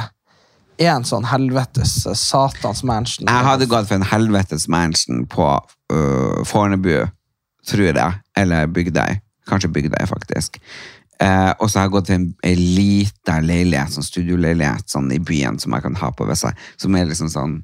En 0.80 1.04
sånn 1.04 1.26
helvetes 1.28 2.06
eh, 2.08 2.16
satans 2.16 2.86
mansion. 2.88 3.28
Jeg 3.28 3.44
hadde 3.44 3.66
gått 3.68 3.90
for 3.90 3.98
en 3.98 4.06
helvetes 4.08 4.70
mansion 4.72 5.26
på 5.28 5.48
uh, 5.60 6.38
Fornebu, 6.48 7.10
tror 7.68 7.90
jeg. 7.90 8.22
Eller 8.40 8.70
Bygdøy. 8.72 9.20
Kanskje 9.50 9.74
Bygdøy, 9.76 10.06
faktisk. 10.08 10.62
Eh, 11.20 11.52
og 11.60 11.68
så 11.68 11.80
har 11.82 11.88
jeg 11.90 11.92
gått 11.98 12.06
til 12.08 12.16
en, 12.16 12.28
en 12.48 12.60
liten 12.76 13.48
leilighet, 13.50 13.92
sånn 13.92 14.06
studioleilighet 14.08 14.88
sånn 14.94 15.10
i 15.12 15.20
byen 15.20 15.58
som 15.60 15.74
jeg 15.76 15.84
kan 15.84 15.98
ha 16.00 16.12
på 16.16 16.28
ved 16.30 16.40
seg. 16.40 16.56
Som 16.80 16.96
er 16.96 17.10
liksom 17.10 17.28
sånn 17.34 17.58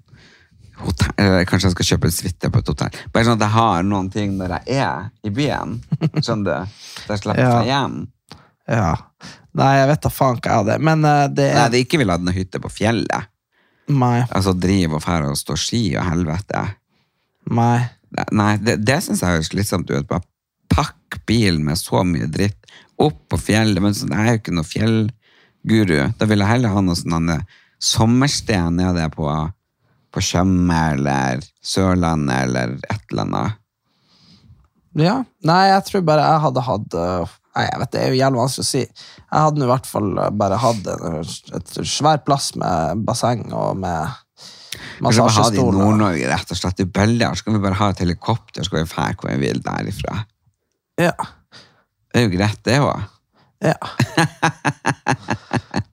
hotell, 0.82 1.14
eller 1.24 1.46
Kanskje 1.48 1.70
jeg 1.70 1.76
skal 1.78 1.88
kjøpe 1.94 2.10
en 2.10 2.16
suite 2.18 2.52
på 2.52 2.60
et 2.60 2.72
hotell. 2.74 2.98
Bare 3.16 3.28
sånn 3.30 3.38
at 3.40 3.46
jeg 3.48 3.56
har 3.56 3.86
noen 3.88 4.10
ting 4.12 4.34
når 4.40 4.58
jeg 4.58 4.82
er 4.84 5.08
i 5.24 5.32
byen. 5.38 5.78
Skjønner 6.20 6.44
du? 6.68 6.76
Jeg 7.08 7.24
slipper 7.24 7.42
Ja. 7.46 7.54
seg 7.62 7.72
hjem. 7.72 7.96
Ja. 8.76 8.92
Nei, 9.56 9.72
jeg 9.80 9.88
vet 9.94 10.04
da 10.04 10.12
faen 10.12 10.40
hva 10.42 10.50
jeg 10.52 10.60
hadde. 10.66 10.78
Men 10.84 11.06
uh, 11.08 11.24
det 11.32 11.48
Nei, 11.54 11.64
er 11.64 11.72
det 11.72 11.80
er 11.80 11.86
ikke 11.88 12.02
ville 12.02 12.16
hatt 12.18 12.26
noe 12.28 12.36
hytte 12.36 12.60
på 12.60 12.72
fjellet. 12.74 13.32
Nei. 13.94 14.18
Altså 14.36 14.52
drive 14.58 14.98
og 14.98 15.04
fære 15.06 15.30
og 15.32 15.38
stå 15.40 15.56
ski 15.62 15.84
og 15.96 16.08
helvete. 16.10 16.64
Nei. 17.56 17.86
Nei, 18.36 18.52
det, 18.64 18.80
det 18.88 19.00
syns 19.06 19.22
jeg 19.24 19.32
høres 19.38 19.52
slitsomt 19.54 19.92
ut. 19.94 20.08
Bare 20.10 20.26
pakk 20.76 21.22
bilen 21.30 21.64
med 21.68 21.78
så 21.80 22.02
mye 22.08 22.28
dritt 22.32 22.58
opp 23.02 23.20
på 23.32 23.40
fjellet. 23.42 23.82
Men 23.84 23.96
sånn, 23.98 24.14
jeg 24.14 24.26
er 24.26 24.38
jo 24.38 24.42
ikke 24.44 24.56
noe 24.56 24.70
fjellguru. 24.70 26.00
Da 26.20 26.30
vil 26.30 26.44
jeg 26.44 26.52
heller 26.54 26.76
ha 26.76 26.84
noe 26.86 27.00
sånn 27.00 27.32
eh, 27.34 27.46
sommersted 27.82 28.78
nede 28.78 29.08
på, 29.14 29.30
på 30.14 30.24
Tjøme 30.24 30.82
eller 30.96 31.46
Sørlandet 31.66 32.48
eller 32.48 32.76
et 32.84 33.12
eller 33.12 33.26
annet. 33.28 33.62
Ja. 34.96 35.16
Nei, 35.44 35.64
jeg 35.74 35.88
tror 35.90 36.06
bare 36.08 36.24
jeg 36.24 36.44
hadde 36.46 36.70
hatt 36.70 36.96
eh, 36.96 37.34
Nei, 37.56 37.64
jeg 37.70 37.80
vet 37.80 37.92
Det 37.92 38.00
er 38.00 38.10
jo 38.12 38.20
jævlig 38.20 38.40
vanskelig 38.42 38.66
å 38.66 38.68
si. 38.68 38.84
Jeg 38.84 39.46
hadde 39.46 39.64
i 39.64 39.72
hvert 39.72 39.90
fall 39.90 40.10
eh, 40.20 40.36
bare 40.44 40.60
hatt 40.60 40.88
et 41.60 41.74
svær 41.88 42.22
plass 42.28 42.54
med 42.60 43.04
basseng 43.08 43.48
og 43.52 43.82
med 43.84 44.22
Kanskje 45.00 45.26
ha 45.38 45.46
det 45.52 45.60
i. 45.60 45.64
Nord-Norge, 45.64 46.28
rett 46.28 46.52
og 46.52 46.60
slett. 46.60 46.82
I 46.84 46.88
Bøller 46.98 47.36
så 47.36 47.48
kan 47.48 47.56
vi 47.56 47.64
bare 47.64 47.80
ha 47.80 47.90
et 47.92 48.02
helikopter, 48.04 48.64
så 48.64 48.74
kan 48.74 48.84
vi 48.84 48.92
fære 48.92 49.16
hvor 49.20 49.32
vi 49.32 49.38
vil 49.44 49.62
derifra. 49.64 50.18
Ja. 51.00 51.14
Det 52.16 52.22
er 52.22 52.30
jo 52.30 52.32
greit, 52.32 52.60
det 52.64 52.76
òg. 52.80 53.02
ja. 53.60 53.76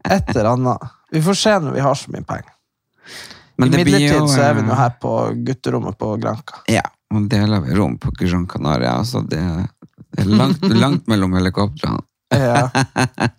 Et 0.07 0.29
eller 0.37 0.53
annet. 0.53 0.91
Vi 1.11 1.23
får 1.23 1.35
se 1.41 1.55
når 1.65 1.75
vi 1.75 1.83
har 1.83 1.99
så 1.99 2.13
mye 2.15 2.23
penger. 2.29 2.53
Imidlertid 3.59 4.29
så 4.31 4.45
er 4.47 4.55
vi 4.55 4.63
nå 4.69 4.77
her 4.79 4.95
på 5.03 5.17
gutterommet 5.49 5.99
på 5.99 6.13
Granca. 6.23 6.63
Ja, 6.71 6.85
og 7.11 7.27
deler 7.33 7.65
vi 7.67 7.75
rom 7.75 7.99
på 7.99 8.15
Gran 8.21 8.47
Canaria. 8.47 8.95
Altså 9.01 9.25
det, 9.27 9.43
er 9.43 10.31
langt, 10.31 10.63
langt 10.85 11.11
mellom 11.11 11.35
helikoptrene. 11.41 12.07
Ja. 12.31 12.71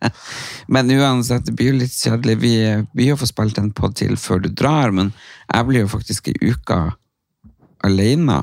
Men 0.76 0.92
uansett, 0.92 1.48
det 1.48 1.56
blir 1.56 1.72
jo 1.72 1.80
litt 1.80 1.96
kjedelig. 1.96 2.38
Vi 2.44 2.54
blir 2.92 3.14
jo 3.14 3.22
få 3.24 3.32
spilt 3.32 3.64
en 3.64 3.72
podd 3.72 3.96
til 4.04 4.20
før 4.20 4.44
du 4.44 4.52
drar, 4.52 4.92
men 4.92 5.16
jeg 5.48 5.70
blir 5.72 5.86
jo 5.86 5.94
faktisk 5.96 6.28
i 6.30 6.36
uka 6.44 6.98
alene 7.88 8.42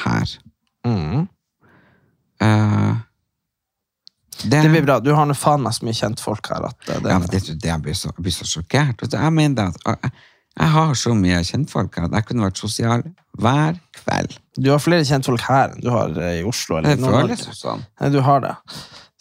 her. 0.00 0.32
Mm. 0.88 1.28
Eh, 2.42 2.92
Det 4.42 4.62
blir 4.70 4.82
bra. 4.82 4.98
Du 5.00 5.12
har 5.14 5.26
nå 5.28 5.34
faen 5.38 5.62
meg 5.62 5.74
så 5.76 5.86
mye 5.86 5.96
kjentfolk 5.96 6.52
her 6.52 6.68
at 6.70 6.88
eh, 6.88 7.00
det, 7.04 7.10
Ja, 7.12 7.18
men 7.20 7.28
det, 7.30 7.42
det, 7.52 7.68
jeg, 7.68 7.82
blir 7.84 7.96
så, 7.98 8.12
jeg 8.16 8.26
blir 8.26 8.36
så 8.36 8.48
sjokkert. 8.48 9.04
Jeg 9.12 9.34
mener 9.36 9.70
at 9.70 9.82
jeg, 9.86 10.12
jeg 10.58 10.72
har 10.74 10.94
så 10.98 11.14
mye 11.16 11.42
kjentfolk 11.48 11.98
her 11.98 12.08
at 12.08 12.16
jeg 12.18 12.28
kunne 12.30 12.48
vært 12.48 12.60
sosial 12.60 13.04
hver 13.40 13.78
kveld. 14.02 14.34
Du 14.58 14.68
har 14.72 14.82
flere 14.84 15.06
kjentfolk 15.08 15.44
her 15.46 15.72
enn 15.72 15.84
du 15.84 15.88
har 15.94 16.12
eh, 16.20 16.40
i 16.40 16.44
Oslo. 16.48 16.80
Eller 16.80 16.98
Det 16.98 17.12
føles 17.14 17.46
sånn. 17.60 17.84
Du 18.12 18.20
har 18.24 18.44
det. 18.44 18.56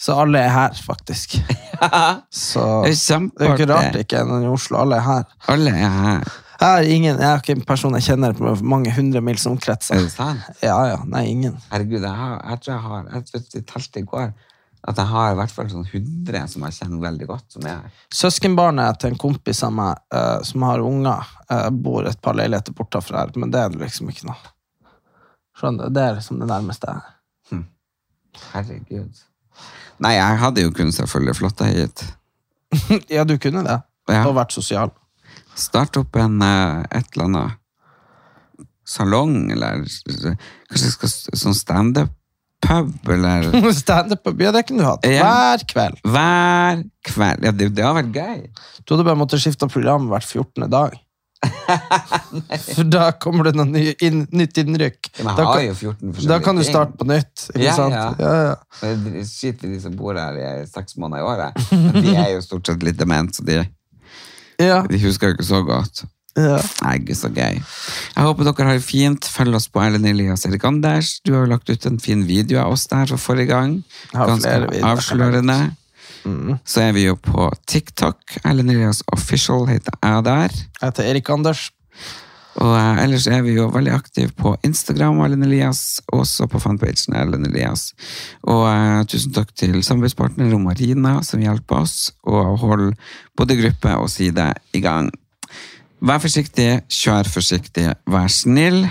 Så 0.02 0.16
alle 0.18 0.40
er 0.42 0.50
her, 0.50 0.78
faktisk. 0.82 1.38
Så 2.34 2.64
Det 2.88 2.96
er 2.96 3.28
det 3.38 3.46
er 3.46 3.52
jo 3.52 3.54
ikke 3.54 3.68
rart 3.70 3.94
det 3.94 4.06
ikke 4.08 4.24
er 4.24 4.30
noen 4.30 4.48
i 4.48 4.50
Oslo. 4.50 4.80
Alle 4.82 4.98
er 4.98 5.06
her. 5.06 5.36
Alle 5.54 5.76
er 5.78 5.94
her. 5.98 6.32
Jeg 6.62 6.70
har 6.70 6.88
ingen, 6.94 7.18
jeg 7.18 7.26
har 7.26 7.40
ikke 7.42 7.56
en 7.58 7.64
person 7.66 7.96
jeg 7.98 8.06
kjenner 8.06 8.34
på 8.38 8.52
mange 8.70 8.92
hundre 8.94 9.22
mils 9.26 9.46
omkrets. 9.50 9.90
Er 9.94 10.04
det 10.04 10.12
sant? 10.14 10.44
Ja, 10.62 10.76
ja. 10.92 11.00
Nei, 11.10 11.24
ingen. 11.32 11.56
Herregud, 11.72 12.04
jeg, 12.04 12.18
har, 12.18 12.36
jeg 12.50 12.62
tror 12.62 12.74
jeg 12.74 12.82
har 12.86 13.08
Jeg 13.54 13.64
talte 13.70 14.02
i 14.02 14.06
går 14.10 14.34
at 14.82 14.98
jeg 14.98 15.10
har 15.12 15.32
i 15.32 15.38
hvert 15.38 15.54
fall 15.54 15.70
sånn 15.70 15.86
100 15.86 16.48
som 16.50 16.64
jeg 16.66 16.78
kjenner 16.80 17.04
veldig 17.04 17.28
godt. 17.30 17.46
Som 17.54 17.68
er 17.70 17.84
her. 17.84 18.00
Søskenbarnet 18.18 19.02
til 19.02 19.14
en 19.14 19.20
kompis 19.22 19.62
av 19.68 19.76
meg 19.78 20.00
uh, 20.16 20.40
som 20.48 20.66
har 20.66 20.82
unger, 20.82 21.28
uh, 21.52 21.68
bor 21.70 22.08
et 22.10 22.22
par 22.22 22.38
leiligheter 22.40 22.74
bortafor 22.78 23.20
her, 23.20 23.34
men 23.38 23.54
det 23.54 23.62
er 23.62 23.78
liksom 23.78 24.10
ikke 24.10 24.30
noe. 24.32 24.54
Skjønner 25.60 25.90
du? 25.90 25.96
Det 25.98 26.06
er 26.08 26.18
liksom 26.18 26.42
det 26.42 26.50
nærmeste. 26.50 26.96
Herregud. 28.54 29.22
Nei, 30.02 30.16
jeg 30.16 30.42
hadde 30.42 30.64
jo 30.64 30.74
kunnet 30.74 30.98
selvfølgelig 30.98 31.38
flytta 31.38 31.68
hit. 31.70 32.04
ja, 33.16 33.26
du 33.28 33.36
kunne 33.42 33.64
det. 33.68 33.78
Ja. 34.10 34.24
Og 34.26 34.36
vært 34.38 34.56
sosial. 34.56 34.94
Starte 35.58 36.02
opp 36.02 36.16
en 36.18 36.40
uh, 36.42 36.82
et 36.90 37.12
eller 37.14 37.28
annet 37.28 37.58
salong, 38.88 39.52
eller 39.54 39.84
kanskje 39.84 40.88
jeg 40.88 40.96
skal 40.96 41.12
sånn 41.12 41.56
sånn 41.60 42.10
standup-pub, 42.62 43.10
eller 43.14 43.72
Standup 43.74 44.28
ja, 44.42 44.52
det 44.52 44.64
kunne 44.68 44.84
du 44.84 44.86
hatt. 44.88 45.06
Ja. 45.10 45.24
Hver 45.26 45.64
kveld. 45.72 46.02
Hver 46.06 46.84
kveld. 47.10 47.46
Ja, 47.48 47.52
det, 47.52 47.70
det 47.76 47.84
hadde 47.86 48.02
vært 48.04 48.16
gøy. 48.16 48.44
Du 48.86 48.94
hadde 48.96 49.06
bare 49.08 49.18
måttet 49.20 49.42
skifte 49.44 49.68
program 49.72 50.08
hvert 50.12 50.28
14. 50.28 50.70
dag. 50.72 51.00
For 52.76 52.86
da 52.86 53.08
kommer 53.18 53.48
det 53.50 53.56
noe 53.58 53.66
ny, 53.66 53.84
inn, 54.06 54.24
nytt 54.38 54.60
innrykk. 54.62 55.10
Da 55.24 55.34
kan, 55.40 55.64
jo 55.66 55.74
14 55.74 56.12
forskjellige 56.14 56.30
da 56.30 56.38
kan 56.46 56.60
du 56.60 56.64
starte 56.68 56.98
på 57.00 57.08
nytt. 57.10 57.48
Ikke 57.56 57.64
Ja, 57.66 57.76
sant? 57.80 57.96
ja. 57.98 58.14
Ja, 58.22 58.54
ja. 58.86 59.26
Skit 59.26 59.64
i 59.66 59.72
de 59.74 59.80
som 59.82 59.96
bor 59.98 60.18
her 60.20 60.38
i 60.38 60.66
seks 60.70 60.98
måneder 61.02 61.24
i 61.24 61.28
året. 61.32 61.62
De 61.98 62.14
er 62.14 62.36
jo 62.36 62.44
stort 62.46 62.70
sett 62.70 62.86
litt 62.86 63.00
dement, 63.02 63.34
så 63.36 63.46
de, 63.48 63.58
Ja. 64.62 64.84
de 64.86 65.00
husker 65.02 65.32
jo 65.32 65.40
ikke 65.40 65.48
så 65.50 65.64
godt. 65.66 66.04
Ja. 66.40 66.62
Nei, 66.86 66.96
gud, 67.04 67.18
så 67.20 67.28
gøy. 67.34 67.60
Jeg 67.60 68.24
håper 68.24 68.48
dere 68.48 68.70
har 68.70 68.80
det 68.80 68.86
fint. 68.86 69.28
Følg 69.28 69.58
oss 69.58 69.68
på 69.72 69.82
Erlend 69.84 70.08
Elias 70.08 70.46
Erik 70.48 70.64
Anders. 70.68 71.18
Du 71.26 71.34
har 71.36 71.46
jo 71.46 71.52
lagt 71.52 71.70
ut 71.72 71.88
en 71.90 72.00
fin 72.00 72.24
video 72.28 72.62
av 72.64 72.78
oss 72.78 72.88
der 72.92 73.12
for 73.12 73.20
forrige 73.20 73.52
gang. 73.52 73.82
Ganske 74.14 74.56
avslørende. 74.80 75.60
Mm. 76.24 76.58
Så 76.64 76.86
er 76.86 76.96
vi 76.96 77.08
jo 77.08 77.18
på 77.20 77.50
TikTok. 77.68 78.40
Erlend 78.46 78.72
Elias 78.72 79.04
Official 79.12 79.68
heter 79.68 79.96
jeg 80.00 80.26
der. 80.30 80.58
Jeg 80.80 80.88
heter 80.88 81.12
Erik 81.12 81.32
Anders. 81.34 81.70
Og 82.60 82.74
eh, 82.76 83.04
ellers 83.06 83.28
er 83.32 83.44
vi 83.46 83.56
jo 83.56 83.70
veldig 83.72 83.94
aktive 83.96 84.34
på 84.36 84.52
Instagram, 84.68 85.22
Erlend 85.24 85.46
Elias, 85.48 86.02
også 86.12 86.50
på 86.52 86.60
fanpagen 86.60 87.16
Erlend 87.16 87.48
Elias. 87.48 87.92
Og 88.44 88.66
eh, 88.68 89.04
tusen 89.08 89.32
takk 89.36 89.54
til 89.56 89.78
samarbeidspartner 89.80 90.52
Romarina, 90.52 91.20
som 91.24 91.44
hjelper 91.44 91.86
oss 91.86 92.12
å 92.28 92.44
holde 92.60 92.92
både 93.40 93.58
gruppe 93.62 93.96
og 93.96 94.12
side 94.12 94.50
i 94.76 94.84
gang. 94.84 95.12
Vær 96.02 96.22
forsiktig, 96.24 96.70
kjør 96.90 97.28
forsiktig, 97.30 97.88
vær 98.10 98.30
snill. 98.34 98.86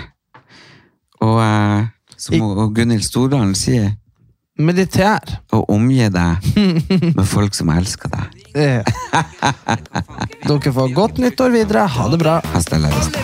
Og 1.21 1.41
eh, 1.43 1.89
som 2.17 2.37
hun- 2.39 2.71
Gunhild 2.75 3.03
Stordalen 3.03 3.55
sier, 3.55 3.91
Mediter. 4.61 5.39
Og 5.55 5.69
omgi 5.73 6.09
deg 6.13 6.49
med 7.17 7.23
folk 7.25 7.55
som 7.57 7.69
elsker 7.73 8.11
deg. 8.13 8.27
Dere 10.45 10.73
får 10.75 10.93
godt 10.93 11.17
nyttår 11.23 11.55
videre. 11.55 11.87
Ha 11.89 12.07
det 12.11 12.19
bra. 12.21 12.35
Hasta 12.53 12.77
la 12.77 12.91
vista. 12.93 13.23